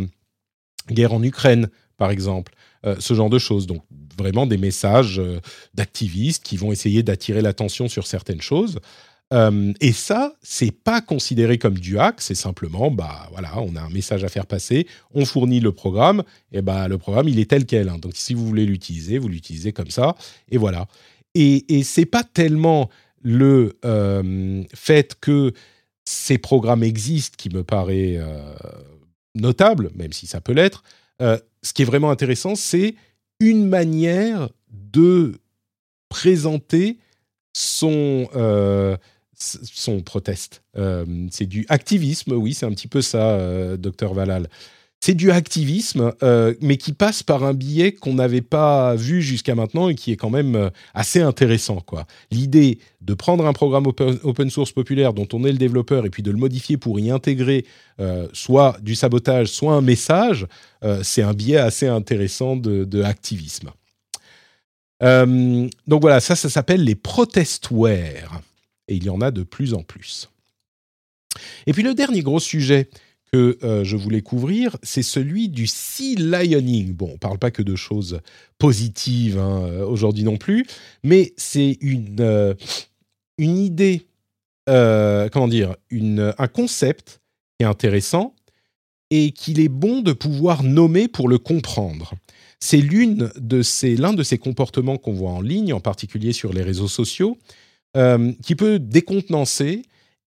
guerre 0.92 1.14
en 1.14 1.24
Ukraine, 1.24 1.70
par 1.98 2.12
exemple. 2.12 2.54
ce 3.00 3.14
genre 3.14 3.30
de 3.30 3.40
choses. 3.40 3.66
Donc, 3.66 3.82
vraiment 4.18 4.46
des 4.46 4.58
messages 4.58 5.22
d'activistes 5.74 6.44
qui 6.44 6.58
vont 6.58 6.72
essayer 6.72 7.04
d'attirer 7.04 7.42
l'attention 7.42 7.88
sur 7.88 8.06
certaines 8.06 8.42
choses. 8.42 8.80
Euh, 9.34 9.74
et 9.82 9.92
ça, 9.92 10.36
c'est 10.42 10.72
pas 10.72 11.02
considéré 11.02 11.58
comme 11.58 11.80
du 11.80 11.98
hack, 11.98 12.22
c'est 12.22 12.36
simplement, 12.36 12.92
bah 12.92 13.28
voilà, 13.32 13.60
on 13.60 13.76
a 13.76 13.82
un 13.82 13.90
message 13.90 14.24
à 14.24 14.30
faire 14.30 14.46
passer, 14.46 14.88
on 15.14 15.26
fournit 15.26 15.60
le 15.60 15.72
programme, 15.72 16.24
et 16.52 16.62
bah 16.62 16.88
le 16.88 16.98
programme 16.98 17.28
il 17.28 17.40
est 17.40 17.50
tel 17.50 17.66
quel. 17.66 17.90
Hein. 17.90 17.98
Donc 17.98 18.14
si 18.16 18.34
vous 18.34 18.46
voulez 18.46 18.66
l'utiliser, 18.66 19.18
vous 19.18 19.28
l'utilisez 19.28 19.74
comme 19.74 19.90
ça, 19.90 20.16
et 20.50 20.58
voilà. 20.58 20.88
Et, 21.34 21.66
et 21.76 21.84
c'est 21.84 22.06
pas 22.06 22.24
tellement 22.24 22.90
le 23.22 23.78
euh, 23.84 24.64
fait 24.76 25.16
que 25.20 25.54
ces 26.06 26.38
programmes 26.38 26.84
existent 26.84 27.36
qui 27.36 27.50
me 27.50 27.64
paraît 27.64 28.18
euh, 28.18 28.54
notable, 29.34 29.90
même 29.96 30.14
si 30.14 30.28
ça 30.28 30.40
peut 30.40 30.54
l'être. 30.54 30.84
ce 31.20 31.74
qui 31.74 31.82
est 31.82 31.86
vraiment 31.86 32.12
intéressant, 32.12 32.54
c'est 32.54 32.94
une 33.40 33.68
manière 33.68 34.50
de 34.70 35.34
présenter 36.10 37.00
son 37.54 38.30
son 39.38 40.02
proteste. 40.02 40.64
c'est 41.32 41.46
du 41.46 41.66
activisme, 41.70 42.34
oui, 42.34 42.54
c'est 42.54 42.66
un 42.66 42.72
petit 42.72 42.88
peu 42.88 43.02
ça, 43.02 43.78
docteur 43.78 44.14
Valal 44.14 44.50
c'est 45.06 45.14
du 45.14 45.30
activisme, 45.30 46.14
euh, 46.24 46.56
mais 46.62 46.78
qui 46.78 46.92
passe 46.92 47.22
par 47.22 47.44
un 47.44 47.54
biais 47.54 47.92
qu'on 47.92 48.16
n'avait 48.16 48.42
pas 48.42 48.96
vu 48.96 49.22
jusqu'à 49.22 49.54
maintenant 49.54 49.88
et 49.88 49.94
qui 49.94 50.12
est 50.12 50.16
quand 50.16 50.32
même 50.32 50.56
euh, 50.56 50.70
assez 50.96 51.22
intéressant. 51.22 51.80
quoi. 51.80 52.08
L'idée 52.32 52.80
de 53.02 53.14
prendre 53.14 53.46
un 53.46 53.54
programme 53.54 53.86
open, 53.86 54.50
source 54.50 54.72
populaire 54.72 55.14
dont 55.14 55.28
on 55.32 55.44
est 55.44 55.52
le 55.52 55.60
développeur 55.60 56.08
et 56.08 56.10
puis 56.10 56.24
de 56.24 56.32
le 56.32 56.38
modifier 56.38 56.78
pour 56.78 57.00
y 57.00 57.12
intégrer 57.12 57.68
euh, 58.00 58.28
soit 58.34 58.78
du 58.82 58.96
sabotage, 58.96 59.50
soit 59.50 59.74
un 59.74 59.82
message, 59.82 60.48
c'est 61.02 61.24
un 61.24 61.34
biais 61.34 61.58
assez 61.58 61.88
intéressant 61.88 62.56
de, 62.56 62.84
de 62.84 63.02
activisme. 63.02 63.72
donc 65.02 66.02
voilà, 66.02 66.20
ça, 66.20 66.36
ça 66.36 66.50
s'appelle 66.50 66.84
les 66.84 66.96
protestwares. 66.96 68.42
Et 68.88 68.96
il 68.96 69.04
y 69.04 69.10
en 69.10 69.22
a 69.22 69.32
de 69.32 69.44
plus 69.44 69.74
en 69.74 69.84
plus. 69.84 70.30
Et 71.68 71.74
puis 71.74 71.84
le 71.84 71.94
dernier 71.94 72.22
gros 72.22 72.40
sujet 72.40 72.90
que 73.32 73.58
euh, 73.64 73.84
je 73.84 73.98
voulais 73.98 74.22
couvrir, 74.22 74.78
c'est 74.84 75.04
celui 75.04 75.50
du 75.50 75.68
sea 75.68 76.16
lioning. 76.16 76.94
Bon, 76.94 77.12
on 77.14 77.18
parle 77.18 77.40
pas 77.40 77.52
que 77.52 77.62
de 77.62 77.76
choses 77.76 78.22
positives 78.58 79.38
hein, 79.38 79.64
euh, 79.66 79.86
aujourd'hui 79.86 80.24
non 80.24 80.38
plus, 80.38 80.66
mais 81.04 81.34
c'est 81.38 81.78
une, 81.82 82.18
euh, 82.20 82.54
une 83.38 83.58
idée, 83.58 84.08
comment 84.68 85.48
dire, 85.48 85.76
une, 85.90 86.34
un 86.38 86.48
concept 86.48 87.22
qui 87.58 87.64
est 87.64 87.68
intéressant 87.68 88.34
et 89.12 89.32
qu'il 89.32 89.60
est 89.60 89.70
bon 89.70 90.02
de 90.02 90.14
pouvoir 90.14 90.64
nommer 90.64 91.08
pour 91.08 91.28
le 91.28 91.38
comprendre. 91.38 92.14
C'est 92.60 92.78
l'une 92.78 93.32
de 93.38 93.62
l'un 94.02 94.14
de 94.14 94.24
ces 94.24 94.38
comportements 94.38 94.98
qu'on 94.98 95.14
voit 95.14 95.32
en 95.32 95.42
ligne, 95.42 95.74
en 95.74 95.80
particulier 95.80 96.34
sur 96.34 96.54
les 96.54 96.64
réseaux 96.64 96.88
sociaux, 96.88 97.38
qui 98.44 98.56
peut 98.56 98.80
décontenancer 98.80 99.84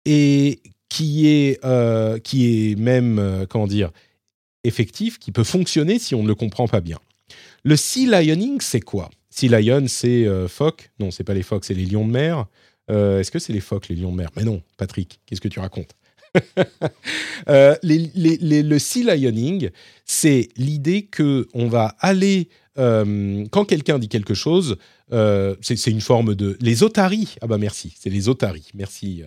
et 0.06 0.62
qui 0.90 1.28
est, 1.28 1.64
euh, 1.66 2.18
qui 2.20 2.72
est 2.72 2.76
même, 2.76 3.20
euh, 3.20 3.46
comment 3.48 3.68
dire, 3.68 3.92
effectif, 4.64 5.20
qui 5.20 5.32
peut 5.32 5.44
fonctionner 5.44 6.00
si 6.00 6.16
on 6.16 6.24
ne 6.24 6.28
le 6.28 6.36
comprend 6.36 6.68
pas 6.68 6.82
bien. 6.82 7.00
Le 7.64 7.76
sea 7.76 8.06
lioning, 8.06 8.62
c'est 8.62 8.82
quoi? 8.82 9.10
Sea 9.30 9.50
lion, 9.50 9.86
c'est 9.88 10.26
euh, 10.26 10.48
phoque. 10.48 10.92
Non, 11.00 11.12
c'est 11.12 11.24
pas 11.24 11.34
les 11.34 11.44
phoques, 11.44 11.66
c'est 11.66 11.74
les 11.74 11.86
lions 11.86 12.08
de 12.08 12.12
mer. 12.12 12.46
Est-ce 12.90 13.32
que 13.32 13.40
c'est 13.40 13.52
les 13.52 13.60
phoques, 13.60 13.90
les 13.90 13.96
lions 13.96 14.12
de 14.14 14.18
mer? 14.18 14.30
Mais 14.38 14.46
non, 14.46 14.62
Patrick, 14.78 15.20
qu'est-ce 15.26 15.42
que 15.42 15.50
tu 15.50 15.60
racontes? 15.60 15.94
Le 17.48 18.78
sea 18.78 19.04
lioning, 19.04 19.72
c'est 20.06 20.48
l'idée 20.56 21.02
que 21.02 21.50
on 21.54 21.68
va 21.68 21.98
aller 22.00 22.48
quand 22.78 23.66
quelqu'un 23.66 24.00
dit 24.00 24.08
quelque 24.08 24.36
chose, 24.36 24.78
c'est 25.10 25.88
une 25.88 26.02
forme 26.02 26.36
de 26.36 26.58
les 26.60 26.84
otaries. 26.84 27.36
Ah 27.42 27.48
bah 27.48 27.58
merci, 27.58 27.96
c'est 27.98 28.10
les 28.10 28.30
otaries. 28.30 28.70
Merci 28.74 29.24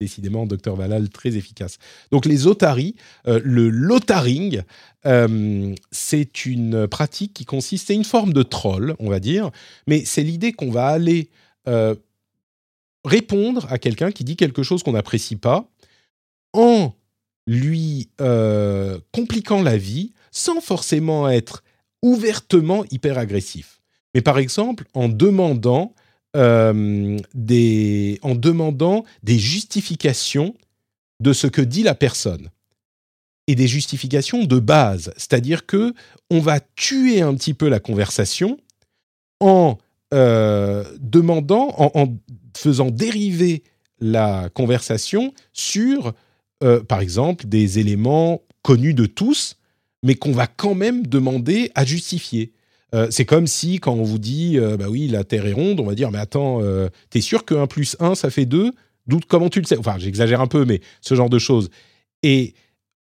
décidément, 0.00 0.46
docteur 0.46 0.76
Valal, 0.76 1.08
très 1.08 1.36
efficace. 1.36 1.78
Donc 2.10 2.26
les 2.26 2.46
otaries, 2.46 2.96
euh, 3.26 3.40
le 3.42 3.68
lotaring, 3.68 4.62
euh, 5.06 5.74
c'est 5.90 6.46
une 6.46 6.86
pratique 6.86 7.32
qui 7.34 7.44
consiste, 7.44 7.88
c'est 7.88 7.94
une 7.94 8.04
forme 8.04 8.32
de 8.32 8.42
troll, 8.42 8.94
on 8.98 9.08
va 9.08 9.20
dire, 9.20 9.50
mais 9.86 10.04
c'est 10.04 10.22
l'idée 10.22 10.52
qu'on 10.52 10.70
va 10.70 10.86
aller 10.88 11.30
euh, 11.68 11.94
répondre 13.04 13.66
à 13.70 13.78
quelqu'un 13.78 14.12
qui 14.12 14.24
dit 14.24 14.36
quelque 14.36 14.62
chose 14.62 14.82
qu'on 14.82 14.92
n'apprécie 14.92 15.36
pas 15.36 15.68
en 16.52 16.92
lui 17.46 18.08
compliquant 19.12 19.62
la 19.62 19.76
vie 19.76 20.12
sans 20.32 20.60
forcément 20.60 21.28
être 21.28 21.62
ouvertement 22.02 22.84
hyper 22.90 23.18
agressif. 23.18 23.75
Mais 24.16 24.22
par 24.22 24.38
exemple, 24.38 24.86
en 24.94 25.10
demandant 25.10 25.92
euh, 26.36 27.18
des, 27.34 28.18
en 28.22 28.34
demandant 28.34 29.04
des 29.22 29.38
justifications 29.38 30.54
de 31.20 31.34
ce 31.34 31.46
que 31.46 31.60
dit 31.60 31.82
la 31.82 31.94
personne 31.94 32.48
et 33.46 33.54
des 33.54 33.68
justifications 33.68 34.44
de 34.44 34.58
base, 34.58 35.12
c'est-à-dire 35.18 35.66
que 35.66 35.92
on 36.30 36.40
va 36.40 36.60
tuer 36.60 37.20
un 37.20 37.34
petit 37.34 37.52
peu 37.52 37.68
la 37.68 37.78
conversation 37.78 38.56
en 39.40 39.76
euh, 40.14 40.82
demandant, 40.98 41.74
en, 41.76 42.16
faisant 42.56 42.90
dériver 42.90 43.64
la 44.00 44.48
conversation 44.48 45.34
sur, 45.52 46.14
euh, 46.64 46.82
par 46.82 47.00
exemple, 47.00 47.44
des 47.48 47.80
éléments 47.80 48.40
connus 48.62 48.94
de 48.94 49.04
tous, 49.04 49.58
mais 50.02 50.14
qu'on 50.14 50.32
va 50.32 50.46
quand 50.46 50.74
même 50.74 51.06
demander 51.06 51.70
à 51.74 51.84
justifier. 51.84 52.54
Euh, 52.94 53.08
c'est 53.10 53.24
comme 53.24 53.46
si, 53.46 53.80
quand 53.80 53.94
on 53.94 54.02
vous 54.02 54.18
dit, 54.18 54.58
euh, 54.58 54.76
bah 54.76 54.86
oui, 54.88 55.08
la 55.08 55.24
Terre 55.24 55.46
est 55.46 55.52
ronde, 55.52 55.80
on 55.80 55.86
va 55.86 55.94
dire, 55.94 56.10
mais 56.10 56.18
attends, 56.18 56.62
euh, 56.62 56.88
t'es 57.10 57.20
sûr 57.20 57.44
que 57.44 57.54
1 57.54 57.66
plus 57.66 57.96
1, 58.00 58.14
ça 58.14 58.30
fait 58.30 58.46
2 58.46 58.72
D'où, 59.06 59.20
comment 59.28 59.48
tu 59.48 59.60
le 59.60 59.66
sais? 59.66 59.78
Enfin, 59.78 59.96
j'exagère 59.98 60.40
un 60.40 60.48
peu, 60.48 60.64
mais 60.64 60.80
ce 61.00 61.14
genre 61.14 61.30
de 61.30 61.38
choses. 61.38 61.70
Et 62.24 62.54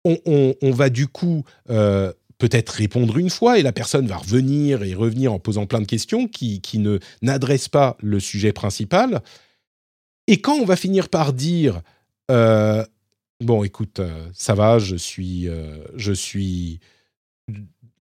on, 0.04 0.54
va 0.62 0.90
du 0.90 1.08
coup 1.08 1.42
peut-être 1.66 2.68
répondre 2.68 3.18
une 3.18 3.30
fois, 3.30 3.58
et 3.58 3.62
la 3.62 3.72
personne 3.72 4.06
va 4.06 4.16
revenir 4.16 4.84
et 4.84 4.94
revenir 4.94 5.32
en 5.32 5.40
posant 5.40 5.66
plein 5.66 5.80
de 5.80 5.86
questions 5.86 6.28
qui, 6.28 6.60
qui 6.60 6.78
ne 6.78 7.00
n'adressent 7.20 7.68
pas 7.68 7.96
le 8.00 8.20
sujet 8.20 8.52
principal. 8.52 9.22
Et 10.28 10.40
quand 10.40 10.54
on 10.54 10.64
va 10.64 10.76
finir 10.76 11.08
par 11.08 11.32
dire, 11.32 11.82
bon, 12.28 13.64
écoute, 13.64 14.00
ça 14.32 14.54
va, 14.54 14.78
je 14.78 14.94
suis, 14.94 15.48
je 15.96 16.12
suis 16.12 16.78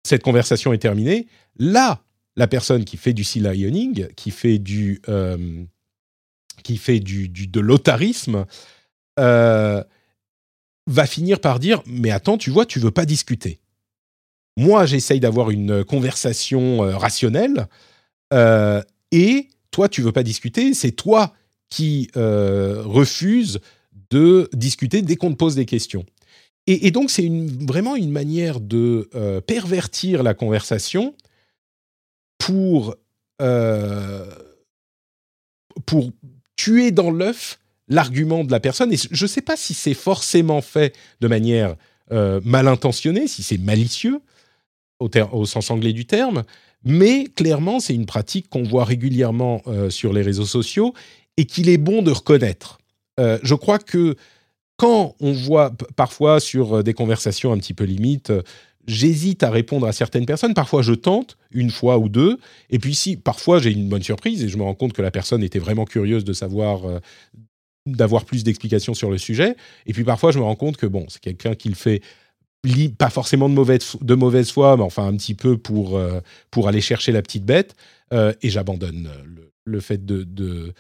cette 0.05 0.23
conversation 0.23 0.73
est 0.73 0.79
terminée. 0.79 1.27
Là, 1.59 2.03
la 2.37 2.47
personne 2.47 2.85
qui 2.85 2.97
fait 2.97 3.13
du 3.13 3.25
sea 3.25 3.41
lioning, 3.41 4.09
qui 4.15 4.31
fait 4.31 4.59
du, 4.59 5.01
euh, 5.09 5.65
qui 6.63 6.77
fait 6.77 7.01
du, 7.01 7.29
de 7.29 7.61
l'otarisme, 7.61 8.45
euh, 9.19 9.83
va 10.87 11.07
finir 11.07 11.41
par 11.41 11.59
dire 11.59 11.83
mais 11.87 12.11
attends, 12.11 12.39
tu 12.39 12.51
vois, 12.51 12.67
tu 12.67 12.79
veux 12.79 12.91
pas 12.91 13.07
discuter. 13.07 13.61
Moi, 14.57 14.87
j'essaye 14.87 15.21
d'avoir 15.21 15.51
une 15.51 15.85
conversation 15.85 16.85
euh, 16.85 16.97
rationnelle 16.97 17.67
et 19.13 19.49
toi, 19.71 19.89
tu 19.89 20.03
veux 20.03 20.11
pas 20.11 20.25
discuter. 20.25 20.75
C'est 20.75 20.91
toi 20.91 21.33
qui 21.69 22.11
refuses 22.15 23.61
de 24.11 24.49
discuter 24.53 25.03
dès 25.03 25.15
qu'on 25.15 25.31
te 25.31 25.37
pose 25.37 25.55
des 25.55 25.67
questions. 25.67 26.05
Et, 26.67 26.91
donc, 26.91 27.11
c'est 27.11 27.31
vraiment 27.61 27.95
une 27.95 28.11
manière 28.11 28.59
de 28.59 29.11
euh, 29.15 29.43
pervertir 29.43 30.23
la 30.23 30.33
conversation 30.33 31.15
pour, 32.39 32.97
euh, 33.43 34.27
pour 35.85 36.11
tuer 36.57 36.91
dans 36.91 37.11
l'œuf 37.11 37.59
l'argument 37.89 38.45
de 38.45 38.51
la 38.51 38.61
personne. 38.61 38.95
Et 38.95 38.97
je 38.97 39.25
ne 39.25 39.29
sais 39.29 39.43
pas 39.43 39.59
si 39.59 39.75
c'est 39.75 39.93
forcément 39.93 40.63
fait 40.63 40.97
de 41.21 41.29
manière 41.29 41.77
euh, 42.13 42.41
mal 42.45 42.67
intentionnée, 42.67 43.29
si 43.29 43.43
c'est 43.43 43.59
malicieux 43.59 44.21
au, 45.01 45.11
au, 45.33 45.45
sens 45.45 45.71
anglais 45.71 45.93
du 45.93 46.07
terme, 46.07 46.45
mais 46.83 47.25
clairement, 47.25 47.79
c'est 47.79 47.95
une 47.95 48.07
pratique 48.07 48.49
qu'on 48.49 48.63
voit 48.63 48.85
régulièrement 48.85 49.63
sur 49.89 50.13
les 50.13 50.21
réseaux 50.23 50.47
sociaux 50.47 50.93
et 51.39 51.47
qu'il 51.47 51.71
est 51.71 51.79
bon 51.79 52.03
de 52.03 52.11
reconnaître. 52.11 52.79
je 53.19 53.55
crois 53.55 53.79
que 53.79 54.17
quand 54.85 55.17
on 55.19 55.33
voit 55.33 55.73
parfois 55.97 56.41
sur 56.41 56.75
euh, 56.75 56.83
des 56.83 56.93
conversations 56.93 57.53
un 57.53 57.57
petit 57.57 57.73
peu 57.73 57.85
limites, 57.85 58.29
euh, 58.29 58.43
j'hésite 58.87 59.43
à 59.43 59.51
répondre 59.51 59.87
à 59.87 59.93
certaines 59.93 60.27
personnes. 60.27 60.53
Parfois, 60.53 60.83
je 60.83 60.93
tente 60.93 61.39
une 61.53 61.71
fois 61.71 61.97
ou 61.97 62.11
deux. 62.11 62.39
Et 62.69 62.79
puis, 62.79 62.95
si 62.95 63.17
parfois 63.17 63.61
j'ai 63.61 63.73
une 63.73 63.89
bonne 63.89 64.03
surprise 64.03 64.45
et 64.45 64.49
je 64.49 64.59
me 64.59 64.63
rends 64.63 64.75
compte 64.75 64.93
que 64.93 65.01
la 65.01 65.11
personne 65.11 65.43
était 65.43 65.59
vraiment 65.59 65.87
curieuse 65.87 66.23
de 66.23 66.35
savoir, 66.35 66.85
euh, 66.85 67.01
d'avoir 67.87 68.27
plus 68.27 68.45
d'explications 68.45 68.93
sur 68.93 69.11
le 69.11 69.17
sujet. 69.17 69.57
Et 69.87 69.95
puis, 69.95 70.05
parfois, 70.05 70.33
je 70.33 70.39
me 70.39 70.45
rends 70.45 70.55
compte 70.55 70.77
que 70.77 70.87
bon, 70.87 71.07
c'est 71.09 71.21
quelqu'un 71.21 71.55
qui 71.55 71.71
le 71.71 71.77
fait 71.77 72.03
pas 72.99 73.09
forcément 73.09 73.49
de 73.49 73.55
mauvaise, 73.55 73.97
de 74.03 74.43
foi, 74.45 74.77
mais 74.77 74.83
enfin 74.83 75.07
un 75.07 75.17
petit 75.17 75.35
peu 75.35 75.57
pour, 75.59 76.01
pour 76.51 76.67
aller 76.67 76.81
chercher 76.81 77.13
la 77.13 77.21
petite 77.21 77.45
bête. 77.45 77.77
et 78.11 78.49
j'abandonne 78.49 79.11
le, 79.65 79.81
fait 79.81 80.07
de, 80.07 80.25
de 80.25 80.73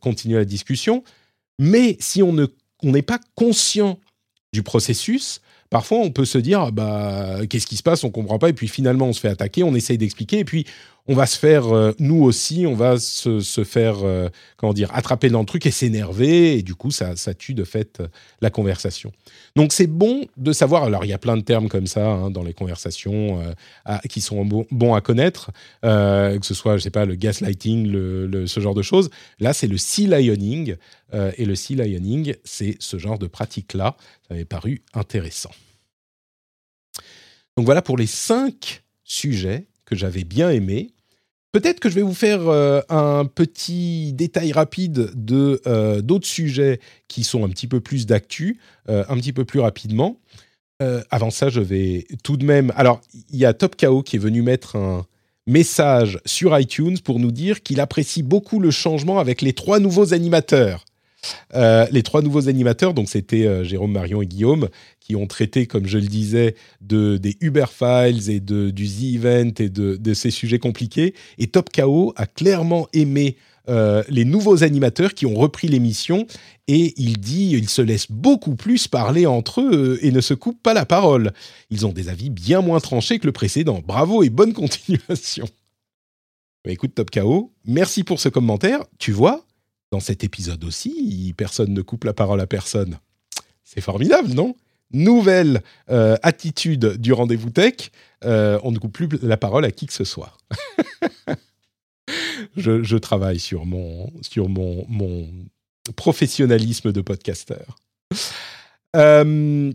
continuer 0.00 0.36
la 0.38 0.46
discussion. 0.46 1.04
Mais 1.58 1.98
si 2.00 2.22
on 2.22 2.32
ne 2.32 2.46
on 2.84 2.92
n'est 2.92 3.02
pas 3.02 3.18
conscient 3.34 3.98
du 4.52 4.62
processus, 4.62 5.40
parfois 5.70 5.98
on 5.98 6.10
peut 6.10 6.24
se 6.24 6.38
dire 6.38 6.60
ah 6.60 6.70
bah 6.70 7.46
qu'est-ce 7.48 7.66
qui 7.66 7.76
se 7.76 7.82
passe, 7.82 8.04
on 8.04 8.10
comprend 8.10 8.38
pas. 8.38 8.50
Et 8.50 8.52
puis 8.52 8.68
finalement 8.68 9.06
on 9.06 9.12
se 9.12 9.20
fait 9.20 9.28
attaquer, 9.28 9.62
on 9.62 9.74
essaye 9.74 9.98
d'expliquer. 9.98 10.38
Et 10.38 10.44
puis 10.44 10.66
on 11.06 11.14
va 11.14 11.26
se 11.26 11.38
faire 11.38 11.74
euh, 11.74 11.92
nous 11.98 12.22
aussi, 12.22 12.64
on 12.66 12.74
va 12.74 12.98
se, 12.98 13.40
faire 13.64 14.04
euh, 14.04 14.28
comment 14.56 14.72
dire 14.72 14.90
attraper 14.94 15.28
dans 15.28 15.40
le 15.40 15.46
truc 15.46 15.66
et 15.66 15.70
s'énerver 15.70 16.56
et 16.56 16.62
du 16.62 16.74
coup 16.74 16.90
ça, 16.90 17.14
ça 17.16 17.34
tue 17.34 17.52
de 17.52 17.64
fait 17.64 18.00
euh, 18.00 18.08
la 18.40 18.48
conversation. 18.48 19.12
Donc 19.54 19.72
c'est 19.72 19.86
bon 19.86 20.26
de 20.38 20.52
savoir. 20.52 20.84
Alors 20.84 21.04
il 21.04 21.08
y 21.08 21.12
a 21.12 21.18
plein 21.18 21.36
de 21.36 21.42
termes 21.42 21.68
comme 21.68 21.86
ça 21.86 22.06
hein, 22.06 22.30
dans 22.30 22.42
les 22.42 22.54
conversations 22.54 23.54
qui 24.08 24.20
sont 24.20 24.44
bons 24.44 24.94
à 24.94 25.00
connaître, 25.00 25.50
que 25.82 26.38
ce 26.42 26.54
soit 26.54 26.76
je 26.76 26.82
sais 26.82 26.90
pas 26.90 27.04
le 27.04 27.14
gaslighting, 27.14 27.92
ce 28.46 28.60
genre 28.60 28.74
de 28.74 28.82
choses. 28.82 29.10
Là 29.38 29.52
c'est 29.52 29.66
le 29.66 29.76
sea 29.76 30.06
lioning 30.06 30.76
et 31.12 31.44
le 31.44 31.54
sea 31.54 31.76
lioning 31.76 32.34
c'est 32.44 32.76
ce 32.80 32.98
genre 32.98 33.18
de 33.18 33.26
pratique 33.26 33.74
là. 33.74 33.96
Ça 34.28 34.34
m'est 34.34 34.44
paru 34.44 34.82
intéressant. 34.94 35.50
Donc 37.56 37.66
voilà 37.66 37.82
pour 37.82 37.96
les 37.96 38.06
cinq 38.06 38.82
sujets 39.04 39.66
que 39.84 39.96
j'avais 39.96 40.24
bien 40.24 40.50
aimés. 40.50 40.94
Peut-être 41.54 41.78
que 41.78 41.88
je 41.88 41.94
vais 41.94 42.02
vous 42.02 42.14
faire 42.14 42.48
euh, 42.48 42.80
un 42.88 43.26
petit 43.26 44.12
détail 44.12 44.50
rapide 44.50 45.12
de 45.14 45.62
euh, 45.68 46.00
d'autres 46.02 46.26
sujets 46.26 46.80
qui 47.06 47.22
sont 47.22 47.44
un 47.44 47.48
petit 47.48 47.68
peu 47.68 47.78
plus 47.78 48.06
d'actu, 48.06 48.58
euh, 48.88 49.04
un 49.08 49.16
petit 49.16 49.32
peu 49.32 49.44
plus 49.44 49.60
rapidement. 49.60 50.18
avant 51.10 51.30
ça, 51.30 51.50
je 51.50 51.60
vais 51.60 52.06
tout 52.24 52.36
de 52.36 52.44
même. 52.44 52.72
Alors, 52.74 53.00
il 53.30 53.38
y 53.38 53.44
a 53.44 53.54
Top 53.54 53.76
KO 53.76 54.02
qui 54.02 54.16
est 54.16 54.18
venu 54.18 54.42
mettre 54.42 54.74
un 54.74 55.06
message 55.46 56.18
sur 56.26 56.58
iTunes 56.58 56.98
pour 56.98 57.20
nous 57.20 57.30
dire 57.30 57.62
qu'il 57.62 57.78
apprécie 57.78 58.24
beaucoup 58.24 58.58
le 58.58 58.72
changement 58.72 59.20
avec 59.20 59.40
les 59.40 59.52
trois 59.52 59.78
nouveaux 59.78 60.12
animateurs. 60.12 60.84
Les 61.54 62.02
trois 62.02 62.20
nouveaux 62.20 62.48
animateurs, 62.48 62.92
donc 62.92 63.08
c'était 63.08 63.64
Jérôme, 63.64 63.92
Marion 63.92 64.20
et 64.20 64.26
Guillaume, 64.26 64.68
qui 65.04 65.14
ont 65.16 65.26
traité, 65.26 65.66
comme 65.66 65.86
je 65.86 65.98
le 65.98 66.06
disais, 66.06 66.56
de, 66.80 67.18
des 67.18 67.36
Uber 67.42 67.66
Files 67.70 68.30
et 68.30 68.40
de, 68.40 68.70
du 68.70 68.86
Z-Event 68.86 69.52
et 69.58 69.68
de, 69.68 70.14
ces 70.14 70.30
sujets 70.30 70.58
compliqués. 70.58 71.14
Et 71.36 71.46
Top 71.46 71.68
KO 71.70 72.14
a 72.16 72.26
clairement 72.26 72.88
aimé 72.94 73.36
euh, 73.68 74.02
les 74.08 74.24
nouveaux 74.24 74.64
animateurs 74.64 75.12
qui 75.12 75.26
ont 75.26 75.34
repris 75.34 75.68
l'émission 75.68 76.26
et 76.68 76.94
il 76.96 77.18
dit 77.18 77.50
il 77.52 77.68
se 77.68 77.82
laisse 77.82 78.10
beaucoup 78.10 78.56
plus 78.56 78.88
parler 78.88 79.26
entre 79.26 79.60
eux 79.60 79.98
et 80.00 80.10
ne 80.10 80.22
se 80.22 80.32
coupe 80.32 80.62
pas 80.62 80.72
la 80.72 80.86
parole. 80.86 81.32
Ils 81.68 81.84
ont 81.84 81.92
des 81.92 82.08
avis 82.08 82.30
bien 82.30 82.62
moins 82.62 82.80
tranchés 82.80 83.18
que 83.18 83.26
le 83.26 83.32
précédent. 83.32 83.82
Bravo 83.86 84.22
et 84.22 84.30
bonne 84.30 84.52
continuation. 84.54 85.46
Bah, 86.64 86.70
écoute 86.70 86.94
Top 86.94 87.10
KO, 87.10 87.52
merci 87.66 88.04
pour 88.04 88.20
ce 88.20 88.30
commentaire. 88.30 88.80
Tu 88.98 89.12
vois, 89.12 89.44
dans 89.92 90.00
cet 90.00 90.24
épisode 90.24 90.64
aussi, 90.64 91.34
personne 91.36 91.74
ne 91.74 91.82
coupe 91.82 92.04
la 92.04 92.14
parole 92.14 92.40
à 92.40 92.46
personne. 92.46 92.98
C'est 93.64 93.82
formidable, 93.82 94.32
non? 94.32 94.54
Nouvelle 94.92 95.62
euh, 95.90 96.16
attitude 96.22 96.96
du 96.98 97.12
rendez-vous 97.12 97.50
tech, 97.50 97.90
euh, 98.24 98.58
on 98.62 98.70
ne 98.70 98.78
coupe 98.78 98.92
plus 98.92 99.08
la 99.22 99.36
parole 99.36 99.64
à 99.64 99.70
qui 99.70 99.86
que 99.86 99.92
ce 99.92 100.04
soit. 100.04 100.36
je, 102.56 102.96
travaille 102.96 103.38
sur 103.38 103.66
mon, 103.66 104.12
sur 104.22 104.48
mon, 104.48 104.86
mon 104.88 105.28
professionnalisme 105.96 106.92
de 106.92 107.00
podcasteur. 107.00 107.76
Euh, 108.96 109.72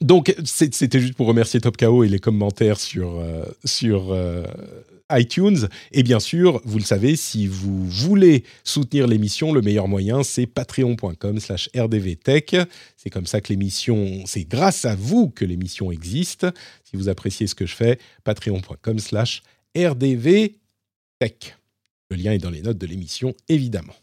donc, 0.00 0.34
c'était 0.44 1.00
juste 1.00 1.14
pour 1.14 1.26
remercier 1.26 1.60
Top 1.60 1.76
KO 1.76 2.02
et 2.02 2.08
les 2.08 2.18
commentaires 2.18 2.80
sur, 2.80 3.22
sur 3.64 4.16
iTunes. 5.12 5.68
Et 5.92 6.02
bien 6.02 6.20
sûr, 6.20 6.60
vous 6.64 6.78
le 6.78 6.84
savez, 6.84 7.16
si 7.16 7.46
vous 7.46 7.86
voulez 7.88 8.44
soutenir 8.64 9.06
l'émission, 9.06 9.52
le 9.52 9.62
meilleur 9.62 9.88
moyen, 9.88 10.22
c'est 10.22 10.46
patreon.com 10.46 11.40
slash 11.40 11.68
rdvtech. 11.76 12.56
C'est 12.96 13.10
comme 13.10 13.26
ça 13.26 13.40
que 13.40 13.48
l'émission, 13.48 14.22
c'est 14.26 14.44
grâce 14.44 14.84
à 14.84 14.94
vous 14.94 15.28
que 15.28 15.44
l'émission 15.44 15.90
existe. 15.90 16.46
Si 16.84 16.96
vous 16.96 17.08
appréciez 17.08 17.46
ce 17.46 17.54
que 17.54 17.66
je 17.66 17.74
fais, 17.74 17.98
patreon.com 18.24 18.98
slash 18.98 19.42
rdvtech. 19.76 21.56
Le 22.10 22.16
lien 22.16 22.32
est 22.32 22.38
dans 22.38 22.50
les 22.50 22.62
notes 22.62 22.78
de 22.78 22.86
l'émission, 22.86 23.34
évidemment. 23.48 23.94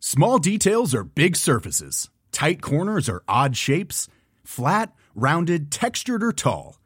Small 0.00 0.38
details 0.38 0.94
are 0.94 1.04
big 1.04 1.36
surfaces. 1.36 2.08
Tight 2.32 2.62
corners 2.62 3.10
are 3.10 3.22
odd 3.28 3.56
shapes. 3.56 4.08
Flat, 4.44 4.92
rounded, 5.14 5.70
textured 5.70 6.22
or 6.22 6.32
tall. 6.32 6.77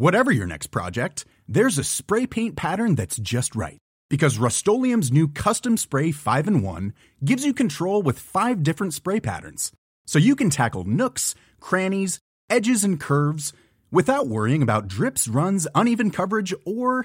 Whatever 0.00 0.30
your 0.30 0.46
next 0.46 0.68
project, 0.68 1.26
there's 1.46 1.76
a 1.76 1.84
spray 1.84 2.26
paint 2.26 2.56
pattern 2.56 2.94
that's 2.94 3.18
just 3.18 3.54
right. 3.54 3.76
Because 4.08 4.38
Rust 4.38 4.66
new 4.66 5.28
Custom 5.28 5.76
Spray 5.76 6.10
5 6.10 6.48
in 6.48 6.62
1 6.62 6.94
gives 7.22 7.44
you 7.44 7.52
control 7.52 8.00
with 8.00 8.18
five 8.18 8.62
different 8.62 8.94
spray 8.94 9.20
patterns. 9.20 9.72
So 10.06 10.18
you 10.18 10.34
can 10.36 10.48
tackle 10.48 10.84
nooks, 10.84 11.34
crannies, 11.60 12.18
edges, 12.48 12.82
and 12.82 12.98
curves 12.98 13.52
without 13.90 14.26
worrying 14.26 14.62
about 14.62 14.88
drips, 14.88 15.28
runs, 15.28 15.68
uneven 15.74 16.10
coverage, 16.10 16.54
or 16.64 17.04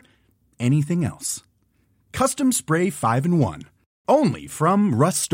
anything 0.58 1.04
else. 1.04 1.44
Custom 2.14 2.54
Spray 2.54 2.90
5 2.92 3.26
in 3.26 3.40
1. 3.40 3.64
Only 4.08 4.48
from 4.48 4.96
Rust 4.96 5.34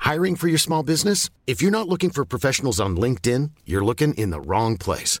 Hiring 0.00 0.34
for 0.34 0.48
your 0.48 0.58
small 0.58 0.82
business? 0.82 1.30
If 1.46 1.62
you're 1.62 1.70
not 1.70 1.88
looking 1.88 2.10
for 2.10 2.24
professionals 2.24 2.80
on 2.80 2.96
LinkedIn, 2.96 3.52
you're 3.64 3.84
looking 3.84 4.14
in 4.14 4.30
the 4.30 4.40
wrong 4.40 4.76
place. 4.76 5.20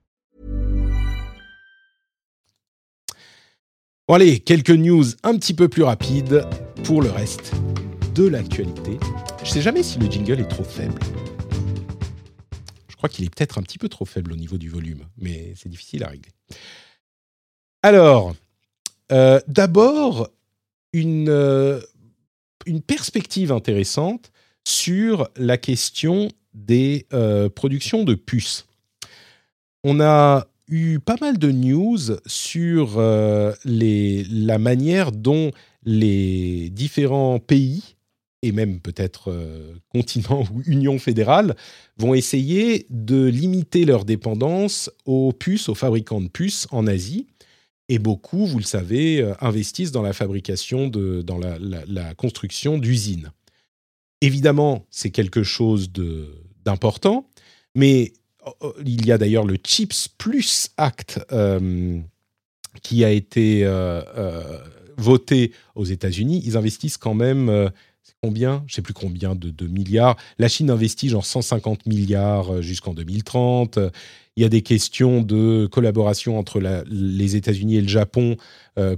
Bon 4.11 4.15
allez, 4.15 4.41
quelques 4.41 4.71
news 4.71 5.05
un 5.23 5.37
petit 5.37 5.53
peu 5.53 5.69
plus 5.69 5.83
rapides 5.83 6.45
pour 6.83 7.01
le 7.01 7.09
reste 7.09 7.53
de 8.13 8.27
l'actualité. 8.27 8.99
Je 9.41 9.49
sais 9.49 9.61
jamais 9.61 9.83
si 9.83 9.99
le 9.99 10.11
jingle 10.11 10.41
est 10.41 10.49
trop 10.49 10.65
faible. 10.65 10.99
Je 12.89 12.95
crois 12.97 13.07
qu'il 13.07 13.23
est 13.23 13.33
peut-être 13.33 13.57
un 13.57 13.61
petit 13.61 13.77
peu 13.77 13.87
trop 13.87 14.03
faible 14.03 14.33
au 14.33 14.35
niveau 14.35 14.57
du 14.57 14.67
volume, 14.67 15.05
mais 15.17 15.53
c'est 15.55 15.69
difficile 15.69 16.03
à 16.03 16.09
régler. 16.09 16.33
Alors, 17.83 18.35
euh, 19.13 19.39
d'abord, 19.47 20.27
une, 20.91 21.29
euh, 21.29 21.79
une 22.65 22.81
perspective 22.81 23.53
intéressante 23.53 24.33
sur 24.65 25.29
la 25.37 25.57
question 25.57 26.27
des 26.53 27.07
euh, 27.13 27.47
productions 27.47 28.03
de 28.03 28.15
puces. 28.15 28.67
On 29.85 30.01
a 30.01 30.50
eu 30.71 30.99
pas 30.99 31.17
mal 31.21 31.37
de 31.37 31.51
news 31.51 31.99
sur 32.25 32.97
euh, 32.97 33.53
les, 33.65 34.23
la 34.23 34.57
manière 34.57 35.11
dont 35.11 35.51
les 35.83 36.69
différents 36.71 37.39
pays 37.39 37.95
et 38.41 38.51
même 38.51 38.79
peut-être 38.79 39.29
euh, 39.31 39.75
continents 39.93 40.45
ou 40.51 40.61
union 40.65 40.97
fédérale 40.97 41.55
vont 41.97 42.13
essayer 42.13 42.87
de 42.89 43.25
limiter 43.25 43.85
leur 43.85 44.05
dépendance 44.05 44.89
aux 45.05 45.33
puces, 45.33 45.69
aux 45.69 45.75
fabricants 45.75 46.21
de 46.21 46.29
puces 46.29 46.67
en 46.71 46.87
Asie. 46.87 47.27
Et 47.89 47.99
beaucoup, 47.99 48.45
vous 48.45 48.57
le 48.57 48.63
savez, 48.63 49.21
euh, 49.21 49.33
investissent 49.41 49.91
dans 49.91 50.01
la 50.01 50.13
fabrication, 50.13 50.87
de, 50.87 51.21
dans 51.21 51.37
la, 51.37 51.57
la 51.59 52.13
construction 52.15 52.77
d'usines. 52.77 53.31
Évidemment, 54.21 54.85
c'est 54.89 55.09
quelque 55.09 55.43
chose 55.43 55.91
d'important, 56.63 57.27
mais 57.75 58.13
il 58.85 59.05
y 59.05 59.11
a 59.11 59.17
d'ailleurs 59.17 59.45
le 59.45 59.57
Chips 59.63 60.07
Plus 60.17 60.69
Act 60.77 61.19
euh, 61.31 61.99
qui 62.81 63.03
a 63.03 63.11
été 63.11 63.65
euh, 63.65 64.01
euh, 64.17 64.57
voté 64.97 65.51
aux 65.75 65.85
États-Unis. 65.85 66.41
Ils 66.45 66.57
investissent 66.57 66.97
quand 66.97 67.13
même 67.13 67.69
combien? 68.21 68.63
Je 68.67 68.73
ne 68.73 68.75
sais 68.75 68.81
plus 68.81 68.93
combien 68.93 69.35
de, 69.35 69.67
milliards. 69.67 70.15
La 70.37 70.47
Chine 70.47 70.69
investit 70.69 71.09
genre 71.09 71.25
150 71.25 71.85
milliards 71.85 72.61
jusqu'en 72.61 72.93
2030. 72.93 73.79
Il 74.37 74.43
y 74.43 74.45
a 74.45 74.49
des 74.49 74.61
questions 74.61 75.21
de 75.21 75.67
collaboration 75.67 76.37
entre 76.37 76.61
les 76.87 77.35
États-Unis 77.35 77.77
et 77.77 77.81
le 77.81 77.87
Japon 77.87 78.37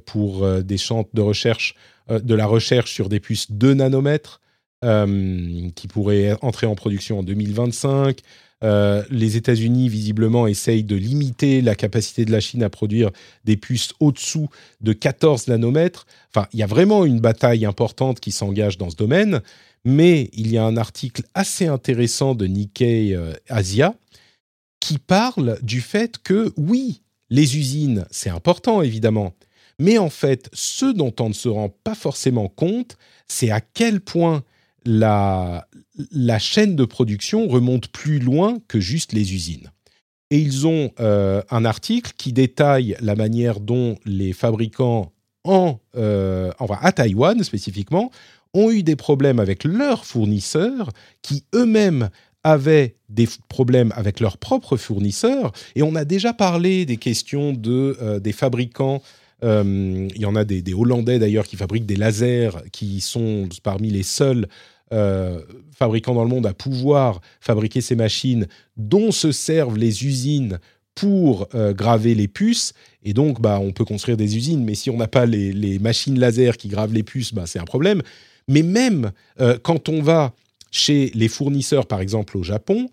pour 0.06 0.48
des 0.62 0.78
champs 0.78 1.08
de 1.14 1.22
recherche, 1.22 1.76
de 2.10 2.36
la 2.36 2.46
recherche 2.46 2.94
sur 2.94 3.10
des 3.10 3.20
puces 3.20 3.52
2 3.52 3.74
nanomètres 3.76 4.42
qui 4.82 5.88
pourraient 5.88 6.38
entrer 6.42 6.68
en 6.68 6.76
production 6.76 7.20
en 7.20 7.24
2025. 7.24 8.20
Euh, 8.64 9.04
les 9.10 9.36
États-Unis, 9.36 9.90
visiblement, 9.90 10.48
essayent 10.48 10.84
de 10.84 10.96
limiter 10.96 11.62
la 11.62 11.76
capacité 11.76 12.26
de 12.26 12.32
la 12.32 12.40
Chine 12.40 12.64
à 12.64 12.70
produire 12.70 13.12
des 13.44 13.58
puces 13.58 13.94
au-dessous 14.00 14.50
de 14.82 14.94
14 14.94 15.48
nanomètres. 15.48 16.06
Enfin, 16.34 16.48
il 16.54 16.60
y 16.60 16.64
a 16.64 16.68
vraiment 16.68 17.06
une 17.06 17.20
bataille 17.20 17.66
importante 17.66 18.20
qui 18.20 18.32
s'engage 18.32 18.78
dans 18.78 18.90
ce 18.90 18.96
domaine. 18.96 19.42
Mais 19.86 20.30
il 20.34 20.50
y 20.52 20.58
a 20.58 20.64
un 20.64 20.78
article 20.78 21.24
assez 21.34 21.68
intéressant 21.68 22.36
de 22.36 22.46
Nikkei 22.48 23.16
euh, 23.16 23.34
Asia 23.50 23.96
qui 24.80 24.98
parle 24.98 25.60
du 25.62 25.82
fait 25.82 26.18
que, 26.18 26.54
oui, 26.58 27.02
les 27.30 27.58
usines, 27.58 28.06
c'est 28.12 28.30
important, 28.30 28.82
évidemment. 28.82 29.34
Mais 29.80 29.98
en 29.98 30.10
fait, 30.10 30.50
ce 30.54 30.86
dont 30.86 31.14
on 31.20 31.30
ne 31.30 31.34
se 31.34 31.50
rend 31.50 31.70
pas 31.70 31.96
forcément 31.96 32.48
compte, 32.48 32.98
c'est 33.28 33.50
à 33.50 33.60
quel 33.60 34.02
point 34.02 34.44
la, 34.86 35.68
chaîne 36.40 36.76
de 36.76 36.86
production 36.86 37.48
remonte 37.48 37.88
plus 37.88 38.20
loin 38.20 38.58
que 38.68 38.80
juste 38.80 39.14
les 39.14 39.34
usines. 39.34 39.72
Et 40.32 40.40
ils 40.40 40.66
ont 40.66 40.92
euh, 41.00 41.42
un 41.52 41.66
article 41.66 42.14
qui 42.18 42.34
détaille 42.34 42.96
la 43.02 43.16
manière 43.16 43.60
dont 43.60 43.98
les 44.06 44.34
fabricants 44.34 45.12
en, 45.44 45.80
euh, 45.96 46.52
à 46.60 46.92
Taïwan 46.92 47.44
spécifiquement, 47.44 48.12
ont 48.54 48.72
eu 48.72 48.84
des 48.84 48.96
problèmes 48.96 49.40
avec 49.40 49.64
leurs 49.64 50.06
fournisseurs 50.06 50.92
qui 51.22 51.44
eux-mêmes 51.54 52.10
avaient 52.44 52.96
des 53.10 53.28
problèmes 53.48 53.92
avec 53.96 54.20
leurs 54.20 54.38
propres 54.38 54.78
fournisseurs. 54.78 55.52
Et 55.76 55.84
on 55.84 55.96
a 55.96 56.06
déjà 56.06 56.34
parlé 56.34 56.86
des 56.86 56.98
questions 56.98 57.54
de, 57.54 57.98
euh, 58.02 58.20
des 58.20 58.34
fabricants 58.34 59.02
il 59.46 60.18
y 60.22 60.26
en 60.26 60.38
a 60.38 60.46
des 60.46 60.74
Hollandais 60.74 61.20
d'ailleurs 61.20 61.46
qui 61.46 61.58
fabriquent 61.58 61.86
des 61.86 61.98
lasers 61.98 62.52
qui 62.72 63.02
sont 63.02 63.50
parmi 63.62 63.90
les 63.90 64.04
seuls 64.04 64.48
fabricants 65.72 66.14
dans 66.14 66.24
le 66.24 66.30
monde 66.30 66.46
à 66.46 66.54
pouvoir 66.54 67.20
fabriquer 67.42 67.82
ces 67.82 67.96
machines 67.96 68.48
dont 68.78 69.12
se 69.12 69.32
servent 69.32 69.78
les 69.78 70.06
usines 70.06 70.60
pour 70.94 71.48
graver 71.72 72.14
les 72.14 72.28
puces. 72.28 72.74
Et 73.02 73.14
donc, 73.14 73.42
bah, 73.42 73.60
on 73.60 73.72
peut 73.72 73.86
construire 73.86 74.18
des 74.18 74.38
usines, 74.38 74.64
mais 74.64 74.76
si 74.76 74.92
on 74.92 74.98
n'a 74.98 75.08
pas 75.08 75.26
les, 75.26 75.80
machines 75.80 76.20
laser 76.20 76.58
qui 76.58 76.68
gravent 76.68 76.94
les 76.94 77.02
puces, 77.02 77.34
bah, 77.34 77.46
c'est 77.48 77.58
un 77.58 77.66
problème. 77.66 78.04
Mais 78.48 78.62
même 78.62 79.12
quand 79.64 79.90
on 79.90 80.04
va 80.04 80.34
chez 80.70 81.12
les 81.16 81.28
fournisseurs, 81.28 81.88
par 81.88 82.02
exemple 82.02 82.38
au 82.38 82.44
Japon, 82.44 82.90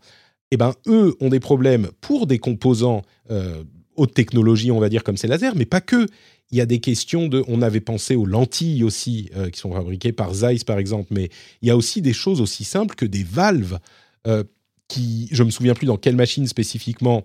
eh 0.50 0.56
ben, 0.56 0.74
eux 0.86 1.16
ont 1.20 1.28
des 1.28 1.40
problèmes 1.40 1.88
pour 2.00 2.26
des 2.26 2.38
composants 2.38 3.02
euh, 3.30 3.62
haute 3.96 4.14
technologie, 4.14 4.70
on 4.70 4.80
va 4.80 4.88
dire, 4.88 5.04
comme 5.04 5.16
ces 5.16 5.28
lasers, 5.28 5.54
mais 5.56 5.64
pas 5.64 5.80
que. 5.80 6.06
Il 6.50 6.58
y 6.58 6.60
a 6.60 6.66
des 6.66 6.80
questions 6.80 7.28
de. 7.28 7.44
On 7.48 7.62
avait 7.62 7.80
pensé 7.80 8.16
aux 8.16 8.26
lentilles 8.26 8.84
aussi, 8.84 9.30
euh, 9.36 9.50
qui 9.50 9.60
sont 9.60 9.72
fabriquées 9.72 10.12
par 10.12 10.34
Zeiss, 10.34 10.64
par 10.64 10.78
exemple, 10.78 11.08
mais 11.10 11.28
il 11.62 11.68
y 11.68 11.70
a 11.70 11.76
aussi 11.76 12.02
des 12.02 12.12
choses 12.12 12.40
aussi 12.40 12.64
simples 12.64 12.94
que 12.94 13.06
des 13.06 13.24
valves 13.24 13.78
euh, 14.26 14.44
qui. 14.88 15.28
Je 15.30 15.42
me 15.42 15.50
souviens 15.50 15.74
plus 15.74 15.86
dans 15.86 15.96
quelle 15.96 16.16
machine 16.16 16.46
spécifiquement 16.46 17.22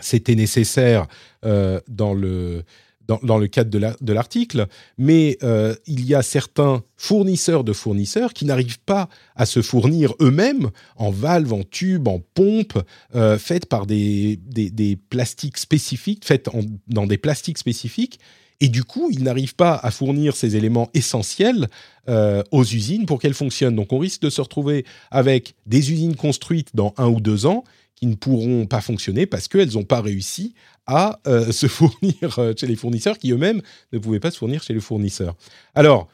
c'était 0.00 0.34
nécessaire 0.34 1.06
dans 1.42 2.12
le 2.12 2.64
dans, 3.08 3.38
le 3.38 3.46
cadre 3.48 3.70
de 3.70 4.12
l'article, 4.12 4.66
mais 4.98 5.38
euh, 5.42 5.74
il 5.86 6.04
y 6.06 6.14
a 6.14 6.22
certains 6.22 6.82
fournisseurs 6.96 7.64
de 7.64 7.72
fournisseurs 7.72 8.32
qui 8.32 8.44
n'arrivent 8.44 8.80
pas 8.80 9.08
à 9.36 9.46
se 9.46 9.62
fournir 9.62 10.14
eux-mêmes 10.20 10.70
en 10.96 11.10
valves, 11.10 11.52
en 11.52 11.62
tubes, 11.62 12.08
en 12.08 12.20
pompes, 12.34 12.78
euh, 13.14 13.38
faites 13.38 13.66
par 13.66 13.86
des, 13.86 14.38
des, 14.46 14.96
plastiques 14.96 15.58
spécifiques, 15.58 16.24
faites 16.24 16.48
dans 16.88 17.06
des 17.06 17.18
plastiques 17.18 17.58
spécifiques. 17.58 18.18
Et 18.60 18.68
du 18.68 18.84
coup, 18.84 19.10
ils 19.10 19.24
n'arrivent 19.24 19.56
pas 19.56 19.74
à 19.74 19.90
fournir 19.90 20.36
ces 20.36 20.54
éléments 20.54 20.88
essentiels 20.94 21.68
euh, 22.08 22.44
aux 22.52 22.62
usines 22.62 23.06
pour 23.06 23.18
qu'elles 23.18 23.34
fonctionnent. 23.34 23.74
Donc 23.74 23.92
on 23.92 23.98
risque 23.98 24.22
de 24.22 24.30
se 24.30 24.40
retrouver 24.40 24.84
avec 25.10 25.56
des 25.66 25.90
usines 25.90 26.14
construites 26.14 26.68
dans 26.74 26.94
un 26.96 27.08
ou 27.08 27.20
deux 27.20 27.44
ans 27.44 27.64
qui 28.02 28.08
ne 28.08 28.16
pourront 28.16 28.66
pas 28.66 28.80
fonctionner 28.80 29.26
parce 29.26 29.46
qu'elles 29.46 29.74
n'ont 29.74 29.84
pas 29.84 30.00
réussi 30.00 30.54
à 30.86 31.20
euh, 31.28 31.52
se 31.52 31.66
fournir 31.68 32.36
euh, 32.36 32.52
chez 32.58 32.66
les 32.66 32.74
fournisseurs 32.74 33.16
qui 33.16 33.30
eux-mêmes 33.30 33.62
ne 33.92 33.98
pouvaient 34.00 34.18
pas 34.18 34.32
se 34.32 34.38
fournir 34.38 34.60
chez 34.60 34.74
les 34.74 34.80
fournisseurs. 34.80 35.36
Alors, 35.76 36.08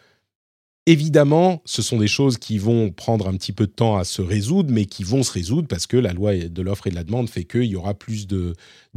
évidemment, 0.85 1.63
ce 1.65 1.81
sont 1.81 1.97
des 1.97 2.07
choses 2.07 2.37
qui 2.37 2.59
vont 2.59 2.91
prendre 2.91 3.27
un 3.27 3.35
petit 3.39 3.53
peu 3.53 3.67
de 3.67 3.73
temps 3.73 3.97
à 3.97 4.05
se 4.05 4.21
résoudre, 4.21 4.71
mais 4.71 4.85
qui 4.85 5.03
vont 5.03 5.23
se 5.23 5.33
résoudre 5.33 5.67
parce 5.67 5.87
que 5.87 5.97
la 5.97 6.13
loi 6.13 6.37
de 6.37 6.63
l'offre 6.63 6.89
et 6.89 6.91
de 6.91 6.95
la 6.95 7.05
demande 7.05 7.31
fait 7.31 7.45
qu'il 7.45 7.65
y 7.65 7.77
aura 7.77 7.95
plus 7.95 8.27
de, 8.27 8.55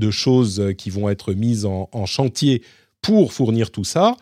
choses 0.10 0.62
qui 0.78 0.90
vont 0.90 1.08
être 1.08 1.34
mises 1.34 1.64
en 1.64 2.06
chantier 2.06 2.62
pour 3.02 3.32
fournir 3.32 3.72
tout 3.72 3.86
ça. 3.86 4.18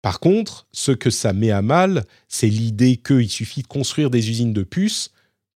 Par 0.00 0.20
contre, 0.20 0.66
ce 0.72 0.92
que 0.92 1.10
ça 1.10 1.34
met 1.34 1.50
à 1.50 1.60
mal, 1.60 2.06
c'est 2.28 2.48
l'idée 2.48 2.96
qu'il 2.96 3.28
suffit 3.28 3.60
de 3.60 3.66
construire 3.66 4.08
des 4.08 4.30
usines 4.30 4.54
de 4.54 4.62
puces 4.62 5.10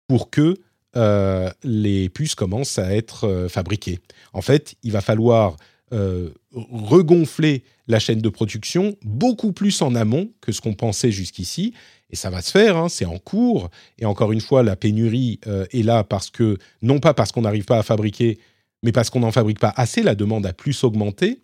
pour 0.09 0.29
que 0.29 0.57
euh, 0.97 1.51
les 1.63 2.09
puces 2.09 2.35
commencent 2.35 2.79
à 2.79 2.95
être 2.95 3.25
euh, 3.25 3.49
fabriquées. 3.49 4.01
En 4.33 4.41
fait, 4.41 4.77
il 4.83 4.93
va 4.93 5.03
falloir 5.03 5.57
euh, 5.93 6.31
regonfler 6.53 7.65
la 7.87 7.99
chaîne 7.99 8.21
de 8.21 8.29
production 8.29 8.97
beaucoup 9.03 9.53
plus 9.53 9.83
en 9.83 9.95
amont 9.95 10.31
que 10.41 10.53
ce 10.53 10.61
qu'on 10.61 10.75
pensait 10.75 11.13
jusqu'ici. 11.13 11.75
Et 12.11 12.17
ça 12.17 12.31
va 12.31 12.41
se 12.41 12.51
faire, 12.51 12.77
hein, 12.77 12.89
c'est 12.89 13.05
en 13.05 13.19
cours. 13.19 13.71
Et 13.99 14.07
encore 14.07 14.33
une 14.33 14.41
fois, 14.41 14.63
la 14.63 14.75
pénurie 14.77 15.41
est 15.47 15.85
là 15.85 16.05
parce 16.05 16.31
que, 16.31 16.57
non 16.81 17.01
pas 17.01 17.15
parce 17.15 17.33
qu'on 17.33 17.43
n'arrive 17.43 17.65
pas 17.65 17.79
à 17.79 17.83
fabriquer, 17.83 18.39
mais 18.83 18.93
parce 18.93 19.11
qu'on 19.11 19.21
n'en 19.21 19.33
fabrique 19.33 19.59
pas 19.59 19.75
assez, 19.77 20.03
la 20.03 20.15
demande 20.15 20.47
a 20.47 20.53
plus 20.53 20.85
augmenté. 20.85 21.41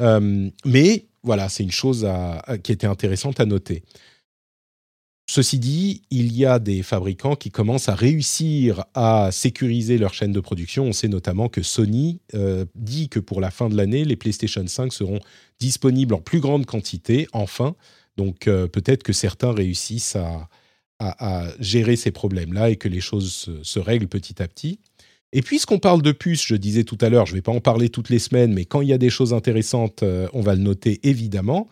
mais 0.00 1.06
voilà, 1.24 1.48
c'est 1.48 1.64
une 1.64 1.72
chose 1.72 2.08
qui 2.62 2.70
était 2.70 2.86
intéressante 2.86 3.40
à 3.40 3.44
noter. 3.44 3.82
Ceci 5.30 5.58
dit, 5.58 6.00
il 6.10 6.34
y 6.34 6.46
a 6.46 6.58
des 6.58 6.82
fabricants 6.82 7.36
qui 7.36 7.50
commencent 7.50 7.90
à 7.90 7.94
réussir 7.94 8.86
à 8.94 9.28
sécuriser 9.30 9.98
leur 9.98 10.14
chaîne 10.14 10.32
de 10.32 10.40
production. 10.40 10.84
On 10.84 10.92
sait 10.94 11.06
notamment 11.06 11.50
que 11.50 11.62
Sony 11.62 12.22
euh, 12.34 12.64
dit 12.74 13.10
que 13.10 13.20
pour 13.20 13.42
la 13.42 13.50
fin 13.50 13.68
de 13.68 13.76
l'année, 13.76 14.06
les 14.06 14.16
PlayStation 14.16 14.66
5 14.66 14.90
seront 14.90 15.20
disponibles 15.60 16.14
en 16.14 16.22
plus 16.22 16.40
grande 16.40 16.64
quantité, 16.64 17.28
enfin. 17.34 17.76
Donc 18.16 18.48
euh, 18.48 18.68
peut-être 18.68 19.02
que 19.02 19.12
certains 19.12 19.52
réussissent 19.52 20.16
à, 20.16 20.48
gérer 21.60 21.94
ces 21.94 22.10
problèmes-là 22.10 22.70
et 22.70 22.76
que 22.76 22.88
les 22.88 23.00
choses 23.00 23.50
se, 23.62 23.78
règlent 23.78 24.08
petit 24.08 24.42
à 24.42 24.48
petit. 24.48 24.80
Et 25.32 25.42
puisqu'on 25.42 25.78
parle 25.78 26.02
de 26.02 26.10
puces, 26.10 26.44
je 26.44 26.56
disais 26.56 26.82
tout 26.82 26.98
à 27.02 27.08
l'heure, 27.08 27.26
je 27.26 27.32
ne 27.32 27.36
vais 27.36 27.42
pas 27.42 27.52
en 27.52 27.60
parler 27.60 27.88
toutes 27.88 28.08
les 28.08 28.18
semaines, 28.18 28.52
mais 28.52 28.64
quand 28.64 28.80
il 28.80 28.88
y 28.88 28.92
a 28.92 28.98
des 28.98 29.10
choses 29.10 29.32
intéressantes, 29.32 30.02
euh, 30.02 30.26
on 30.32 30.40
va 30.40 30.54
le 30.54 30.62
noter 30.62 30.98
évidemment. 31.04 31.68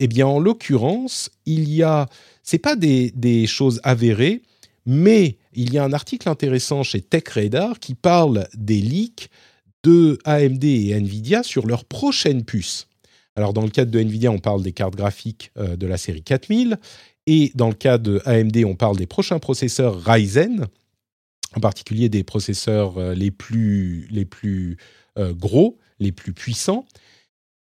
Eh 0.00 0.06
bien, 0.06 0.26
en 0.26 0.38
l'occurrence, 0.38 1.30
il 1.46 1.70
y 1.70 1.82
a, 1.82 2.08
c'est 2.48 2.56
pas 2.56 2.76
des, 2.76 3.46
choses 3.46 3.78
avérées, 3.84 4.40
mais 4.86 5.36
il 5.52 5.70
y 5.70 5.76
a 5.76 5.84
un 5.84 5.92
article 5.92 6.30
intéressant 6.30 6.82
chez 6.82 7.02
TechRadar 7.02 7.78
qui 7.78 7.94
parle 7.94 8.48
des 8.54 8.80
leaks 8.80 9.28
de 9.82 10.18
AMD 10.24 10.64
et 10.64 10.94
Nvidia 10.94 11.42
sur 11.42 11.66
leurs 11.66 11.84
prochaines 11.84 12.46
puces. 12.46 12.88
Alors, 13.36 13.52
dans 13.52 13.64
le 13.64 13.68
cadre 13.68 13.90
de 13.90 13.98
Nvidia, 13.98 14.32
on 14.32 14.38
parle 14.38 14.62
des 14.62 14.72
cartes 14.72 14.96
graphiques 14.96 15.50
euh, 15.58 15.76
de 15.76 15.86
la 15.86 15.98
série 15.98 16.22
4000, 16.22 16.78
et 17.26 17.52
dans 17.54 17.68
le 17.68 17.74
cas 17.74 17.98
de 17.98 18.22
AMD, 18.24 18.56
on 18.64 18.76
parle 18.76 18.96
des 18.96 19.06
prochains 19.06 19.38
processeurs 19.38 20.02
Ryzen, 20.02 20.68
en 21.54 21.60
particulier 21.60 22.08
des 22.08 22.24
processeurs 22.24 22.96
euh, 22.96 23.14
les 23.14 23.30
plus, 23.30 24.08
les 24.10 24.24
plus 24.24 24.78
euh, 25.18 25.34
gros, 25.34 25.76
les 26.00 26.12
plus 26.12 26.32
puissants. 26.32 26.86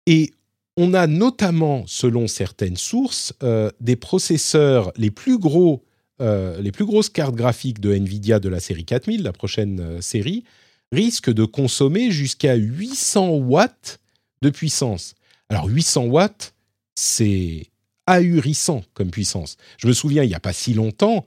Et 0.06 0.32
on 0.76 0.94
a 0.94 1.06
notamment, 1.06 1.84
selon 1.86 2.26
certaines 2.26 2.76
sources, 2.76 3.32
euh, 3.42 3.70
des 3.80 3.96
processeurs 3.96 4.92
les 4.96 5.10
plus 5.10 5.38
gros, 5.38 5.84
euh, 6.20 6.60
les 6.60 6.72
plus 6.72 6.84
grosses 6.84 7.08
cartes 7.08 7.34
graphiques 7.34 7.80
de 7.80 7.92
Nvidia 7.92 8.40
de 8.40 8.48
la 8.48 8.60
série 8.60 8.84
4000, 8.84 9.22
la 9.22 9.32
prochaine 9.32 9.80
euh, 9.80 10.00
série, 10.00 10.44
risquent 10.92 11.32
de 11.32 11.44
consommer 11.44 12.10
jusqu'à 12.10 12.54
800 12.54 13.30
watts 13.36 14.00
de 14.42 14.50
puissance. 14.50 15.14
Alors 15.48 15.66
800 15.66 16.06
watts, 16.06 16.54
c'est 16.94 17.66
ahurissant 18.06 18.82
comme 18.94 19.10
puissance. 19.10 19.56
Je 19.78 19.86
me 19.86 19.92
souviens, 19.92 20.24
il 20.24 20.28
n'y 20.28 20.34
a 20.34 20.40
pas 20.40 20.52
si 20.52 20.74
longtemps, 20.74 21.24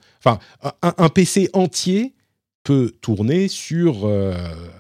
un, 0.81 1.09
PC 1.09 1.49
entier 1.53 2.13
peut 2.63 2.93
tourner 3.01 3.47
sur, 3.47 4.07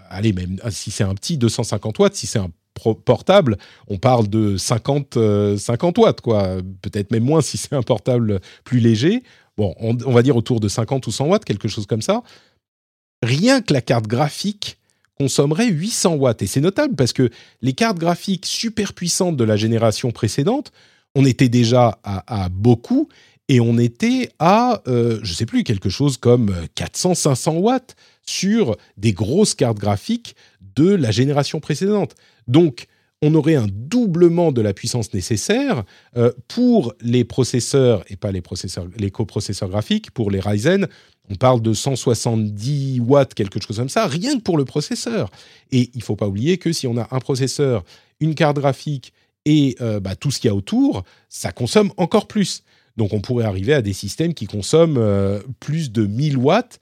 allez, 0.09 0.31
même 0.31 0.59
si 0.69 0.91
c'est 0.91 1.03
un 1.03 1.15
petit 1.15 1.37
250 1.37 1.97
watts, 1.97 2.15
si 2.15 2.27
c'est 2.27 2.37
un 2.37 2.51
portable, 2.79 3.57
on 3.87 3.97
parle 3.97 4.27
de 4.27 4.57
50, 4.57 5.17
50 5.57 5.97
euh, 5.97 6.01
watts, 6.01 6.21
quoi. 6.21 6.57
Peut-être 6.81 7.11
même 7.11 7.23
moins 7.23 7.41
si 7.41 7.57
c'est 7.57 7.73
un 7.73 7.83
portable 7.83 8.39
plus 8.63 8.79
léger. 8.79 9.23
Bon, 9.57 9.73
on, 9.79 9.93
va 9.93 10.21
dire 10.21 10.35
autour 10.37 10.59
de 10.59 10.67
50 10.67 11.07
ou 11.07 11.11
100 11.11 11.27
watts, 11.27 11.45
quelque 11.45 11.67
chose 11.67 11.87
comme 11.87 12.03
ça. 12.03 12.21
Rien 13.23 13.61
que 13.61 13.73
la 13.73 13.81
carte 13.81 14.05
graphique 14.05 14.77
consommerait 15.19 15.67
800 15.67 16.15
watts. 16.15 16.43
Et 16.43 16.47
c'est 16.47 16.61
notable 16.61 16.95
parce 16.95 17.13
que 17.13 17.29
les 17.61 17.73
cartes 17.73 17.97
graphiques 17.97 18.45
super 18.45 18.93
puissantes 18.93 19.35
de 19.35 19.43
la 19.43 19.55
génération 19.55 20.11
précédente, 20.11 20.71
on 21.15 21.25
était 21.25 21.49
déjà 21.49 21.97
à, 22.03 22.49
beaucoup 22.49 23.09
et 23.49 23.59
on 23.59 23.79
était 23.79 24.29
à, 24.37 24.83
euh, 24.87 25.19
je 25.23 25.31
ne 25.31 25.35
sais 25.35 25.45
plus, 25.47 25.63
quelque 25.63 25.89
chose 25.89 26.17
comme 26.17 26.53
400-500 26.75 27.57
watts 27.57 27.95
sur 28.23 28.77
des 28.97 29.13
grosses 29.13 29.55
cartes 29.55 29.79
graphiques 29.79 30.35
de 30.75 30.93
la 30.93 31.09
génération 31.09 31.59
précédente. 31.59 32.13
Donc, 32.47 32.87
on 33.21 33.33
aurait 33.33 33.55
un 33.55 33.67
doublement 33.67 34.51
de 34.51 34.61
la 34.61 34.73
puissance 34.73 35.13
nécessaire 35.13 35.83
euh, 36.17 36.31
pour 36.47 36.93
les 37.01 37.23
processeurs, 37.23 38.03
et 38.09 38.15
pas 38.15 38.31
les, 38.31 38.41
processeurs, 38.41 38.87
les 38.97 39.09
coprocesseurs 39.09 39.69
graphiques, 39.69 40.11
pour 40.11 40.29
les 40.29 40.39
Ryzen. 40.39 40.87
On 41.29 41.35
parle 41.35 41.61
de 41.61 41.73
170 41.73 42.99
watts, 43.01 43.33
quelque 43.33 43.59
chose 43.59 43.77
comme 43.77 43.89
ça, 43.89 44.07
rien 44.07 44.37
que 44.37 44.43
pour 44.43 44.57
le 44.57 44.65
processeur. 44.65 45.31
Et 45.71 45.89
il 45.93 45.97
ne 45.97 46.03
faut 46.03 46.15
pas 46.15 46.27
oublier 46.27 46.57
que 46.57 46.71
si 46.71 46.87
on 46.87 46.97
a 46.97 47.07
un 47.11 47.19
processeur, 47.19 47.83
une 48.19 48.35
carte 48.35 48.57
graphique 48.57 49.13
et 49.45 49.75
euh, 49.81 49.99
bah, 49.99 50.15
tout 50.15 50.31
ce 50.31 50.39
qu'il 50.39 50.49
y 50.49 50.51
a 50.51 50.55
autour, 50.55 51.03
ça 51.27 51.51
consomme 51.51 51.91
encore 51.97 52.27
plus. 52.27 52.63
Donc 52.97 53.13
on 53.13 53.21
pourrait 53.21 53.45
arriver 53.45 53.73
à 53.73 53.81
des 53.81 53.93
systèmes 53.93 54.33
qui 54.33 54.45
consomment 54.45 54.97
euh, 54.97 55.39
plus 55.59 55.91
de 55.91 56.05
1000 56.05 56.37
watts. 56.37 56.79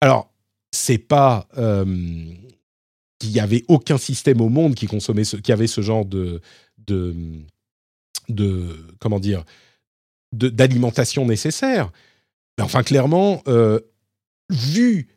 Alors, 0.00 0.30
c'est 0.70 0.98
pas 0.98 1.48
qu'il 3.18 3.30
n'y 3.30 3.40
avait 3.40 3.64
aucun 3.68 3.98
système 3.98 4.40
au 4.40 4.48
monde 4.48 4.74
qui 4.74 4.86
consommait 4.86 5.24
ce, 5.24 5.36
qui 5.36 5.52
avait 5.52 5.66
ce 5.66 5.80
genre 5.80 6.04
de, 6.04 6.40
de, 6.86 7.14
de 8.28 8.76
comment 8.98 9.20
dire, 9.20 9.44
d'alimentation 10.32 11.26
nécessaire. 11.26 11.90
Mais 12.58 12.64
enfin, 12.64 12.82
clairement, 12.82 13.42
euh, 13.48 13.80
vu, 14.50 15.08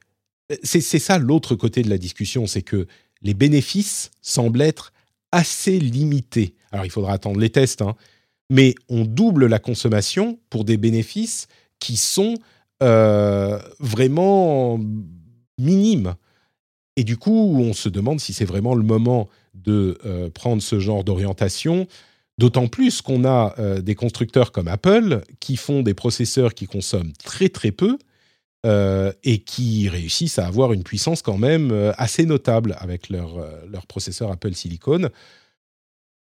c'est 0.64 0.82
ça 0.82 1.18
l'autre 1.18 1.56
côté 1.56 1.82
de 1.82 1.89
la 1.89 1.97
discussion, 1.97 2.47
c'est 2.47 2.62
que 2.62 2.88
les 3.22 3.34
bénéfices 3.34 4.12
semblent 4.22 4.62
être 4.62 4.93
assez 5.32 5.80
limités. 5.80 6.56
Alors, 6.72 6.86
il 6.86 6.91
faudra 6.91 7.14
attendre 7.14 7.39
les 7.39 7.49
tests, 7.49 7.82
hein, 7.82 7.95
mais 8.49 8.76
on 8.89 9.06
double 9.06 9.47
la 9.47 9.60
consommation 9.60 10.39
pour 10.49 10.66
des 10.66 10.78
bénéfices 10.78 11.47
qui 11.80 11.97
sont 11.97 12.36
euh, 12.84 13.60
vraiment 13.80 14.80
minimes. 15.58 16.16
Et 16.96 17.04
du 17.04 17.18
coup, 17.18 17.56
on 17.58 17.74
se 17.74 17.89
demande 17.89 18.20
si 18.20 18.34
c'est 18.34 18.46
vraiment 18.46 18.76
le 18.76 18.84
moment 18.84 19.30
de 19.54 19.98
euh, 20.06 20.30
prendre 20.30 20.62
ce 20.62 20.80
genre 20.80 21.04
d'orientation. 21.04 21.88
D'autant 22.38 22.68
plus 22.68 23.02
qu'on 23.02 23.24
a 23.24 23.54
euh, 23.60 23.82
des 23.82 23.96
constructeurs 23.96 24.52
comme 24.52 24.68
Apple 24.68 25.22
qui 25.39 25.58
font 25.58 25.84
des 25.84 25.94
processeurs 25.94 26.54
qui 26.54 26.66
consomment 26.66 27.14
très 27.24 27.50
très 27.50 27.72
peu 27.72 27.98
euh, 28.66 29.12
et 29.24 29.39
qui 29.39 29.89
réussissent 29.89 30.39
à 30.39 30.48
avoir 30.48 30.74
une 30.74 30.84
puissance 30.84 31.22
quand 31.22 31.38
même 31.38 31.94
assez 31.98 32.26
notable 32.26 32.76
avec 32.80 33.10
leur, 33.10 33.46
leur 33.70 33.86
processeur 33.88 34.32
Apple 34.32 34.54
Silicon. 34.54 35.10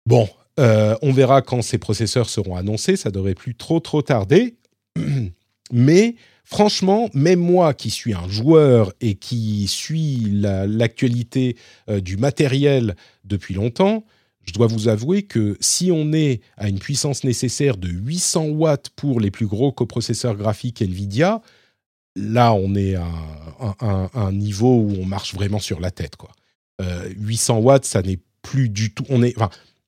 Bon, 0.05 0.28
on 0.57 1.11
verra 1.13 1.41
quand 1.41 1.61
ces 1.61 1.78
processeurs 1.78 2.30
seront 2.30 2.55
annoncés, 2.55 2.95
ça 2.95 3.11
devrait 3.11 3.36
plus 3.36 3.55
trop 3.55 3.80
trop 3.80 4.01
tarder. 4.01 4.55
Mais 5.72 6.15
franchement, 6.49 7.09
même 7.13 7.39
moi 7.39 7.73
qui 7.73 7.89
suis 7.89 8.13
un 8.13 8.27
joueur 8.27 8.91
et 9.01 9.15
qui 9.15 9.67
suis 9.67 10.27
l'actualité 10.31 11.55
du 11.87 12.17
matériel 12.17 12.95
depuis 13.23 13.53
longtemps, 13.53 14.03
je 14.49 14.53
dois 14.53 14.65
vous 14.65 14.87
avouer 14.87 15.23
que 15.23 15.57
si 15.59 15.91
on 15.91 16.11
est 16.11 16.41
à 16.57 16.69
une 16.69 16.79
puissance 16.79 17.23
nécessaire 17.23 17.77
de 17.77 17.87
800 17.87 18.45
watts 18.45 18.89
pour 18.95 19.19
les 19.19 19.29
plus 19.29 19.45
gros 19.45 19.71
coprocesseurs 19.71 20.35
graphiques 20.35 20.81
NVIDIA, 20.81 21.41
là, 22.15 22.53
on 22.53 22.73
est 22.73 22.95
à 22.95 23.05
un, 24.15 24.31
niveau 24.31 24.79
où 24.79 24.95
on 24.99 25.05
marche 25.05 25.35
vraiment 25.35 25.59
sur 25.59 25.79
la 25.79 25.91
tête. 25.91 26.15
Quoi. 26.15 26.31
800 26.79 27.57
euh, 27.57 27.61
watts, 27.61 27.85
ça 27.85 28.01
n'est 28.01 28.19
plus 28.41 28.69
du 28.69 28.91
tout... 28.91 29.05
On 29.09 29.21
est, 29.21 29.35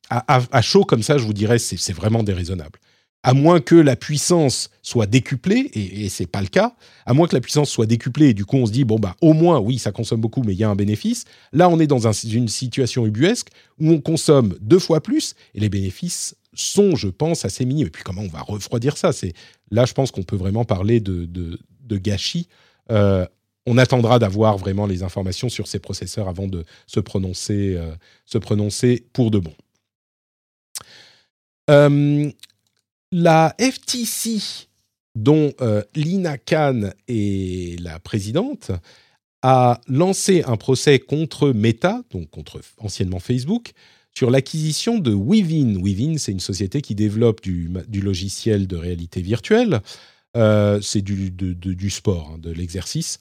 à, 0.09 0.61
chaud 0.61 0.83
comme 0.83 1.01
ça, 1.01 1.17
je 1.17 1.23
vous 1.23 1.33
dirais, 1.33 1.57
c'est 1.57 1.93
vraiment 1.93 2.21
déraisonnable 2.21 2.79
à 3.23 3.33
moins 3.33 3.59
que 3.59 3.75
la 3.75 3.95
puissance 3.95 4.69
soit 4.81 5.05
décuplée, 5.05 5.69
et, 5.73 6.05
et 6.05 6.09
c'est 6.09 6.25
pas 6.25 6.41
le 6.41 6.47
cas, 6.47 6.75
à 7.05 7.13
moins 7.13 7.27
que 7.27 7.35
la 7.35 7.41
puissance 7.41 7.69
soit 7.69 7.85
décuplée, 7.85 8.29
et 8.29 8.33
du 8.33 8.45
coup 8.45 8.57
on 8.57 8.65
se 8.65 8.71
dit, 8.71 8.83
bon 8.83 8.97
bah 8.97 9.15
au 9.21 9.33
moins, 9.33 9.59
oui, 9.59 9.77
ça 9.77 9.91
consomme 9.91 10.21
beaucoup, 10.21 10.43
mais 10.43 10.53
il 10.53 10.59
y 10.59 10.63
a 10.63 10.69
un 10.69 10.75
bénéfice. 10.75 11.25
Là, 11.53 11.69
on 11.69 11.79
est 11.79 11.87
dans 11.87 12.11
une 12.11 12.47
situation 12.47 13.05
ubuesque 13.05 13.49
où 13.79 13.89
on 13.91 14.01
consomme 14.01 14.55
deux 14.61 14.79
fois 14.79 15.01
plus, 15.01 15.35
et 15.53 15.59
les 15.59 15.69
bénéfices 15.69 16.35
sont, 16.53 16.95
je 16.95 17.07
pense, 17.07 17.45
assez 17.45 17.65
minimes. 17.65 17.87
Et 17.87 17.91
puis 17.91 18.03
comment 18.03 18.21
on 18.21 18.27
va 18.27 18.41
refroidir 18.41 18.97
ça? 18.97 19.13
C'est 19.13 19.33
Là, 19.71 19.85
je 19.85 19.93
pense 19.93 20.11
qu'on 20.11 20.23
peut 20.23 20.35
vraiment 20.35 20.65
parler 20.65 20.99
de, 20.99 21.27
gâchis. 21.89 22.47
Euh, 22.91 23.25
on 23.65 23.77
attendra 23.77 24.19
d'avoir 24.19 24.57
vraiment 24.57 24.85
les 24.85 25.03
informations 25.03 25.49
sur 25.49 25.67
ces 25.67 25.79
processeurs 25.79 26.27
avant 26.27 26.47
de 26.47 26.65
se 26.87 26.99
prononcer, 26.99 27.75
euh, 27.77 27.93
se 28.25 28.37
prononcer 28.37 29.05
pour 29.13 29.31
de 29.31 29.39
bon. 29.39 29.53
Euh, 31.69 32.29
la 33.11 33.55
FTC, 33.59 34.67
dont 35.15 35.51
euh, 35.61 35.83
Lina 35.95 36.37
Khan 36.37 36.91
est 37.07 37.79
la 37.81 37.99
présidente, 37.99 38.71
a 39.41 39.81
lancé 39.87 40.43
un 40.45 40.55
procès 40.55 40.99
contre 40.99 41.49
Meta, 41.49 42.03
donc 42.11 42.29
contre 42.29 42.61
anciennement 42.77 43.19
Facebook, 43.19 43.71
sur 44.15 44.29
l'acquisition 44.29 44.99
de 44.99 45.13
Weavin. 45.13 45.81
Weavin, 45.81 46.17
c'est 46.17 46.31
une 46.31 46.39
société 46.39 46.81
qui 46.81 46.95
développe 46.95 47.41
du, 47.41 47.69
logiciel 48.01 48.67
de 48.67 48.75
réalité 48.75 49.21
virtuelle. 49.21 49.81
Euh, 50.37 50.79
c'est 50.81 51.01
du, 51.01 51.89
sport, 51.89 52.31
hein, 52.33 52.37
de 52.37 52.51
l'exercice. 52.51 53.19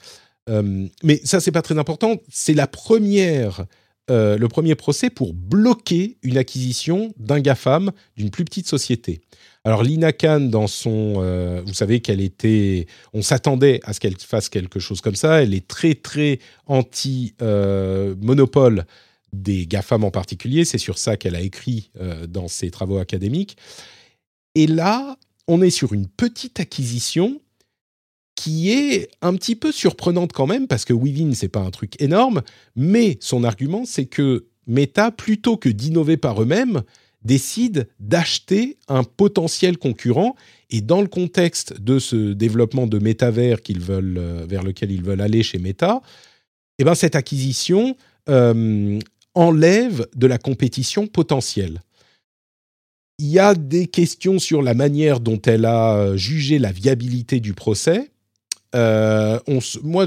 Euh, 0.48 0.86
mais 1.02 1.20
ça, 1.24 1.40
c'est 1.40 1.52
pas 1.52 1.62
très 1.62 1.78
important. 1.78 2.16
C'est 2.28 2.54
la 2.54 2.66
première, 2.66 3.64
le 4.08 4.46
premier 4.48 4.74
procès 4.74 5.08
pour 5.10 5.32
bloquer 5.32 6.18
une 6.22 6.36
acquisition 6.36 7.14
d'un 7.16 7.40
GAFAM 7.40 7.92
d'une 8.16 8.30
plus 8.30 8.44
petite 8.44 8.68
société. 8.68 9.20
Alors 9.64 9.82
Lina 9.82 10.12
Khan, 10.12 10.40
dans 10.40 10.66
son, 10.66 11.14
euh, 11.18 11.62
vous 11.66 11.74
savez 11.74 12.00
qu'elle 12.00 12.22
était, 12.22 12.86
on 13.12 13.20
s'attendait 13.20 13.80
à 13.84 13.92
ce 13.92 14.00
qu'elle 14.00 14.16
fasse 14.16 14.48
quelque 14.48 14.80
chose 14.80 15.02
comme 15.02 15.16
ça. 15.16 15.42
Elle 15.42 15.52
est 15.52 15.68
très 15.68 15.94
très 15.94 16.38
anti 16.66 17.34
euh, 17.42 18.14
des 19.34 19.66
GAFAM 19.66 20.04
en 20.04 20.10
particulier. 20.10 20.64
C'est 20.64 20.78
sur 20.78 20.96
ça 20.96 21.18
qu'elle 21.18 21.36
a 21.36 21.42
écrit 21.42 21.90
euh, 22.00 22.26
dans 22.26 22.48
ses 22.48 22.70
travaux 22.70 22.96
académiques. 22.96 23.58
Et 24.54 24.66
là, 24.66 25.16
on 25.46 25.60
est 25.60 25.70
sur 25.70 25.92
une 25.92 26.08
petite 26.08 26.58
acquisition 26.58 27.40
qui 28.36 28.70
est 28.70 29.10
un 29.20 29.34
petit 29.34 29.56
peu 29.56 29.72
surprenante 29.72 30.32
quand 30.32 30.46
même 30.46 30.68
parce 30.68 30.86
que 30.86 30.94
Weaving 30.94 31.34
c'est 31.34 31.48
pas 31.48 31.60
un 31.60 31.70
truc 31.70 32.00
énorme, 32.00 32.40
mais 32.74 33.18
son 33.20 33.44
argument 33.44 33.84
c'est 33.84 34.06
que 34.06 34.46
Meta 34.66 35.10
plutôt 35.10 35.58
que 35.58 35.68
d'innover 35.68 36.16
par 36.16 36.40
eux-mêmes 36.40 36.82
décident 37.22 37.82
d'acheter 37.98 38.78
un 38.88 39.04
potentiel 39.04 39.78
concurrent. 39.78 40.36
Et 40.70 40.80
dans 40.80 41.00
le 41.00 41.08
contexte 41.08 41.80
de 41.80 41.98
ce 41.98 42.32
développement 42.32 42.86
de 42.86 42.98
métavers 42.98 43.62
qu'ils 43.62 43.80
veulent, 43.80 44.18
euh, 44.18 44.46
vers 44.48 44.62
lequel 44.62 44.90
ils 44.90 45.02
veulent 45.02 45.20
aller 45.20 45.42
chez 45.42 45.58
Meta, 45.58 46.00
eh 46.78 46.84
ben 46.84 46.94
cette 46.94 47.16
acquisition 47.16 47.96
euh, 48.28 48.98
enlève 49.34 50.06
de 50.14 50.26
la 50.26 50.38
compétition 50.38 51.06
potentielle. 51.06 51.82
Il 53.18 53.26
y 53.26 53.38
a 53.38 53.54
des 53.54 53.86
questions 53.86 54.38
sur 54.38 54.62
la 54.62 54.72
manière 54.72 55.20
dont 55.20 55.40
elle 55.42 55.66
a 55.66 55.96
euh, 55.96 56.16
jugé 56.16 56.58
la 56.58 56.72
viabilité 56.72 57.40
du 57.40 57.52
procès. 57.52 58.10
moi, 58.72 60.06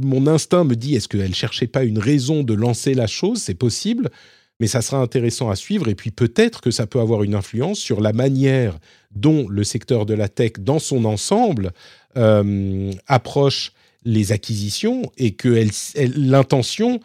mon 0.00 0.26
instinct 0.26 0.64
me 0.64 0.76
dit 0.76 0.94
est-ce 0.94 1.08
qu'elle 1.08 1.34
cherchait 1.34 1.66
pas 1.66 1.84
une 1.84 1.98
raison 1.98 2.42
de 2.42 2.54
lancer 2.54 2.94
la 2.94 3.06
chose? 3.06 3.42
C'est 3.42 3.54
possible 3.54 4.10
mais 4.60 4.66
ça 4.66 4.82
sera 4.82 4.98
intéressant 4.98 5.50
à 5.50 5.56
suivre 5.56 5.88
et 5.88 5.94
puis 5.94 6.10
peut-être 6.10 6.60
que 6.60 6.70
ça 6.70 6.86
peut 6.86 7.00
avoir 7.00 7.22
une 7.22 7.34
influence 7.34 7.78
sur 7.78 8.00
la 8.00 8.12
manière 8.12 8.78
dont 9.14 9.48
le 9.48 9.64
secteur 9.64 10.06
de 10.06 10.14
la 10.14 10.28
tech 10.28 10.52
dans 10.58 10.78
son 10.78 11.04
ensemble 11.04 11.72
euh, 12.16 12.92
approche 13.06 13.72
les 14.04 14.32
acquisitions 14.32 15.10
et 15.16 15.32
que 15.32 15.66
l'intention 16.16 17.00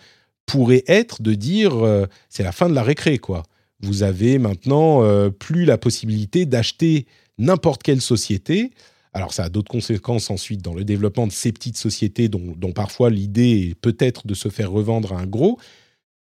pourrait 0.46 0.84
être 0.88 1.22
de 1.22 1.34
dire 1.34 1.84
euh, 1.84 2.06
c'est 2.30 2.44
la 2.44 2.52
fin 2.52 2.70
de 2.70 2.76
la 2.76 2.84
récré 2.84 3.18
quoi. 3.18 3.44
Vous 3.82 4.04
avez 4.04 4.40
maintenant 4.40 5.04
euh, 5.04 5.30
plus 5.30 5.64
la 5.64 5.78
possibilité 5.78 6.46
d'acheter 6.46 7.08
n'importe 7.38 7.82
quelle 7.82 8.02
société. 8.02 8.72
Alors 9.14 9.34
ça 9.34 9.46
a 9.46 9.50
d'autres 9.50 9.72
conséquences 9.72 10.30
ensuite 10.30 10.62
dans 10.62 10.74
le 10.74 10.84
développement 10.84 11.26
de 11.26 11.32
ces 11.32 11.52
petites 11.52 11.78
sociétés 11.78 12.28
dont, 12.28 12.54
dont 12.58 12.74
parfois 12.74 13.10
l'idée 13.10 13.70
est 13.70 13.76
peut-être 13.76 14.28
de 14.28 14.34
se 14.34 14.50
faire 14.50 14.70
revendre 14.70 15.14
à 15.14 15.20
un 15.20 15.26
gros, 15.26 15.58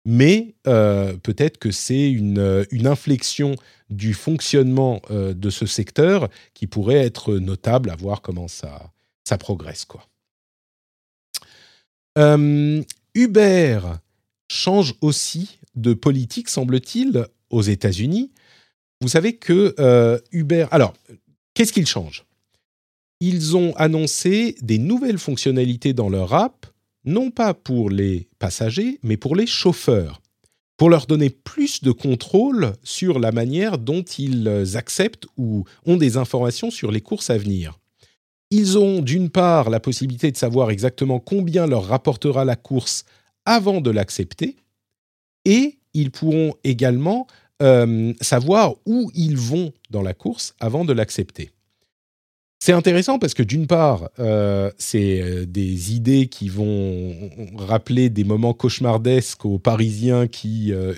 mais 0.04 0.54
euh, 0.66 1.16
peut-être 1.16 1.58
que 1.58 1.70
c'est 1.70 2.10
une, 2.10 2.38
euh, 2.38 2.64
inflexion 2.84 3.54
du 3.90 4.14
fonctionnement 4.14 5.00
euh, 5.10 5.34
de 5.34 5.50
ce 5.50 5.66
secteur 5.66 6.28
qui 6.54 6.66
pourrait 6.66 6.96
être 6.96 7.34
notable 7.34 7.90
à 7.90 7.96
voir 7.96 8.22
comment 8.22 8.48
ça, 8.48 8.90
ça 9.24 9.38
progresse. 9.38 9.84
Quoi. 9.84 10.06
Uber 13.14 13.80
change 14.50 14.94
aussi 15.00 15.58
de 15.76 15.94
politique, 15.94 16.48
semble-t-il, 16.48 17.26
aux 17.50 17.62
États-Unis. 17.62 18.32
Vous 19.00 19.08
savez 19.08 19.36
que 19.36 20.20
Uber... 20.32 20.66
Alors, 20.70 20.94
qu'est-ce 21.54 21.72
qu'ils 21.72 21.86
changent? 21.86 22.26
Ils 23.20 23.56
ont 23.56 23.74
annoncé 23.76 24.56
des 24.60 24.78
nouvelles 24.78 25.18
fonctionnalités 25.18 25.94
dans 25.94 26.10
leur 26.10 26.34
app 26.34 26.66
non 27.04 27.30
pas 27.30 27.54
pour 27.54 27.90
les 27.90 28.28
passagers, 28.38 28.98
mais 29.02 29.16
pour 29.16 29.36
les 29.36 29.46
chauffeurs, 29.46 30.20
pour 30.76 30.90
leur 30.90 31.06
donner 31.06 31.30
plus 31.30 31.82
de 31.82 31.92
contrôle 31.92 32.72
sur 32.82 33.18
la 33.18 33.32
manière 33.32 33.78
dont 33.78 34.02
ils 34.02 34.76
acceptent 34.76 35.26
ou 35.36 35.64
ont 35.86 35.96
des 35.96 36.16
informations 36.16 36.70
sur 36.70 36.90
les 36.90 37.00
courses 37.00 37.30
à 37.30 37.38
venir. 37.38 37.78
Ils 38.50 38.78
ont 38.78 39.00
d'une 39.00 39.30
part 39.30 39.70
la 39.70 39.80
possibilité 39.80 40.30
de 40.30 40.36
savoir 40.36 40.70
exactement 40.70 41.20
combien 41.20 41.66
leur 41.66 41.86
rapportera 41.86 42.44
la 42.44 42.56
course 42.56 43.04
avant 43.44 43.80
de 43.80 43.90
l'accepter, 43.90 44.56
et 45.44 45.78
ils 45.94 46.10
pourront 46.10 46.54
également 46.64 47.26
euh, 47.62 48.12
savoir 48.20 48.74
où 48.86 49.10
ils 49.14 49.36
vont 49.36 49.72
dans 49.90 50.02
la 50.02 50.14
course 50.14 50.54
avant 50.60 50.84
de 50.84 50.92
l'accepter. 50.92 51.50
C'est 52.64 52.70
intéressant 52.70 53.18
parce 53.18 53.34
que 53.34 53.42
d'une 53.42 53.66
part, 53.66 54.08
euh, 54.20 54.70
c'est 54.78 55.20
euh, 55.20 55.44
des 55.46 55.96
idées 55.96 56.28
qui 56.28 56.48
vont 56.48 57.12
rappeler 57.56 58.08
des 58.08 58.22
moments 58.22 58.54
cauchemardesques 58.54 59.44
aux 59.44 59.58
Parisiens 59.58 60.28
qui 60.28 60.72
euh, 60.72 60.94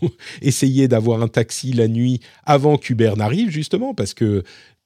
essayaient 0.42 0.86
d'avoir 0.86 1.20
un 1.20 1.26
taxi 1.26 1.72
la 1.72 1.88
nuit 1.88 2.20
avant 2.44 2.78
qu'Uber 2.78 3.14
n'arrive, 3.16 3.50
justement, 3.50 3.94
parce 3.94 4.14
que 4.14 4.44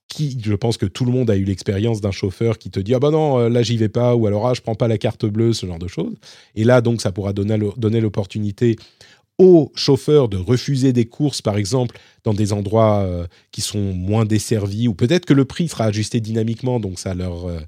qui, 0.09 0.39
je 0.43 0.55
pense 0.55 0.79
que 0.79 0.87
tout 0.87 1.05
le 1.05 1.13
monde 1.13 1.29
a 1.29 1.37
eu 1.37 1.45
l'expérience 1.45 2.01
d'un 2.01 2.13
chauffeur 2.13 2.57
qui 2.57 2.71
te 2.71 2.81
dit 2.81 2.95
ah 2.95 2.99
bah 2.99 3.11
non 3.11 3.49
là 3.49 3.63
j'y 3.63 3.77
vais 3.79 3.89
pas 3.89 4.15
ou 4.15 4.27
alors 4.27 4.47
ah 4.47 4.53
je 4.53 4.61
prends 4.61 4.75
pas 4.75 4.89
la 4.89 4.99
carte 4.99 5.25
bleue 5.27 5.53
ce 5.53 5.67
genre 5.67 5.79
de 5.79 5.89
choses. 5.89 6.15
Et 6.55 6.65
là 6.65 6.81
donc 6.81 7.03
ça 7.03 7.13
pourra 7.13 7.33
donner 7.35 8.01
l'opportunité 8.01 8.77
aux 9.39 9.73
chauffeurs 9.75 10.29
de 10.29 10.37
refuser 10.37 10.93
des 10.93 11.07
courses, 11.07 11.43
par 11.43 11.57
exemple, 11.57 11.99
dans 12.25 12.35
des 12.35 12.53
endroits 12.53 13.01
euh, 13.01 13.27
qui 13.51 13.61
sont 13.61 13.93
moins 13.93 14.25
desservis, 14.25 14.89
ou 14.89 14.95
peut-être 14.95 15.27
que 15.27 15.35
le 15.35 15.45
prix 15.45 15.69
sera 15.69 15.85
ajusté 15.85 16.21
dynamiquement, 16.21 16.81
donc 16.81 16.99
ça 16.99 17.15
leur, 17.15 17.47
euh, 17.49 17.61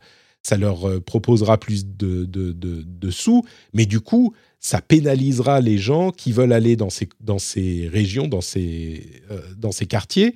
ça 0.43 0.57
leur 0.57 0.89
euh, 0.89 1.01
proposera 1.01 1.59
plus 1.59 1.87
de, 1.87 2.25
de, 2.25 3.11
sous, 3.11 3.45
mais 3.73 3.87
du 3.87 4.01
coup, 4.01 4.35
ça 4.61 4.81
pénalisera 4.81 5.61
les 5.61 5.79
gens 5.79 6.11
qui 6.11 6.33
veulent 6.33 6.53
aller 6.53 6.77
dans 6.77 6.91
ces, 6.91 7.09
dans 7.21 7.39
ces 7.39 7.89
régions, 7.93 8.29
dans 8.29 8.41
ces, 8.41 9.23
dans 9.59 9.73
ces 9.73 9.87
quartiers. 9.87 10.35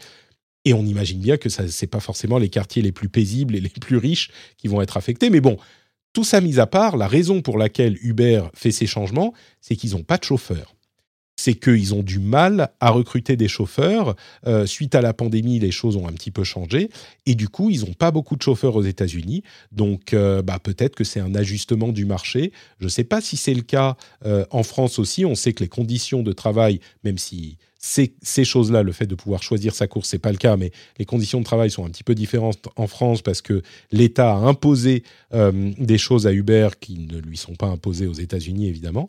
Et 0.65 0.75
on 0.75 0.85
imagine 0.85 1.19
bien 1.19 1.39
que 1.39 1.49
ce 1.49 1.63
n'est 1.63 1.89
pas 1.89 2.01
forcément 2.01 2.37
les 2.37 2.51
quartiers 2.51 2.83
les 2.83 2.93
plus 2.93 3.09
paisibles 3.09 3.57
et 3.57 3.61
les 3.61 3.69
plus 3.81 3.97
riches 3.97 4.31
qui 4.59 4.69
vont 4.69 4.83
être 4.83 4.99
affectés. 4.99 5.31
Mais 5.31 5.41
bon, 5.41 5.57
tout 6.13 6.25
ça 6.25 6.41
mis 6.41 6.59
à 6.59 6.67
part, 6.67 6.97
la 6.97 7.09
raison 7.09 7.41
pour 7.41 7.59
laquelle 7.59 7.97
Uber 8.03 8.43
fait 8.55 8.73
ces 8.73 8.87
changements, 8.87 9.33
c'est 9.61 9.77
qu'ils 9.77 9.93
n'ont 9.93 10.03
pas 10.03 10.19
de 10.19 10.25
chauffeurs. 10.25 10.75
C'est 11.39 11.55
qu'ils 11.55 11.95
ont 11.95 12.03
du 12.03 12.19
mal 12.19 12.73
à 12.81 12.91
recruter 12.91 13.37
des 13.37 13.47
chauffeurs. 13.47 14.17
Euh, 14.47 14.67
suite 14.67 14.97
à 14.97 15.01
la 15.01 15.15
pandémie, 15.15 15.61
les 15.61 15.71
choses 15.71 15.97
ont 15.97 16.09
un 16.09 16.13
petit 16.13 16.33
peu 16.33 16.43
changé. 16.43 16.91
Et 17.27 17.37
du 17.37 17.49
coup, 17.49 17.71
ils 17.71 17.83
n'ont 17.83 17.95
pas 17.95 18.11
beaucoup 18.11 18.37
de 18.37 18.43
chauffeurs 18.43 18.75
aux 18.75 18.83
États-Unis. 18.83 19.45
Donc, 19.71 20.13
euh, 20.13 20.43
bah, 20.43 20.59
peut-être 20.59 20.97
que 20.97 21.05
c'est 21.05 21.21
un 21.21 21.37
ajustement 21.37 21.89
du 21.89 22.07
marché. 22.07 22.53
Je 22.81 22.87
ne 22.87 22.91
sais 22.91 23.05
pas 23.05 23.21
si 23.21 23.37
c'est 23.37 23.55
le 23.55 23.63
cas 23.63 23.97
euh, 24.27 24.45
en 24.51 24.65
France 24.65 24.99
aussi. 24.99 25.25
On 25.25 25.37
sait 25.37 25.53
que 25.53 25.63
les 25.63 25.69
conditions 25.69 26.25
de 26.25 26.33
travail, 26.33 26.81
même 27.05 27.19
si 27.19 27.57
ces, 27.79 28.45
choses-là, 28.45 28.83
le 28.83 28.93
fait 28.93 29.07
de 29.07 29.15
pouvoir 29.15 29.43
choisir 29.43 29.75
sa 29.75 29.87
course, 29.87 30.09
c'est 30.09 30.19
pas 30.19 30.33
le 30.33 30.37
cas, 30.37 30.57
mais 30.57 30.73
les 30.99 31.05
conditions 31.05 31.39
de 31.39 31.45
travail 31.45 31.71
sont 31.71 31.87
un 31.87 31.91
petit 31.91 32.05
peu 32.05 32.15
différentes 32.15 32.69
en 32.77 32.87
France 32.87 33.23
parce 33.23 33.41
que 33.41 33.63
l'État 33.93 34.33
a 34.33 34.37
imposé 34.37 35.05
des 35.33 35.99
choses 35.99 36.27
à 36.27 36.33
Uber 36.33 36.71
qui 36.81 36.99
ne 36.99 37.19
lui 37.19 37.37
sont 37.37 37.55
pas 37.55 37.69
imposées 37.69 38.07
aux 38.07 38.15
États-Unis, 38.15 38.67
évidemment. 38.67 39.09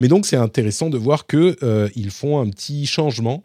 Mais 0.00 0.08
donc 0.08 0.26
c'est 0.26 0.36
intéressant 0.36 0.90
de 0.90 0.98
voir 0.98 1.26
que 1.26 1.56
euh, 1.62 1.88
font 2.10 2.40
un 2.40 2.48
petit 2.50 2.86
changement 2.86 3.44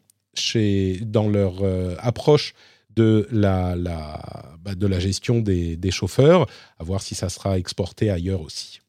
dans 1.01 1.29
leur 1.29 1.63
euh, 1.63 1.95
approche 1.99 2.53
de 2.95 3.27
la, 3.31 3.75
la 3.75 4.55
bah, 4.61 4.75
de 4.75 4.87
la 4.87 4.99
gestion 4.99 5.39
des, 5.39 5.77
des, 5.77 5.91
chauffeurs, 5.91 6.47
à 6.79 6.83
voir 6.83 7.01
si 7.01 7.13
ça 7.13 7.29
sera 7.29 7.57
exporté 7.57 8.09
ailleurs 8.09 8.41
aussi. 8.41 8.79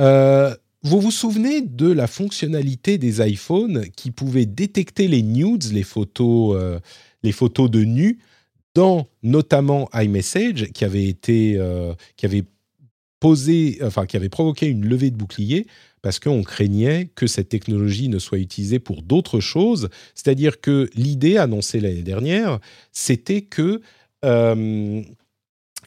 Euh, 0.00 0.54
vous 0.84 1.00
vous 1.00 1.10
souvenez 1.10 1.62
de 1.62 1.90
la 1.90 2.06
fonctionnalité 2.06 2.98
des 2.98 3.26
iPhones 3.26 3.86
qui 3.96 4.10
pouvait 4.10 4.46
détecter 4.46 5.08
les 5.08 5.22
nudes, 5.22 5.72
les 5.72 5.82
photos, 5.82 6.80
les 7.22 7.32
photos 7.32 7.70
de 7.70 7.84
nus, 7.84 8.18
dans 8.74 9.08
notamment 9.22 9.88
iMessage, 9.94 10.70
qui 10.72 10.84
avait 10.84 11.06
été, 11.06 11.58
qui 12.16 12.26
avait 12.26 12.44
enfin, 13.82 14.06
qui 14.06 14.16
avait 14.16 14.28
provoqué 14.28 14.66
une 14.66 14.84
levée 14.84 15.10
de 15.10 15.16
bouclier 15.16 15.66
parce 16.02 16.18
qu'on 16.18 16.42
craignait 16.42 17.10
que 17.14 17.26
cette 17.26 17.48
technologie 17.48 18.08
ne 18.08 18.18
soit 18.18 18.38
utilisée 18.38 18.78
pour 18.78 19.02
d'autres 19.02 19.40
choses. 19.40 19.88
C'est-à-dire 20.14 20.60
que 20.60 20.90
l'idée 20.94 21.38
annoncée 21.38 21.80
l'année 21.80 22.02
dernière, 22.02 22.60
c'était 22.92 23.40
que 23.40 23.80
euh, 24.24 25.02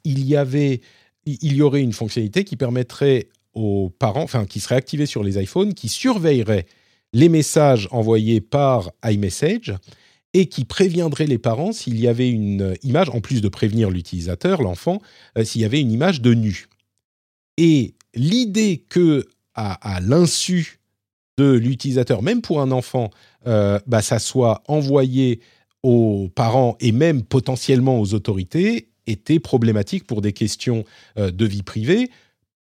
il 0.04 0.26
y 0.26 0.36
avait, 0.36 0.82
il 1.26 1.54
y 1.54 1.62
aurait 1.62 1.82
une 1.82 1.94
fonctionnalité 1.94 2.44
qui 2.44 2.56
permettrait 2.56 3.28
aux 3.58 3.90
parents, 3.90 4.24
enfin, 4.24 4.46
qui 4.46 4.60
serait 4.60 4.76
activée 4.76 5.06
sur 5.06 5.24
les 5.24 5.42
iPhones, 5.42 5.74
qui 5.74 5.90
surveillerait 5.90 6.66
les 7.14 7.30
messages 7.30 7.88
envoyés 7.92 8.42
par 8.42 8.92
iMessage 9.04 9.76
et 10.34 10.48
qui 10.48 10.66
préviendrait 10.66 11.26
les 11.26 11.38
parents 11.38 11.72
s'il 11.72 12.00
y 12.00 12.08
avait 12.08 12.30
une 12.30 12.76
image, 12.84 13.10
en 13.10 13.22
plus 13.22 13.42
de 13.42 13.50
prévenir 13.50 13.90
l'utilisateur, 13.90 14.62
l'enfant, 14.62 15.02
euh, 15.38 15.44
s'il 15.44 15.62
y 15.62 15.66
avait 15.66 15.82
une 15.82 15.92
image 15.92 16.22
de 16.22 16.34
nu. 16.34 16.68
Et 17.58 17.96
l'idée 18.14 18.86
que, 18.90 19.26
à, 19.56 20.00
l'insu 20.02 20.80
de 21.40 21.52
l'utilisateur, 21.54 22.22
même 22.22 22.42
pour 22.42 22.62
un 22.62 22.70
enfant, 22.70 23.10
euh, 23.48 23.80
bah, 23.88 24.04
ça 24.04 24.20
soit 24.20 24.62
envoyé 24.68 25.40
aux 25.82 26.30
parents 26.36 26.78
et 26.80 26.92
même 26.92 27.24
potentiellement 27.24 28.00
aux 28.00 28.14
autorités 28.14 28.90
était 29.08 29.40
problématique 29.40 30.06
pour 30.06 30.22
des 30.22 30.34
questions 30.34 30.84
euh, 31.18 31.32
de 31.32 31.46
vie 31.46 31.64
privée, 31.64 32.12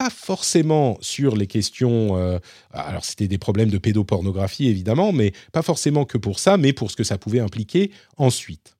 pas 0.01 0.09
forcément 0.09 0.97
sur 0.99 1.35
les 1.35 1.45
questions. 1.45 2.17
Euh, 2.17 2.39
alors, 2.71 3.05
c'était 3.05 3.27
des 3.27 3.37
problèmes 3.37 3.69
de 3.69 3.77
pédopornographie, 3.77 4.67
évidemment, 4.67 5.11
mais 5.11 5.31
pas 5.51 5.61
forcément 5.61 6.05
que 6.05 6.17
pour 6.17 6.39
ça, 6.39 6.57
mais 6.57 6.73
pour 6.73 6.89
ce 6.89 6.95
que 6.95 7.03
ça 7.03 7.19
pouvait 7.19 7.39
impliquer 7.39 7.91
ensuite. 8.17 8.77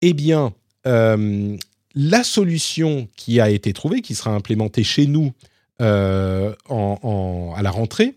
Eh 0.00 0.14
bien, 0.14 0.54
la 0.84 2.24
solution 2.24 3.08
qui 3.14 3.40
a 3.40 3.50
été 3.50 3.74
trouvée, 3.74 4.00
qui 4.00 4.14
sera 4.14 4.30
implémentée 4.30 4.84
chez 4.84 5.06
nous 5.06 5.32
euh, 5.82 6.54
à 6.70 7.62
la 7.62 7.70
rentrée, 7.70 8.14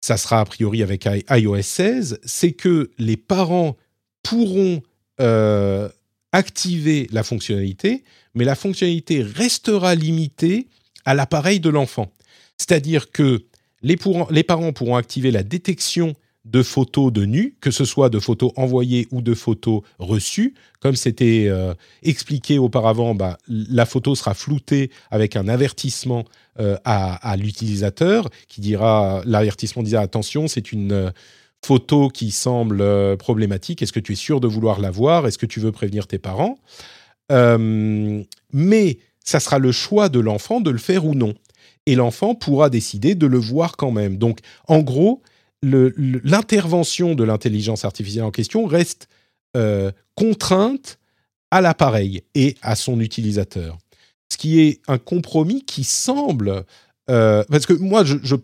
ça 0.00 0.16
sera 0.16 0.38
a 0.38 0.44
priori 0.44 0.84
avec 0.84 1.08
iOS 1.30 1.62
16, 1.62 2.20
c'est 2.24 2.52
que 2.52 2.92
les 2.98 3.16
parents 3.16 3.76
pourront 4.22 4.82
euh, 5.20 5.88
activer 6.30 7.08
la 7.10 7.24
fonctionnalité, 7.24 8.04
mais 8.34 8.44
la 8.44 8.54
fonctionnalité 8.54 9.22
restera 9.22 9.96
limitée 9.96 10.68
à 11.04 11.14
l'appareil 11.14 11.60
de 11.60 11.70
l'enfant. 11.70 12.10
C'est-à-dire 12.58 13.10
que 13.10 13.44
les, 13.82 13.96
parents 14.44 14.72
pourront 14.72 14.96
activer 14.96 15.30
la 15.30 15.42
détection 15.42 16.14
de 16.44 16.62
photos 16.62 17.12
de 17.12 17.24
nus, 17.24 17.56
que 17.60 17.70
ce 17.70 17.84
soit 17.84 18.08
de 18.08 18.18
photos 18.18 18.52
envoyées 18.56 19.06
ou 19.12 19.22
de 19.22 19.34
photos 19.34 19.82
reçues. 19.98 20.54
Comme 20.80 20.96
c'était 20.96 21.46
euh, 21.48 21.74
expliqué 22.02 22.58
auparavant, 22.58 23.14
bah, 23.14 23.38
la 23.48 23.86
photo 23.86 24.14
sera 24.14 24.34
floutée 24.34 24.90
avec 25.10 25.36
un 25.36 25.46
avertissement 25.46 26.24
euh, 26.58 26.76
à, 26.84 27.36
l'utilisateur 27.36 28.28
qui 28.48 28.60
dira, 28.60 29.22
l'avertissement 29.24 29.84
dira 29.84 30.02
attention, 30.02 30.48
c'est 30.48 30.72
une 30.72 30.92
euh, 30.92 31.10
photo 31.64 32.08
qui 32.08 32.32
semble 32.32 33.16
problématique. 33.18 33.82
Est-ce 33.82 33.92
que 33.92 34.00
tu 34.00 34.12
es 34.12 34.16
sûr 34.16 34.40
de 34.40 34.48
vouloir 34.48 34.80
la 34.80 34.90
voir? 34.90 35.28
Est-ce 35.28 35.38
que 35.38 35.46
tu 35.46 35.60
veux 35.60 35.70
prévenir 35.70 36.08
tes 36.08 36.18
parents? 36.18 36.58
Mais 37.30 38.98
ça 39.24 39.40
sera 39.40 39.58
le 39.58 39.72
choix 39.72 40.08
de 40.08 40.20
l'enfant 40.20 40.60
de 40.60 40.70
le 40.70 40.78
faire 40.78 41.04
ou 41.04 41.14
non. 41.14 41.34
Et 41.86 41.94
l'enfant 41.94 42.34
pourra 42.34 42.70
décider 42.70 43.14
de 43.14 43.26
le 43.26 43.38
voir 43.38 43.76
quand 43.76 43.90
même. 43.90 44.16
Donc, 44.16 44.38
en 44.68 44.80
gros, 44.80 45.22
l'intervention 45.62 47.14
de 47.14 47.24
l'intelligence 47.24 47.84
artificielle 47.84 48.24
en 48.24 48.30
question 48.30 48.66
reste 48.66 49.08
euh, 49.56 49.90
contrainte 50.14 50.98
à 51.50 51.60
l'appareil 51.60 52.22
et 52.34 52.56
à 52.62 52.76
son 52.76 53.00
utilisateur. 53.00 53.78
Ce 54.30 54.38
qui 54.38 54.60
est 54.60 54.80
un 54.88 54.98
compromis 54.98 55.64
qui 55.64 55.84
semble... 55.84 56.64
Euh, 57.10 57.44
parce 57.50 57.66
que 57.66 57.72
moi, 57.72 58.04
je, 58.04 58.36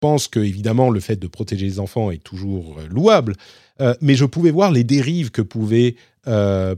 pense 0.00 0.28
que, 0.28 0.40
évidemment, 0.40 0.90
le 0.90 1.00
fait 1.00 1.16
de 1.16 1.26
protéger 1.26 1.66
les 1.66 1.80
enfants 1.80 2.10
est 2.10 2.22
toujours 2.22 2.76
euh, 2.78 2.86
louable, 2.88 3.34
mais 4.00 4.14
je 4.14 4.24
pouvais 4.24 4.50
voir 4.50 4.72
les 4.72 4.84
dérives 4.84 5.30
que 5.30 5.42
pouvait 5.42 5.96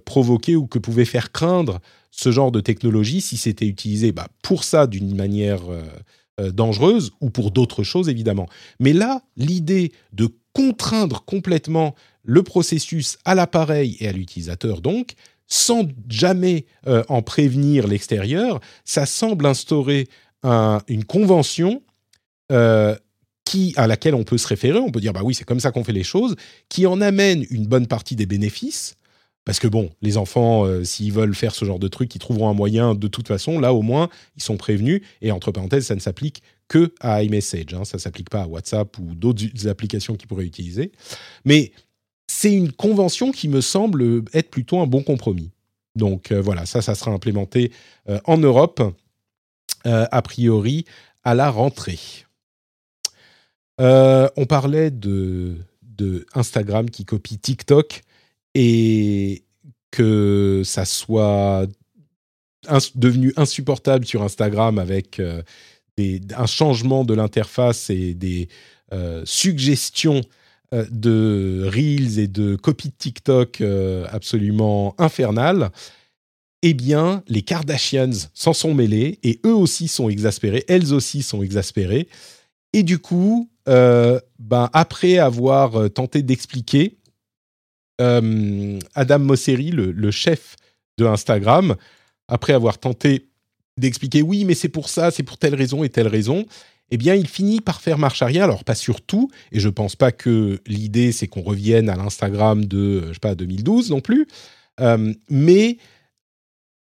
provoquer 0.04 0.56
ou 0.56 0.66
que 0.66 0.80
pouvait 0.80 1.04
faire 1.04 1.30
craindre 1.30 1.80
ce 2.10 2.32
genre 2.32 2.52
de 2.52 2.60
technologie 2.60 3.20
si 3.20 3.36
c'était 3.36 3.66
utilisé 3.66 4.12
bah, 4.12 4.28
pour 4.42 4.64
ça 4.64 4.86
d'une 4.86 5.14
manière 5.14 5.60
euh, 6.40 6.50
dangereuse 6.52 7.10
ou 7.20 7.30
pour 7.30 7.50
d'autres 7.50 7.82
choses 7.82 8.08
évidemment. 8.08 8.48
Mais 8.78 8.92
là, 8.92 9.22
l'idée 9.36 9.92
de 10.12 10.28
contraindre 10.52 11.24
complètement 11.24 11.94
le 12.22 12.42
processus 12.42 13.18
à 13.24 13.34
l'appareil 13.34 13.96
et 14.00 14.08
à 14.08 14.12
l'utilisateur 14.12 14.80
donc, 14.80 15.14
sans 15.48 15.88
jamais 16.08 16.66
euh, 16.86 17.02
en 17.08 17.22
prévenir 17.22 17.86
l'extérieur, 17.86 18.60
ça 18.84 19.06
semble 19.06 19.46
instaurer 19.46 20.08
une 20.44 21.04
convention 21.04 21.82
euh, 22.52 22.94
qui, 23.44 23.72
à 23.76 23.86
laquelle 23.86 24.14
on 24.14 24.24
peut 24.24 24.38
se 24.38 24.46
référer, 24.46 24.78
on 24.78 24.90
peut 24.90 25.00
dire 25.00 25.12
bah 25.12 25.22
oui 25.24 25.34
c'est 25.34 25.44
comme 25.44 25.58
ça 25.58 25.72
qu'on 25.72 25.82
fait 25.82 25.92
les 25.92 26.04
choses, 26.04 26.36
qui 26.68 26.86
en 26.86 27.00
amène 27.00 27.44
une 27.50 27.66
bonne 27.66 27.86
partie 27.86 28.14
des 28.14 28.26
bénéfices, 28.26 28.94
parce 29.48 29.60
que 29.60 29.66
bon, 29.66 29.88
les 30.02 30.18
enfants, 30.18 30.66
euh, 30.66 30.84
s'ils 30.84 31.10
veulent 31.10 31.34
faire 31.34 31.54
ce 31.54 31.64
genre 31.64 31.78
de 31.78 31.88
truc, 31.88 32.14
ils 32.14 32.18
trouveront 32.18 32.50
un 32.50 32.52
moyen 32.52 32.94
de 32.94 33.08
toute 33.08 33.26
façon. 33.26 33.58
Là, 33.58 33.72
au 33.72 33.80
moins, 33.80 34.10
ils 34.36 34.42
sont 34.42 34.58
prévenus. 34.58 35.00
Et 35.22 35.32
entre 35.32 35.52
parenthèses, 35.52 35.86
ça 35.86 35.94
ne 35.94 36.00
s'applique 36.00 36.42
que 36.68 36.92
à 37.00 37.22
iMessage. 37.22 37.72
Hein. 37.72 37.86
Ça 37.86 37.96
ne 37.96 38.00
s'applique 38.02 38.28
pas 38.28 38.42
à 38.42 38.46
WhatsApp 38.46 38.98
ou 38.98 39.14
d'autres 39.14 39.66
applications 39.66 40.16
qu'ils 40.16 40.28
pourraient 40.28 40.44
utiliser. 40.44 40.92
Mais 41.46 41.72
c'est 42.26 42.52
une 42.52 42.72
convention 42.72 43.32
qui 43.32 43.48
me 43.48 43.62
semble 43.62 44.22
être 44.34 44.50
plutôt 44.50 44.80
un 44.80 44.86
bon 44.86 45.02
compromis. 45.02 45.50
Donc 45.96 46.30
euh, 46.30 46.42
voilà, 46.42 46.66
ça, 46.66 46.82
ça 46.82 46.94
sera 46.94 47.12
implémenté 47.12 47.72
euh, 48.10 48.20
en 48.26 48.36
Europe, 48.36 48.82
a 49.84 50.20
priori, 50.20 50.84
à 51.24 51.34
la 51.34 51.50
rentrée. 51.50 51.98
on 53.78 54.46
parlait 54.46 54.90
de, 54.90 55.56
de 55.82 56.26
Instagram 56.34 56.90
qui 56.90 57.06
copie 57.06 57.38
TikTok 57.38 58.02
et 58.60 59.44
que 59.92 60.62
ça 60.64 60.84
soit 60.84 61.68
devenu 62.96 63.32
insupportable 63.36 64.04
sur 64.04 64.24
Instagram 64.24 64.80
avec 64.80 65.20
euh, 65.20 65.42
un 66.36 66.46
changement 66.46 67.04
de 67.04 67.14
l'interface 67.14 67.88
et 67.88 68.14
des 68.14 68.48
euh, 68.92 69.22
suggestions 69.24 70.22
euh, 70.74 70.84
de 70.90 71.70
reels 71.72 72.18
et 72.18 72.26
de 72.26 72.56
copies 72.56 72.88
de 72.88 72.94
TikTok 72.98 73.62
absolument 74.10 74.96
infernales, 74.98 75.70
eh 76.62 76.74
bien, 76.74 77.22
les 77.28 77.42
Kardashians 77.42 78.28
s'en 78.34 78.52
sont 78.52 78.74
mêlés 78.74 79.20
et 79.22 79.40
eux 79.46 79.54
aussi 79.54 79.86
sont 79.86 80.08
exaspérés, 80.08 80.64
elles 80.66 80.92
aussi 80.92 81.22
sont 81.22 81.44
exaspérées. 81.44 82.08
Et 82.72 82.82
du 82.82 82.98
coup, 82.98 83.48
ben, 83.66 84.20
après 84.72 85.18
avoir 85.18 85.88
tenté 85.90 86.22
d'expliquer, 86.22 86.98
euh, 88.00 88.78
Adam 88.94 89.18
Mosseri, 89.18 89.70
le, 89.70 90.10
chef 90.10 90.56
de 90.98 91.06
Instagram, 91.06 91.76
après 92.28 92.52
avoir 92.52 92.78
tenté 92.78 93.28
d'expliquer 93.76 94.22
oui, 94.22 94.44
mais 94.44 94.54
c'est 94.54 94.68
pour 94.68 94.88
ça, 94.88 95.10
c'est 95.10 95.22
pour 95.22 95.38
telle 95.38 95.54
raison 95.54 95.84
et 95.84 95.88
telle 95.88 96.08
raison, 96.08 96.46
eh 96.90 96.96
bien, 96.96 97.14
il 97.14 97.28
finit 97.28 97.60
par 97.60 97.80
faire 97.80 97.98
marche 97.98 98.22
arrière. 98.22 98.44
Alors, 98.44 98.64
pas 98.64 98.74
sur 98.74 99.00
tout, 99.00 99.30
et 99.52 99.60
je 99.60 99.68
pense 99.68 99.94
pas 99.94 100.10
que 100.10 100.60
l'idée, 100.66 101.12
c'est 101.12 101.28
qu'on 101.28 101.42
revienne 101.42 101.88
à 101.88 101.96
l'Instagram 101.96 102.64
de, 102.64 103.08
je 103.08 103.12
sais 103.12 103.20
pas, 103.20 103.34
2012 103.34 103.90
non 103.90 104.00
plus, 104.00 104.26
euh, 104.80 105.12
mais 105.28 105.78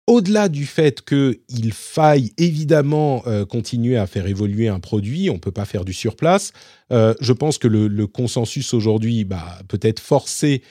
au-delà 0.09 0.49
du 0.49 0.65
fait 0.65 1.03
qu'il 1.05 1.71
faille 1.71 2.31
évidemment 2.39 3.21
euh, 3.27 3.45
continuer 3.45 3.95
à 3.95 4.07
faire 4.07 4.25
évoluer 4.25 4.67
un 4.67 4.79
produit, 4.79 5.29
on 5.29 5.35
ne 5.35 5.39
peut 5.39 5.51
pas 5.51 5.65
faire 5.65 5.85
du 5.85 5.93
surplace, 5.93 6.51
euh, 6.91 7.13
je 7.21 7.31
pense 7.31 7.59
que 7.59 7.67
le, 7.67 8.07
consensus 8.07 8.73
aujourd'hui, 8.73 9.23
bah, 9.23 9.59
peut-être 9.67 9.99
forcé, 9.99 10.63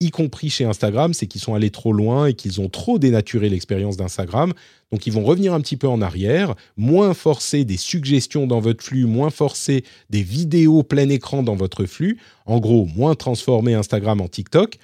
y 0.00 0.10
compris 0.10 0.50
chez 0.50 0.64
Instagram, 0.64 1.14
c'est 1.14 1.26
qu'ils 1.26 1.40
sont 1.40 1.54
allés 1.54 1.70
trop 1.70 1.92
loin 1.92 2.26
et 2.26 2.34
qu'ils 2.34 2.60
ont 2.60 2.68
trop 2.68 2.98
dénaturé 2.98 3.48
l'expérience 3.48 3.96
d'Instagram. 3.96 4.52
Donc 4.92 5.06
ils 5.06 5.12
vont 5.12 5.24
revenir 5.24 5.54
un 5.54 5.60
petit 5.60 5.76
peu 5.76 5.88
en 5.88 6.02
arrière, 6.02 6.54
moins 6.76 7.14
forcer 7.14 7.64
des 7.64 7.76
suggestions 7.76 8.46
dans 8.46 8.60
votre 8.60 8.84
flux, 8.84 9.06
moins 9.06 9.30
forcer 9.30 9.84
des 10.10 10.22
vidéos 10.22 10.82
plein 10.82 11.08
écran 11.08 11.42
dans 11.42 11.56
votre 11.56 11.86
flux, 11.86 12.18
en 12.46 12.58
gros, 12.58 12.86
moins 12.86 13.14
transformer 13.14 13.74
Instagram 13.74 14.20
en 14.20 14.28
TikTok 14.28 14.78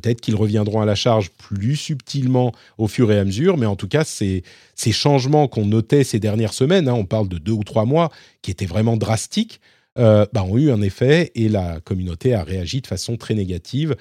Peut-être 0.00 0.20
qu'ils 0.20 0.36
reviendront 0.36 0.82
à 0.82 0.84
la 0.84 0.94
charge 0.94 1.30
plus 1.30 1.74
subtilement 1.74 2.52
au 2.76 2.86
fur 2.86 3.10
et 3.10 3.18
à 3.18 3.24
mesure, 3.24 3.56
mais 3.56 3.64
en 3.64 3.76
tout 3.76 3.88
cas, 3.88 4.04
ces, 4.04 4.42
ces 4.74 4.92
changements 4.92 5.48
qu'on 5.48 5.64
notait 5.64 6.04
ces 6.04 6.18
dernières 6.18 6.52
semaines, 6.52 6.86
hein, 6.86 6.92
on 6.92 7.06
parle 7.06 7.28
de 7.28 7.38
deux 7.38 7.52
ou 7.52 7.64
trois 7.64 7.86
mois, 7.86 8.10
qui 8.42 8.50
étaient 8.50 8.66
vraiment 8.66 8.98
drastiques, 8.98 9.58
euh, 9.98 10.26
bah, 10.34 10.44
ont 10.44 10.58
eu 10.58 10.70
un 10.70 10.82
effet 10.82 11.32
et 11.34 11.48
la 11.48 11.80
communauté 11.80 12.34
a 12.34 12.44
réagi 12.44 12.82
de 12.82 12.86
façon 12.86 13.16
très 13.16 13.32
négative 13.32 13.96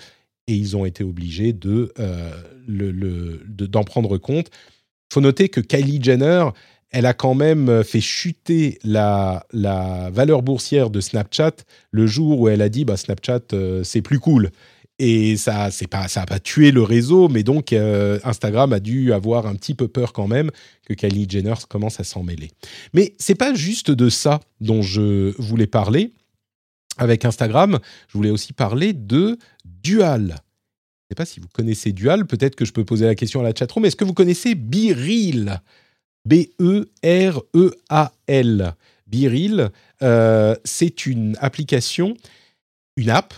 et 0.48 0.54
ils 0.54 0.78
ont 0.78 0.86
été 0.86 1.04
obligés 1.04 1.54
de, 1.54 1.91
euh, 2.00 2.32
d'en 3.48 3.84
prendre 3.84 4.18
compte. 4.18 4.50
Il 5.10 5.14
faut 5.14 5.22
noter 5.22 5.50
que 5.50 5.62
Kylie 5.62 6.02
Jenner, 6.02 6.46
elle 6.91 7.06
a 7.06 7.14
quand 7.14 7.36
même 7.36 7.84
fait 7.84 8.02
chuter 8.02 8.80
la, 8.84 9.46
la 9.52 10.10
valeur 10.12 10.41
boursière 10.41 10.89
de 10.89 11.02
Snapchat 11.02 11.56
le 11.91 12.08
jour 12.08 12.39
où 12.39 12.50
elle 12.50 12.62
a 12.62 12.70
dit 12.70 12.86
bah, 12.86 12.98
Snapchat, 12.98 13.41
euh, 13.54 13.84
c'est 13.84 14.02
plus 14.02 14.20
cool. 14.20 14.52
Et 14.98 15.36
ça, 15.36 15.72
c'est 15.72 15.88
pas, 15.88 16.08
ça 16.08 16.24
a 16.30 16.39
tué 16.39 16.72
le 16.72 16.82
réseau, 16.82 17.28
mais 17.28 17.43
donc 17.43 17.74
euh, 17.74 18.18
Instagram 18.24 18.72
a 18.72 18.80
dû 18.80 19.12
avoir 19.12 19.46
un 19.46 19.56
petit 19.56 19.74
peu 19.74 19.89
peur 19.89 20.14
quand 20.14 20.28
même 20.28 20.52
que 20.86 20.93
Kylie 20.93 21.28
Jenner 21.30 21.56
commence 21.68 22.00
à 22.00 22.06
s'en 22.06 22.24
mêler. 22.24 22.50
Mais 22.93 23.14
c'est 23.20 23.36
pas 23.36 23.54
juste 23.54 23.91
de 23.91 24.08
ça 24.08 24.39
dont 24.62 24.82
je 24.82 25.34
voulais 25.38 25.68
parler 25.68 26.14
avec 26.98 27.26
Instagram. 27.26 27.80
Je 28.08 28.18
voulais 28.18 28.30
aussi 28.30 28.54
parler 28.54 28.93
de 28.93 29.38
Dual. 29.66 30.22
Je 30.22 30.32
ne 30.32 30.36
sais 31.12 31.16
pas 31.16 31.26
si 31.26 31.39
vous 31.39 31.48
connaissez 31.54 31.91
Dual. 31.91 32.26
Peut-être 32.26 32.56
que 32.56 32.66
je 32.66 32.74
peux 32.74 32.86
poser 32.86 33.06
la 33.06 33.16
question 33.16 33.39
à 33.39 33.43
la 33.43 33.54
chatroom. 33.54 33.86
Est-ce 33.86 33.96
que 33.96 34.06
vous 34.06 34.14
connaissez 34.14 34.56
BeReal 34.56 35.62
B-E-R-E-A-L. 36.26 36.76
BeReal, 39.08 39.72
euh, 40.02 40.56
c'est 40.64 41.06
une 41.06 41.38
application, 41.39 42.18
une 42.98 43.12
app 43.12 43.36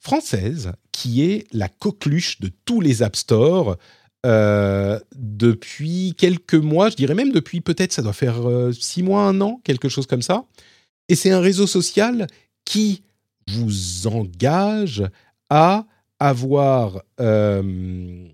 française 0.00 0.72
qui 0.92 1.22
est 1.22 1.46
la 1.52 1.68
coqueluche 1.68 2.40
de 2.40 2.50
tous 2.64 2.80
les 2.80 3.02
App 3.02 3.16
Store 3.16 3.76
euh, 4.24 5.00
depuis 5.14 6.14
quelques 6.16 6.54
mois, 6.54 6.90
je 6.90 6.96
dirais 6.96 7.14
même 7.14 7.32
depuis 7.32 7.60
peut-être, 7.60 7.92
ça 7.92 8.02
doit 8.02 8.12
faire 8.12 8.48
euh, 8.48 8.72
six 8.72 9.02
mois, 9.02 9.22
un 9.22 9.40
an, 9.40 9.60
quelque 9.64 9.88
chose 9.88 10.06
comme 10.06 10.22
ça. 10.22 10.44
Et 11.08 11.14
c'est 11.14 11.30
un 11.30 11.40
réseau 11.40 11.66
social 11.66 12.26
qui 12.66 13.02
vous 13.48 14.06
engage 14.06 15.04
à 15.48 15.86
avoir, 16.18 17.02
euh, 17.20 18.28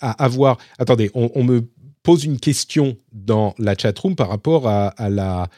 à 0.00 0.24
avoir. 0.24 0.58
Attendez, 0.78 1.12
on, 1.14 1.44
me 1.44 1.68
pose 2.02 2.24
une 2.24 2.40
question 2.40 2.96
dans 3.12 3.54
la 3.58 3.76
chatroom 3.76 4.16
par 4.16 4.28
rapport 4.28 4.68
à, 4.68 4.92
la 5.08 5.48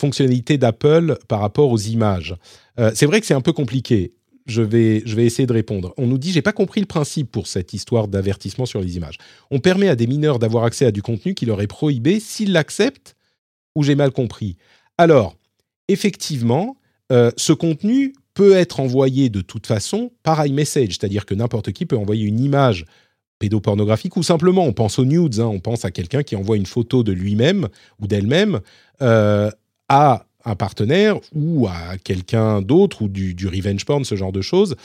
fonctionnalité 0.00 0.56
d'Apple 0.56 1.18
par 1.28 1.40
rapport 1.40 1.70
aux 1.70 1.78
images. 1.78 2.34
c'est 2.94 3.06
vrai 3.06 3.20
que 3.20 3.26
c'est 3.26 3.34
un 3.34 3.42
peu 3.42 3.52
compliqué 3.52 4.14
je 4.46 4.62
vais, 4.62 5.02
je 5.04 5.14
vais 5.14 5.24
essayer 5.24 5.46
de 5.46 5.52
répondre. 5.52 5.94
On 5.96 6.06
nous 6.06 6.18
dit, 6.18 6.32
j'ai 6.32 6.42
pas 6.42 6.52
compris 6.52 6.80
le 6.80 6.86
principe 6.86 7.30
pour 7.30 7.46
cette 7.46 7.72
histoire 7.72 8.08
d'avertissement 8.08 8.66
sur 8.66 8.80
les 8.80 8.96
images. 8.96 9.18
On 9.50 9.60
permet 9.60 9.88
à 9.88 9.96
des 9.96 10.06
mineurs 10.06 10.38
d'avoir 10.38 10.64
accès 10.64 10.84
à 10.84 10.90
du 10.90 11.02
contenu 11.02 11.34
qui 11.34 11.46
leur 11.46 11.60
est 11.60 11.66
prohibé 11.66 12.20
s'ils 12.20 12.52
l'acceptent 12.52 13.16
ou 13.74 13.82
j'ai 13.82 13.94
mal 13.94 14.10
compris. 14.10 14.56
Alors, 14.98 15.36
effectivement, 15.88 16.76
euh, 17.12 17.30
ce 17.36 17.52
contenu 17.52 18.14
peut 18.34 18.52
être 18.52 18.80
envoyé 18.80 19.28
de 19.28 19.40
toute 19.40 19.66
façon 19.66 20.10
par 20.22 20.44
iMessage, 20.46 20.88
c'est-à-dire 20.98 21.26
que 21.26 21.34
n'importe 21.34 21.72
qui 21.72 21.86
peut 21.86 21.96
envoyer 21.96 22.24
une 22.24 22.40
image 22.40 22.86
pédopornographique 23.38 24.16
ou 24.16 24.22
simplement, 24.22 24.64
on 24.64 24.72
pense 24.72 24.98
aux 24.98 25.04
nudes, 25.04 25.40
hein, 25.40 25.46
on 25.46 25.58
pense 25.58 25.84
à 25.84 25.90
quelqu'un 25.90 26.22
qui 26.22 26.36
envoie 26.36 26.56
une 26.56 26.66
photo 26.66 27.02
de 27.02 27.12
lui-même 27.12 27.68
ou 28.00 28.06
d'elle-même 28.06 28.60
euh, 29.02 29.50
à 29.88 30.26
un 30.44 30.54
partenaire 30.54 31.18
ou 31.34 31.66
à 31.66 31.98
quelqu'un 32.02 32.62
d'autre 32.62 33.02
ou 33.02 33.08
du, 33.08 33.34
revenge 33.46 33.84
porn, 33.84 34.04
ce 34.04 34.14
genre 34.14 34.32
de 34.32 34.40
choses, 34.42 34.76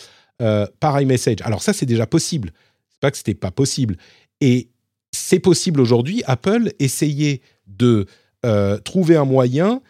euh, 0.42 0.66
par 0.80 1.00
iMessage. 1.00 1.38
Alors 1.44 1.62
ça, 1.62 1.72
c'est 1.72 1.86
déjà 1.86 2.08
possible. 2.08 2.52
C'est 2.90 3.00
pas 3.00 3.12
que 3.12 3.18
c'était 3.18 3.36
pas 3.36 3.52
possible. 3.52 3.96
Et 4.42 4.70
c'est 5.12 5.40
possible 5.40 5.80
aujourd'hui. 5.80 6.24
Apple 6.26 6.72
essayait 6.80 7.42
de 7.68 8.08
euh, 8.46 8.80
trouver 8.80 9.16
un 9.16 9.26
moyen, 9.26 9.82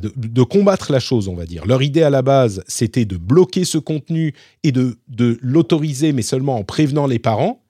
de, 0.00 0.42
combattre 0.42 0.92
la 0.92 1.00
chose, 1.00 1.28
on 1.28 1.34
va 1.34 1.46
dire. 1.46 1.66
Leur 1.66 1.82
idée 1.82 2.02
à 2.02 2.10
la 2.10 2.22
base, 2.22 2.62
c'était 2.66 3.04
de 3.04 3.16
bloquer 3.16 3.64
ce 3.64 3.78
contenu 3.78 4.34
et 4.62 4.72
de, 4.72 4.98
de 5.08 5.38
l'autoriser, 5.42 6.12
mais 6.12 6.22
seulement 6.22 6.56
en 6.56 6.64
prévenant 6.64 7.06
les 7.06 7.18
parents 7.18 7.62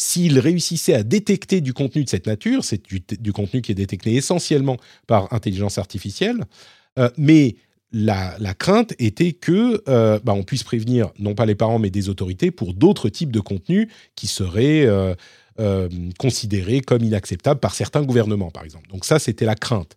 s'ils 0.00 0.38
réussissaient 0.38 0.94
à 0.94 1.02
détecter 1.02 1.60
du 1.60 1.74
contenu 1.74 2.04
de 2.04 2.08
cette 2.08 2.26
nature, 2.26 2.64
c'est 2.64 2.82
du, 2.86 3.32
contenu 3.34 3.60
qui 3.60 3.72
est 3.72 3.74
détecté 3.74 4.14
essentiellement 4.14 4.78
par 5.06 5.30
intelligence 5.30 5.76
artificielle, 5.76 6.46
euh, 6.98 7.10
mais 7.18 7.56
la, 7.92 8.54
crainte 8.54 8.94
était 8.98 9.32
que 9.32 9.82
euh, 9.88 10.18
bah, 10.24 10.32
on 10.32 10.42
puisse 10.42 10.62
prévenir 10.62 11.10
non 11.18 11.34
pas 11.34 11.44
les 11.44 11.54
parents 11.54 11.78
mais 11.78 11.90
des 11.90 12.08
autorités 12.08 12.50
pour 12.50 12.72
d'autres 12.72 13.10
types 13.10 13.30
de 13.30 13.40
contenus 13.40 13.88
qui 14.14 14.26
seraient 14.26 14.86
euh, 14.86 15.88
considérés 16.18 16.80
comme 16.80 17.02
inacceptables 17.02 17.60
par 17.60 17.74
certains 17.74 18.02
gouvernements, 18.02 18.50
par 18.50 18.64
exemple. 18.64 18.88
Donc 18.88 19.04
ça, 19.04 19.18
c'était 19.18 19.44
la 19.44 19.54
crainte. 19.54 19.96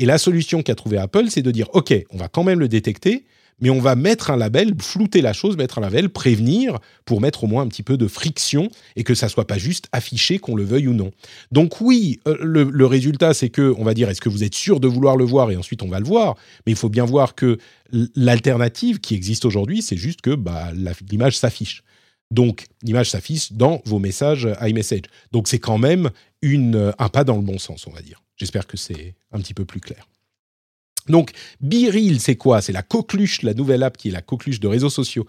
Et 0.00 0.06
la 0.06 0.16
solution 0.16 0.62
qu'a 0.62 0.74
trouvée 0.74 0.96
Apple, 0.96 1.26
c'est 1.28 1.42
de 1.42 1.50
dire, 1.50 1.68
OK, 1.74 1.94
on 2.10 2.16
va 2.16 2.28
quand 2.28 2.42
même 2.42 2.58
le 2.58 2.68
détecter, 2.68 3.26
mais 3.60 3.68
on 3.68 3.80
va 3.80 3.96
mettre 3.96 4.30
un 4.30 4.36
label, 4.38 4.72
flouter 4.80 5.20
la 5.20 5.34
chose, 5.34 5.58
mettre 5.58 5.76
un 5.76 5.82
label, 5.82 6.08
prévenir 6.08 6.78
pour 7.04 7.20
mettre 7.20 7.44
au 7.44 7.46
moins 7.46 7.62
un 7.62 7.68
petit 7.68 7.82
peu 7.82 7.98
de 7.98 8.08
friction 8.08 8.70
et 8.96 9.04
que 9.04 9.14
ça 9.14 9.28
soit 9.28 9.46
pas 9.46 9.58
juste 9.58 9.88
affiché 9.92 10.38
qu'on 10.38 10.56
le 10.56 10.64
veuille 10.64 10.88
ou 10.88 10.94
non. 10.94 11.10
Donc 11.52 11.82
oui, 11.82 12.18
euh, 12.26 12.38
le, 12.40 12.86
résultat 12.86 13.34
c'est 13.34 13.50
que 13.50 13.74
on 13.76 13.84
va 13.84 13.92
dire 13.92 14.08
est-ce 14.08 14.22
que 14.22 14.30
vous 14.30 14.42
êtes 14.42 14.54
sûr 14.54 14.80
de 14.80 14.88
vouloir 14.88 15.18
le 15.18 15.26
voir 15.26 15.50
et 15.50 15.56
ensuite 15.56 15.82
on 15.82 15.88
va 15.88 16.00
le 16.00 16.06
voir, 16.06 16.34
mais 16.64 16.72
il 16.72 16.76
faut 16.76 16.88
bien 16.88 17.04
voir 17.04 17.34
que 17.34 17.58
l'alternative 18.16 19.00
qui 19.00 19.14
existe 19.14 19.44
aujourd'hui, 19.44 19.82
c'est 19.82 19.98
juste 19.98 20.22
que 20.22 20.34
bah, 20.34 20.70
l'image 21.10 21.36
s'affiche. 21.36 21.84
Donc, 22.30 22.68
l'image 22.82 23.10
s'affiche 23.10 23.52
dans 23.52 23.82
vos 23.84 23.98
messages 23.98 24.48
iMessage. 24.62 25.02
Donc, 25.32 25.48
c'est 25.48 25.58
quand 25.58 25.78
même 25.78 26.10
une, 26.42 26.94
un 26.96 27.08
pas 27.08 27.24
dans 27.24 27.34
le 27.34 27.42
bon 27.42 27.58
sens, 27.58 27.88
on 27.88 27.90
va 27.90 28.02
dire. 28.02 28.22
J'espère 28.40 28.66
que 28.66 28.78
c'est 28.78 29.14
un 29.32 29.38
petit 29.38 29.52
peu 29.52 29.66
plus 29.66 29.80
clair. 29.80 30.08
Donc, 31.08 31.32
BeReal, 31.60 32.20
c'est 32.20 32.36
quoi? 32.36 32.62
C'est 32.62 32.72
la 32.72 32.82
coqueluche, 32.82 33.42
la 33.42 33.52
nouvelle 33.52 33.82
app 33.82 33.98
qui 33.98 34.08
est 34.08 34.12
la 34.12 34.22
coqueluche 34.22 34.60
de 34.60 34.66
réseaux 34.66 34.88
sociaux, 34.88 35.26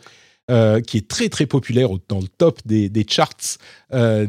euh, 0.49 0.80
qui 0.80 0.95
est 0.95 1.09
très 1.09 1.28
très 1.28 1.45
populaire 1.45 1.89
dans 2.07 2.22
le 2.22 2.30
top 2.30 2.62
des, 2.66 3.05
charts 3.09 3.57
euh, 3.91 4.26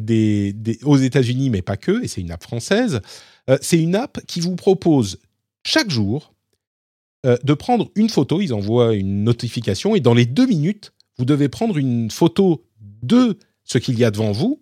aux 0.82 0.96
États-Unis, 0.96 1.48
mais 1.48 1.62
pas 1.62 1.76
que, 1.76 2.02
et 2.02 2.08
c'est 2.08 2.20
une 2.20 2.32
app 2.32 2.42
française. 2.42 3.00
Euh, 3.48 3.56
c'est 3.62 3.78
une 3.78 3.94
app 3.94 4.20
qui 4.26 4.40
vous 4.40 4.56
propose 4.56 5.20
chaque 5.64 5.90
jour 5.90 6.34
de 7.24 7.54
prendre 7.54 7.88
une 7.94 8.08
photo, 8.08 8.40
ils 8.40 8.52
envoient 8.52 8.96
une 8.96 9.22
notification, 9.22 9.94
et 9.94 10.00
dans 10.00 10.12
les 10.12 10.26
deux 10.26 10.46
minutes, 10.46 10.92
vous 11.18 11.24
devez 11.24 11.48
prendre 11.48 11.78
une 11.78 12.10
photo 12.10 12.64
de 12.80 13.38
ce 13.62 13.78
qu'il 13.78 13.96
y 13.96 14.04
a 14.04 14.10
devant 14.10 14.32
vous, 14.32 14.60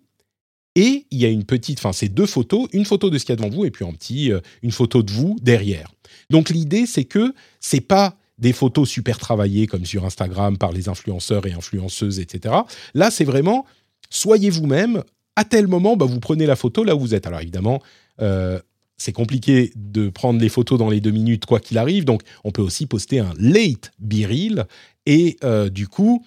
et 0.75 1.05
il 1.11 1.19
y 1.19 1.25
a 1.25 1.29
une 1.29 1.43
petite, 1.43 1.79
enfin 1.79 1.93
c'est 1.93 2.09
deux 2.09 2.25
photos, 2.25 2.67
une 2.73 2.85
photo 2.85 3.09
de 3.09 3.17
ce 3.17 3.25
qu'il 3.25 3.33
y 3.33 3.37
a 3.37 3.41
devant 3.41 3.55
vous, 3.55 3.65
et 3.65 3.71
puis 3.71 3.83
en 3.83 3.93
petit, 3.93 4.31
une 4.61 4.71
photo 4.71 5.03
de 5.03 5.11
vous 5.11 5.37
derrière. 5.41 5.91
Donc 6.29 6.49
l'idée, 6.49 6.85
c'est 6.85 7.05
que 7.05 7.33
c'est 7.59 7.81
pas 7.81 8.17
des 8.37 8.53
photos 8.53 8.89
super 8.89 9.17
travaillées 9.17 9.67
comme 9.67 9.85
sur 9.85 10.05
Instagram 10.05 10.57
par 10.57 10.71
les 10.71 10.89
influenceurs 10.89 11.45
et 11.45 11.53
influenceuses, 11.53 12.19
etc. 12.19 12.55
Là, 12.93 13.11
c'est 13.11 13.25
vraiment 13.25 13.65
soyez 14.11 14.49
vous-même. 14.49 15.03
À 15.35 15.45
tel 15.45 15.67
moment, 15.67 15.95
bah, 15.95 16.05
vous 16.05 16.19
prenez 16.19 16.45
la 16.45 16.55
photo 16.55 16.83
là 16.83 16.95
où 16.95 16.99
vous 16.99 17.15
êtes. 17.15 17.25
Alors 17.25 17.39
évidemment, 17.39 17.81
euh, 18.21 18.59
c'est 18.97 19.13
compliqué 19.13 19.71
de 19.75 20.09
prendre 20.09 20.39
les 20.39 20.49
photos 20.49 20.77
dans 20.77 20.89
les 20.89 20.99
deux 20.99 21.11
minutes 21.11 21.45
quoi 21.45 21.59
qu'il 21.59 21.77
arrive. 21.77 22.03
Donc 22.03 22.21
on 22.43 22.51
peut 22.51 22.61
aussi 22.61 22.85
poster 22.85 23.19
un 23.19 23.33
late 23.39 23.91
biril 23.99 24.65
et 25.05 25.37
euh, 25.43 25.69
du 25.69 25.87
coup 25.87 26.23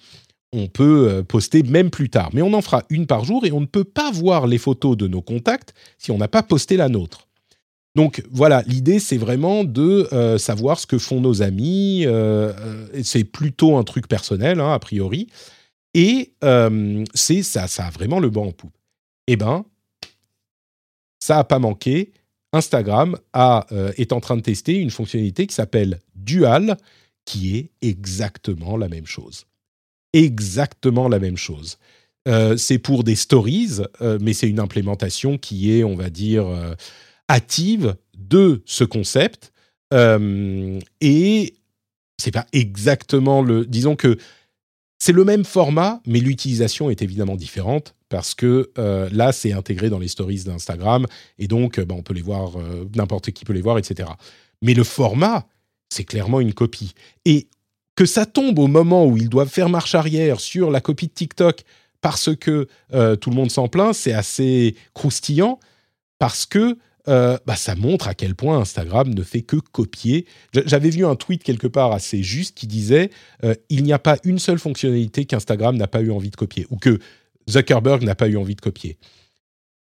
on 0.55 0.67
peut 0.67 1.09
euh, 1.09 1.23
poster 1.23 1.63
même 1.63 1.89
plus 1.89 2.09
tard. 2.09 2.29
Mais 2.33 2.41
on 2.41 2.53
en 2.53 2.61
fera 2.61 2.83
une 2.89 3.05
par 3.05 3.25
jour 3.25 3.45
et 3.45 3.51
on 3.51 3.59
ne 3.59 3.65
peut 3.65 3.83
pas 3.83 4.11
voir 4.11 4.47
les 4.47 4.57
photos 4.57 4.97
de 4.97 5.07
nos 5.07 5.21
contacts 5.21 5.73
si 5.97 6.11
on 6.11 6.17
n'a 6.17 6.27
pas 6.27 6.43
posté 6.43 6.77
la 6.77 6.89
nôtre. 6.89 7.27
Donc 7.95 8.23
voilà, 8.31 8.61
l'idée 8.67 8.99
c'est 8.99 9.17
vraiment 9.17 9.63
de 9.63 10.09
euh, 10.11 10.37
savoir 10.37 10.79
ce 10.79 10.87
que 10.87 10.97
font 10.97 11.21
nos 11.21 11.41
amis. 11.41 12.03
Euh, 12.05 12.87
c'est 13.03 13.23
plutôt 13.23 13.77
un 13.77 13.83
truc 13.83 14.07
personnel 14.07 14.59
hein, 14.59 14.73
a 14.73 14.79
priori, 14.79 15.27
et 15.93 16.33
c'est 17.13 17.41
ça, 17.41 17.67
ça 17.67 17.85
a 17.85 17.89
vraiment 17.89 18.19
le 18.19 18.29
banc 18.29 18.47
en 18.47 18.51
poupe. 18.51 18.75
Eh 19.27 19.37
ben, 19.37 19.63
ça 21.19 21.39
a 21.39 21.43
pas 21.45 21.59
manqué. 21.59 22.11
Instagram 22.51 23.17
est 23.97 24.11
en 24.11 24.19
train 24.19 24.35
de 24.35 24.41
tester 24.41 24.75
une 24.75 24.91
fonctionnalité 24.91 25.47
qui 25.47 25.55
s'appelle 25.55 26.01
Dual, 26.15 26.75
qui 27.23 27.55
est 27.57 27.71
exactement 27.81 28.75
la 28.75 28.89
même 28.89 29.05
chose. 29.05 29.45
Exactement 30.15 31.07
la 31.09 31.19
même 31.19 31.37
chose. 31.37 31.77
c'est 32.57 32.79
pour 32.79 33.03
des 33.03 33.15
stories, 33.15 33.81
mais 34.19 34.33
c'est 34.33 34.49
une 34.49 34.59
implémentation 34.59 35.37
qui 35.37 35.71
est, 35.71 35.83
on 35.83 35.95
va 35.95 36.09
dire, 36.09 36.45
hâtive 37.29 37.95
de 38.17 38.63
ce 38.65 38.83
concept. 38.83 39.51
et 39.91 41.53
c'est 42.17 42.31
pas 42.31 42.47
exactement 42.53 43.41
le. 43.41 43.65
Disons 43.65 43.95
que 43.95 44.17
c'est 44.97 45.11
le 45.11 45.25
même 45.25 45.43
format, 45.43 46.01
mais 46.07 46.19
l'utilisation 46.19 46.89
est 46.89 47.01
évidemment 47.01 47.35
différente 47.35 47.95
parce 48.09 48.33
que 48.33 48.71
euh, 48.77 49.09
là, 49.11 49.31
c'est 49.31 49.51
intégré 49.51 49.89
dans 49.89 49.99
les 49.99 50.07
stories 50.07 50.43
d'Instagram 50.45 51.05
et 51.37 51.47
donc 51.47 51.77
euh, 51.77 51.85
bah, 51.85 51.95
on 51.97 52.01
peut 52.01 52.13
les 52.13 52.21
voir, 52.21 52.57
euh, 52.57 52.89
n'importe 52.95 53.31
qui 53.31 53.45
peut 53.45 53.53
les 53.53 53.61
voir, 53.61 53.77
etc. 53.77 54.09
Mais 54.61 54.73
le 54.73 54.83
format, 54.83 55.45
c'est 55.89 56.05
clairement 56.05 56.39
une 56.39 56.53
copie. 56.53 56.93
Et 57.25 57.47
que 57.95 58.05
ça 58.05 58.25
tombe 58.25 58.59
au 58.59 58.67
moment 58.67 59.05
où 59.05 59.17
ils 59.17 59.29
doivent 59.29 59.49
faire 59.49 59.69
marche 59.69 59.95
arrière 59.95 60.39
sur 60.39 60.71
la 60.71 60.81
copie 60.81 61.07
de 61.07 61.13
TikTok 61.13 61.63
parce 62.01 62.35
que 62.35 62.67
tout 62.91 63.29
le 63.29 63.35
monde 63.35 63.49
s'en 63.49 63.67
plaint, 63.67 63.95
c'est 63.95 64.13
assez 64.13 64.75
croustillant 64.93 65.59
parce 66.19 66.45
que 66.45 66.77
euh, 67.07 67.37
bah, 67.45 67.55
ça 67.55 67.75
montre 67.75 68.07
à 68.07 68.15
quel 68.15 68.33
point 68.33 68.57
Instagram 68.59 69.13
ne 69.13 69.21
fait 69.21 69.43
que 69.43 69.57
copier. 69.57 70.25
J'avais 70.53 70.89
vu 70.89 71.05
un 71.05 71.15
tweet 71.15 71.43
quelque 71.43 71.67
part 71.67 71.91
assez 71.91 72.23
juste 72.23 72.57
qui 72.57 72.65
disait 72.65 73.11
euh, 73.43 73.53
il 73.69 73.83
n'y 73.83 73.93
a 73.93 73.99
pas 73.99 74.17
une 74.23 74.39
seule 74.39 74.57
fonctionnalité 74.57 75.25
qu'Instagram 75.25 75.77
n'a 75.77 75.87
pas 75.87 76.01
eu 76.01 76.11
envie 76.11 76.31
de 76.31 76.35
copier 76.35 76.65
ou 76.71 76.77
que 76.77 76.99
Zuckerberg 77.47 78.03
n'a 78.03 78.15
pas 78.15 78.27
eu 78.27 78.37
envie 78.37 78.55
de 78.55 78.61
copier. 78.61 78.97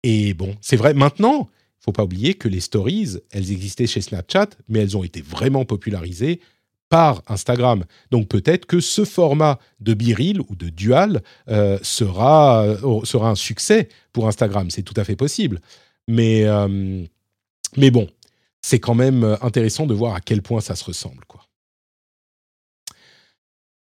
Et 0.03 0.35
bon, 0.35 0.55
c'est 0.61 0.77
vrai. 0.77 0.93
Maintenant, 0.93 1.49
faut 1.81 1.93
pas 1.93 2.05
oublier 2.05 2.35
que 2.35 2.49
les 2.49 2.61
stories, 2.61 3.17
elles 3.31 3.53
existaient 3.53 3.87
chez 3.87 4.03
Snapchat, 4.03 4.51
mais 4.69 4.81
elles 4.81 4.97
ont 4.97 5.05
été 5.05 5.23
vraiment 5.23 5.65
popularisées 5.65 6.41
par 6.89 7.22
Instagram. 7.28 7.85
Donc 8.11 8.28
peut-être 8.28 8.66
que 8.66 8.80
ce 8.80 9.05
format 9.05 9.59
de 9.80 9.95
biril 9.95 10.41
ou 10.49 10.55
de 10.55 10.68
dual 10.68 11.22
euh, 11.49 11.78
sera, 11.82 12.66
sera 13.05 13.30
un 13.30 13.35
succès 13.35 13.89
pour 14.12 14.28
Instagram. 14.28 14.70
C'est 14.70 14.82
tout 14.82 14.95
à 14.97 15.05
fait 15.05 15.16
possible. 15.16 15.61
Mais 16.07 16.47
mais 17.76 17.91
bon, 17.91 18.09
c'est 18.62 18.80
quand 18.80 18.95
même 18.95 19.24
euh, 19.24 19.37
intéressant 19.43 19.87
de 19.87 19.95
voir 19.95 20.14
à 20.14 20.20
quel 20.20 20.43
point 20.43 20.61
ça 20.61 20.76
se 20.76 20.85
ressemble, 20.85 21.24
quoi. 21.26 21.43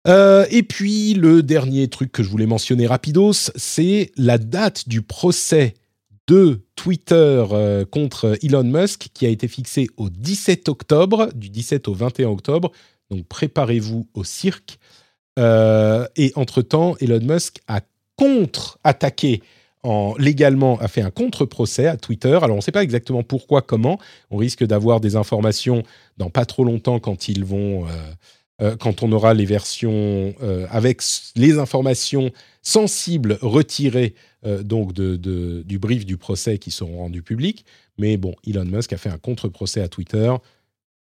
Euh, 0.08 0.46
et 0.50 0.64
puis 0.64 1.14
le 1.14 1.44
dernier 1.44 1.90
truc 1.90 2.14
que 2.14 2.24
je 2.24 2.30
voulais 2.30 2.46
mentionner 2.46 2.88
rapidos, 2.88 3.52
c'est 3.56 4.12
la 4.16 4.38
date 4.38 4.88
du 4.88 5.02
procès 5.02 5.74
de 6.30 6.62
Twitter 6.76 7.44
euh, 7.52 7.86
contre 7.86 8.38
Elon 8.44 8.64
Musk 8.64 9.10
qui 9.14 9.26
a 9.26 9.30
été 9.30 9.48
fixé 9.48 9.88
au 9.98 10.10
17 10.10 10.70
octobre, 10.70 11.30
du 11.34 11.50
17 11.50 11.88
au 11.88 11.94
21 11.94 12.30
octobre. 12.30 12.72
Donc 13.10 13.26
préparez-vous 13.28 14.08
au 14.14 14.24
cirque. 14.24 14.78
et 15.38 16.32
entre-temps, 16.36 16.96
Elon 17.00 17.22
Musk 17.22 17.60
a 17.68 17.82
contre-attaqué 18.18 19.42
en, 19.84 20.16
légalement 20.18 20.78
a 20.80 20.88
fait 20.88 21.02
un 21.02 21.12
contre-procès 21.12 21.88
à 21.88 21.98
Twitter. 21.98 22.38
Alors 22.42 22.52
on 22.52 22.58
ne 22.58 22.62
sait 22.62 22.72
pas 22.72 22.84
exactement 22.84 23.24
pourquoi, 23.24 23.62
comment. 23.62 24.00
On 24.30 24.38
risque 24.38 24.66
d'avoir 24.66 25.00
des 25.00 25.16
informations 25.16 25.84
dans 26.18 26.30
pas 26.30 26.46
trop 26.46 26.64
longtemps 26.64 27.00
quand 27.00 27.30
ils 27.30 27.46
vont, 27.46 27.88
euh, 27.88 27.90
euh, 28.62 28.76
quand 28.76 29.04
on 29.04 29.12
aura 29.12 29.34
les 29.34 29.46
versions 29.46 30.34
euh, 30.44 30.68
avec 30.70 31.02
les 31.36 31.60
informations 31.60 32.32
sensibles 32.62 33.38
retirées 33.42 34.16
donc 34.44 34.94
de, 34.94 35.64
du 35.66 35.80
brief 35.80 36.06
du 36.06 36.18
procès 36.18 36.58
qui 36.58 36.72
seront 36.72 36.98
rendus 36.98 37.24
publics. 37.24 37.66
Mais 37.98 38.18
bon, 38.18 38.36
Elon 38.46 38.66
Musk 38.66 38.94
a 38.94 38.98
fait 38.98 39.10
un 39.10 39.18
contre-procès 39.18 39.82
à 39.82 39.88
Twitter. 39.88 40.34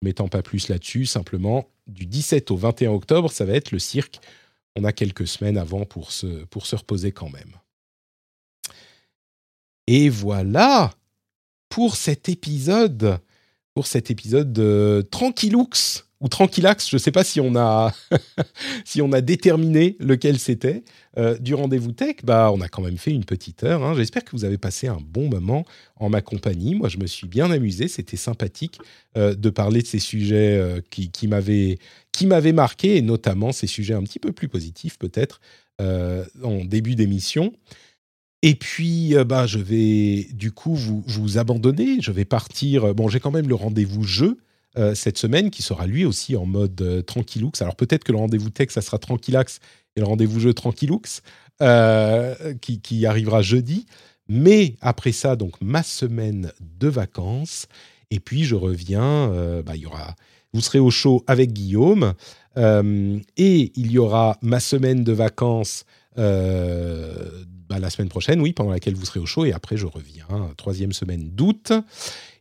Mettant 0.01 0.27
pas 0.27 0.41
plus 0.41 0.67
là-dessus, 0.67 1.05
simplement 1.05 1.67
du 1.87 2.05
17 2.05 2.51
au 2.51 2.57
21 2.57 2.91
octobre, 2.91 3.31
ça 3.31 3.45
va 3.45 3.53
être 3.53 3.71
le 3.71 3.79
cirque. 3.79 4.19
On 4.75 4.83
a 4.83 4.91
quelques 4.91 5.27
semaines 5.27 5.57
avant 5.57 5.85
pour 5.85 6.11
se, 6.11 6.45
pour 6.45 6.65
se 6.65 6.75
reposer 6.75 7.11
quand 7.11 7.29
même. 7.29 7.55
Et 9.87 10.09
voilà 10.09 10.93
pour 11.69 11.95
cet 11.95 12.29
épisode, 12.29 13.19
pour 13.73 13.87
cet 13.87 14.11
épisode 14.11 14.53
de 14.53 15.07
Tranquilux 15.11 16.03
ou 16.23 16.29
Tranquillax, 16.29 16.89
je 16.89 16.95
ne 16.95 16.99
sais 16.99 17.11
pas 17.11 17.25
si 17.25 17.41
on 17.41 17.53
a 17.57 17.93
si 18.85 19.01
on 19.01 19.11
a 19.11 19.19
déterminé 19.19 19.97
lequel 19.99 20.39
c'était 20.39 20.85
euh, 21.17 21.37
du 21.37 21.53
rendez-vous 21.53 21.91
tech. 21.91 22.15
Bah, 22.23 22.49
on 22.53 22.61
a 22.61 22.69
quand 22.69 22.81
même 22.81 22.97
fait 22.97 23.11
une 23.11 23.25
petite 23.25 23.63
heure. 23.65 23.83
Hein. 23.83 23.93
J'espère 23.93 24.23
que 24.23 24.31
vous 24.31 24.45
avez 24.45 24.57
passé 24.57 24.87
un 24.87 24.99
bon 25.05 25.29
moment 25.29 25.65
en 25.97 26.09
ma 26.09 26.21
compagnie. 26.21 26.75
Moi, 26.75 26.87
je 26.87 26.97
me 26.97 27.07
suis 27.07 27.27
bien 27.27 27.51
amusé. 27.51 27.89
C'était 27.89 28.15
sympathique 28.15 28.79
euh, 29.17 29.35
de 29.35 29.49
parler 29.49 29.81
de 29.81 29.87
ces 29.87 29.99
sujets 29.99 30.57
euh, 30.57 30.79
qui, 30.89 31.27
m'avaient 31.27 31.77
qui 32.13 32.25
m'avaient 32.25 32.53
marqué 32.53 32.95
et 32.95 33.01
notamment 33.01 33.51
ces 33.51 33.67
sujets 33.67 33.93
un 33.93 34.03
petit 34.03 34.19
peu 34.19 34.31
plus 34.31 34.47
positifs 34.47 34.97
peut-être 34.97 35.41
en 35.79 36.63
début 36.63 36.95
d'émission. 36.95 37.51
Et 38.41 38.55
puis, 38.55 39.15
bah, 39.27 39.47
je 39.47 39.59
vais 39.59 40.29
du 40.31 40.53
coup 40.53 40.75
vous, 40.75 41.03
vous 41.05 41.37
abandonner. 41.37 41.99
Je 41.99 42.11
vais 42.13 42.23
partir. 42.23 42.95
Bon, 42.95 43.09
j'ai 43.09 43.19
quand 43.19 43.31
même 43.31 43.49
le 43.49 43.55
rendez-vous 43.55 44.03
jeu 44.03 44.37
euh, 44.77 44.95
cette 44.95 45.17
semaine 45.17 45.51
qui 45.51 45.61
sera 45.61 45.87
lui 45.87 46.05
aussi 46.05 46.35
en 46.35 46.45
mode 46.45 47.03
tranquillux. 47.05 47.51
Alors 47.59 47.75
peut-être 47.75 48.03
que 48.03 48.11
le 48.11 48.17
rendez-vous 48.17 48.49
tech, 48.49 48.69
ça 48.71 48.81
sera 48.81 48.97
tranquillax 48.97 49.59
et 49.95 49.99
le 49.99 50.05
rendez-vous 50.05 50.39
jeu 50.39 50.53
tranquillux 50.53 51.21
qui, 52.61 52.81
qui, 52.81 53.05
arrivera 53.05 53.41
jeudi. 53.41 53.85
Mais 54.27 54.75
après 54.81 55.11
ça, 55.11 55.35
donc 55.35 55.53
ma 55.61 55.83
semaine 55.83 56.51
de 56.59 56.87
vacances. 56.87 57.67
Et 58.11 58.19
puis 58.19 58.43
je 58.43 58.55
reviens. 58.55 59.27
bah, 59.65 59.75
il 59.75 59.81
y 59.81 59.85
aura. 59.85 60.15
Vous 60.53 60.61
serez 60.61 60.79
au 60.79 60.91
show 60.91 61.23
avec 61.27 61.53
Guillaume. 61.53 62.13
et 62.57 63.71
il 63.75 63.91
y 63.91 63.97
aura 63.97 64.37
ma 64.41 64.59
semaine 64.59 65.03
de 65.03 65.13
vacances 65.13 65.85
bah, 67.73 67.79
la 67.79 67.89
semaine 67.89 68.09
prochaine, 68.09 68.39
oui, 68.41 68.53
pendant 68.53 68.71
laquelle 68.71 68.95
vous 68.95 69.05
serez 69.05 69.19
au 69.19 69.25
chaud. 69.25 69.45
Et 69.45 69.53
après, 69.53 69.77
je 69.77 69.87
reviens, 69.87 70.27
troisième 70.57 70.93
semaine 70.93 71.31
d'août. 71.31 71.71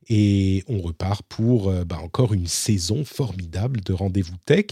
Et 0.08 0.64
on 0.68 0.80
repart 0.80 1.22
pour 1.28 1.68
euh, 1.68 1.84
bah, 1.84 1.98
encore 2.02 2.34
une 2.34 2.46
saison 2.46 3.04
formidable 3.04 3.80
de 3.80 3.92
rendez-vous 3.92 4.36
tech. 4.44 4.66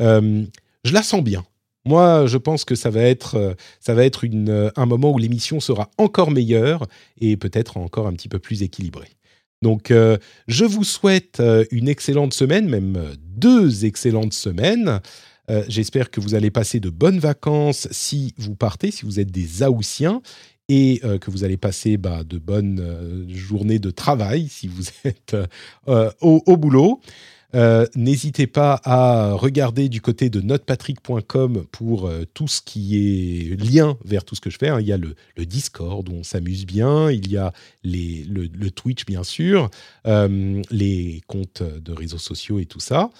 Euh, 0.00 0.44
je 0.84 0.92
la 0.92 1.02
sens 1.02 1.22
bien. 1.22 1.44
Moi, 1.84 2.26
je 2.26 2.36
pense 2.36 2.64
que 2.64 2.74
ça 2.74 2.90
va 2.90 3.02
être, 3.02 3.36
euh, 3.36 4.70
un 4.76 4.86
moment 4.86 5.12
où 5.12 5.18
l'émission 5.18 5.60
sera 5.60 5.90
encore 5.98 6.30
meilleure 6.30 6.86
et 7.20 7.36
peut-être 7.36 7.76
encore 7.76 8.06
un 8.06 8.12
petit 8.12 8.28
peu 8.28 8.38
plus 8.38 8.62
équilibrée. 8.62 9.10
Donc, 9.62 9.90
je 9.90 10.64
vous 10.66 10.84
souhaite 10.84 11.42
une 11.70 11.88
excellente 11.88 12.34
semaine, 12.34 12.68
même 12.68 13.16
deux 13.18 13.86
excellentes 13.86 14.34
semaines. 14.34 15.00
J'espère 15.66 16.10
que 16.10 16.20
vous 16.20 16.34
allez 16.34 16.50
passer 16.50 16.78
de 16.78 16.90
bonnes 16.90 17.18
vacances 17.18 17.88
si 17.90 18.34
vous 18.36 18.54
partez, 18.54 18.90
si 18.90 19.06
vous 19.06 19.18
êtes 19.18 19.30
des 19.30 19.62
Aoussiens, 19.62 20.20
et 20.68 21.00
euh, 21.04 21.18
que 21.18 21.30
vous 21.30 21.44
allez 21.44 21.56
passer 21.56 21.96
bah, 21.96 22.24
de 22.24 22.38
bonnes 22.38 22.80
euh, 22.80 23.24
journées 23.28 23.78
de 23.78 23.90
travail 23.90 24.48
si 24.48 24.68
vous 24.68 24.84
êtes 25.04 25.36
au, 26.20 26.56
boulot. 26.56 27.00
N'hésitez 27.94 28.46
pas 28.46 28.80
à 28.84 29.32
regarder 29.32 29.88
du 29.88 30.02
côté 30.02 30.28
de 30.28 30.42
notepatrick.com 30.42 31.64
pour 31.72 32.10
tout 32.34 32.48
ce 32.48 32.60
qui 32.60 32.96
est 32.98 33.56
lien 33.56 33.96
vers 34.04 34.24
tout 34.24 34.34
ce 34.34 34.42
que 34.42 34.50
je 34.50 34.58
fais. 34.58 34.68
Hein. 34.68 34.78
Il 34.80 34.86
y 34.86 34.92
a 34.92 34.98
le, 34.98 35.14
Discord 35.46 36.06
où 36.06 36.12
on 36.12 36.22
s'amuse 36.22 36.66
bien, 36.66 37.10
il 37.10 37.30
y 37.30 37.38
a 37.38 37.52
le, 37.82 38.68
Twitch 38.68 39.06
bien 39.06 39.24
sûr, 39.24 39.70
les 40.04 41.22
comptes 41.26 41.62
de 41.62 41.92
réseaux 41.92 42.18
sociaux 42.18 42.58
et 42.58 42.66
tout 42.66 42.80
ça. 42.80 43.10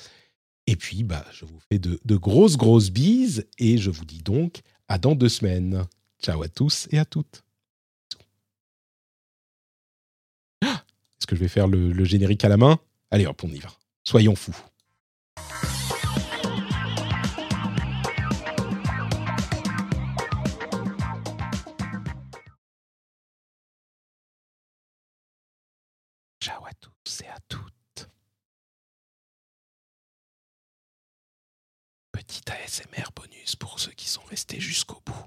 Et 0.67 0.77
puis, 0.77 1.05
bah, 1.05 1.25
je 1.33 1.45
vous 1.45 1.61
fais 1.71 1.79
de, 1.79 2.17
grosses, 2.17 2.57
grosses 2.57 2.91
bises 2.91 3.47
et 3.59 3.79
je 3.79 3.91
vous 3.91 4.05
dis 4.05 4.23
donc 4.23 4.61
à 4.89 4.99
dans 4.99 5.15
deux 5.15 5.29
semaines. 5.29 5.87
Ciao 6.23 6.43
à 6.43 6.49
tous 6.49 6.89
et 6.91 6.99
à 6.99 7.05
toutes. 7.05 7.43
Ah, 10.63 10.85
est-ce 11.21 11.27
que 11.27 11.37
je 11.37 11.41
vais 11.41 11.49
faire 11.49 11.67
le, 11.69 11.93
le 11.93 12.05
générique 12.05 12.45
à 12.45 12.49
la 12.49 12.57
main? 12.57 12.79
Allez 13.11 13.27
hop, 13.27 13.43
on 13.45 13.49
y 13.49 13.59
va. 13.59 13.71
Soyons 14.05 14.35
fous. 14.37 14.57
Ciao 26.41 26.65
à 26.65 26.73
tous 26.81 27.23
et 27.23 27.29
à 27.29 27.39
toutes. 27.49 28.09
petit 32.13 32.43
ASMR 32.51 33.11
bonus 33.15 33.57
pour 33.57 33.79
ceux 33.79 33.93
qui 33.93 34.09
sont 34.09 34.23
restés 34.23 34.59
jusqu'au 34.61 35.01
bout. 35.05 35.27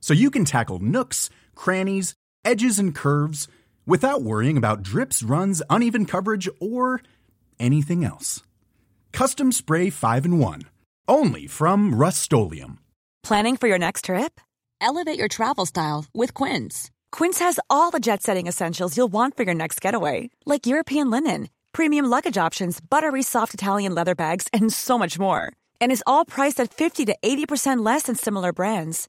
so 0.00 0.14
you 0.14 0.30
can 0.30 0.44
tackle 0.44 0.78
nooks, 0.78 1.30
crannies, 1.54 2.14
edges, 2.44 2.78
and 2.78 2.94
curves 2.94 3.48
without 3.86 4.22
worrying 4.22 4.56
about 4.56 4.82
drips, 4.82 5.22
runs, 5.22 5.62
uneven 5.68 6.06
coverage, 6.06 6.48
or 6.60 7.00
anything 7.58 8.04
else. 8.04 8.42
Custom 9.12 9.52
Spray 9.52 9.90
5 9.90 10.24
and 10.24 10.40
1. 10.40 10.62
Only 11.08 11.46
from 11.46 11.94
Rust 11.94 12.32
Planning 13.22 13.56
for 13.56 13.68
your 13.68 13.78
next 13.78 14.04
trip? 14.04 14.40
Elevate 14.80 15.18
your 15.18 15.28
travel 15.28 15.66
style 15.66 16.04
with 16.12 16.34
Quince. 16.34 16.90
Quince 17.12 17.38
has 17.38 17.58
all 17.70 17.90
the 17.90 18.00
jet 18.00 18.22
setting 18.22 18.46
essentials 18.46 18.96
you'll 18.96 19.08
want 19.08 19.36
for 19.36 19.44
your 19.44 19.54
next 19.54 19.80
getaway, 19.80 20.30
like 20.44 20.66
European 20.66 21.10
linen, 21.10 21.48
premium 21.72 22.06
luggage 22.06 22.36
options, 22.38 22.80
buttery 22.80 23.22
soft 23.22 23.54
Italian 23.54 23.94
leather 23.94 24.14
bags, 24.14 24.48
and 24.52 24.72
so 24.72 24.98
much 24.98 25.18
more. 25.18 25.52
And 25.80 25.90
is 25.90 26.04
all 26.06 26.24
priced 26.24 26.60
at 26.60 26.74
50 26.74 27.06
to 27.06 27.16
80% 27.22 27.84
less 27.84 28.02
than 28.02 28.16
similar 28.16 28.52
brands. 28.52 29.08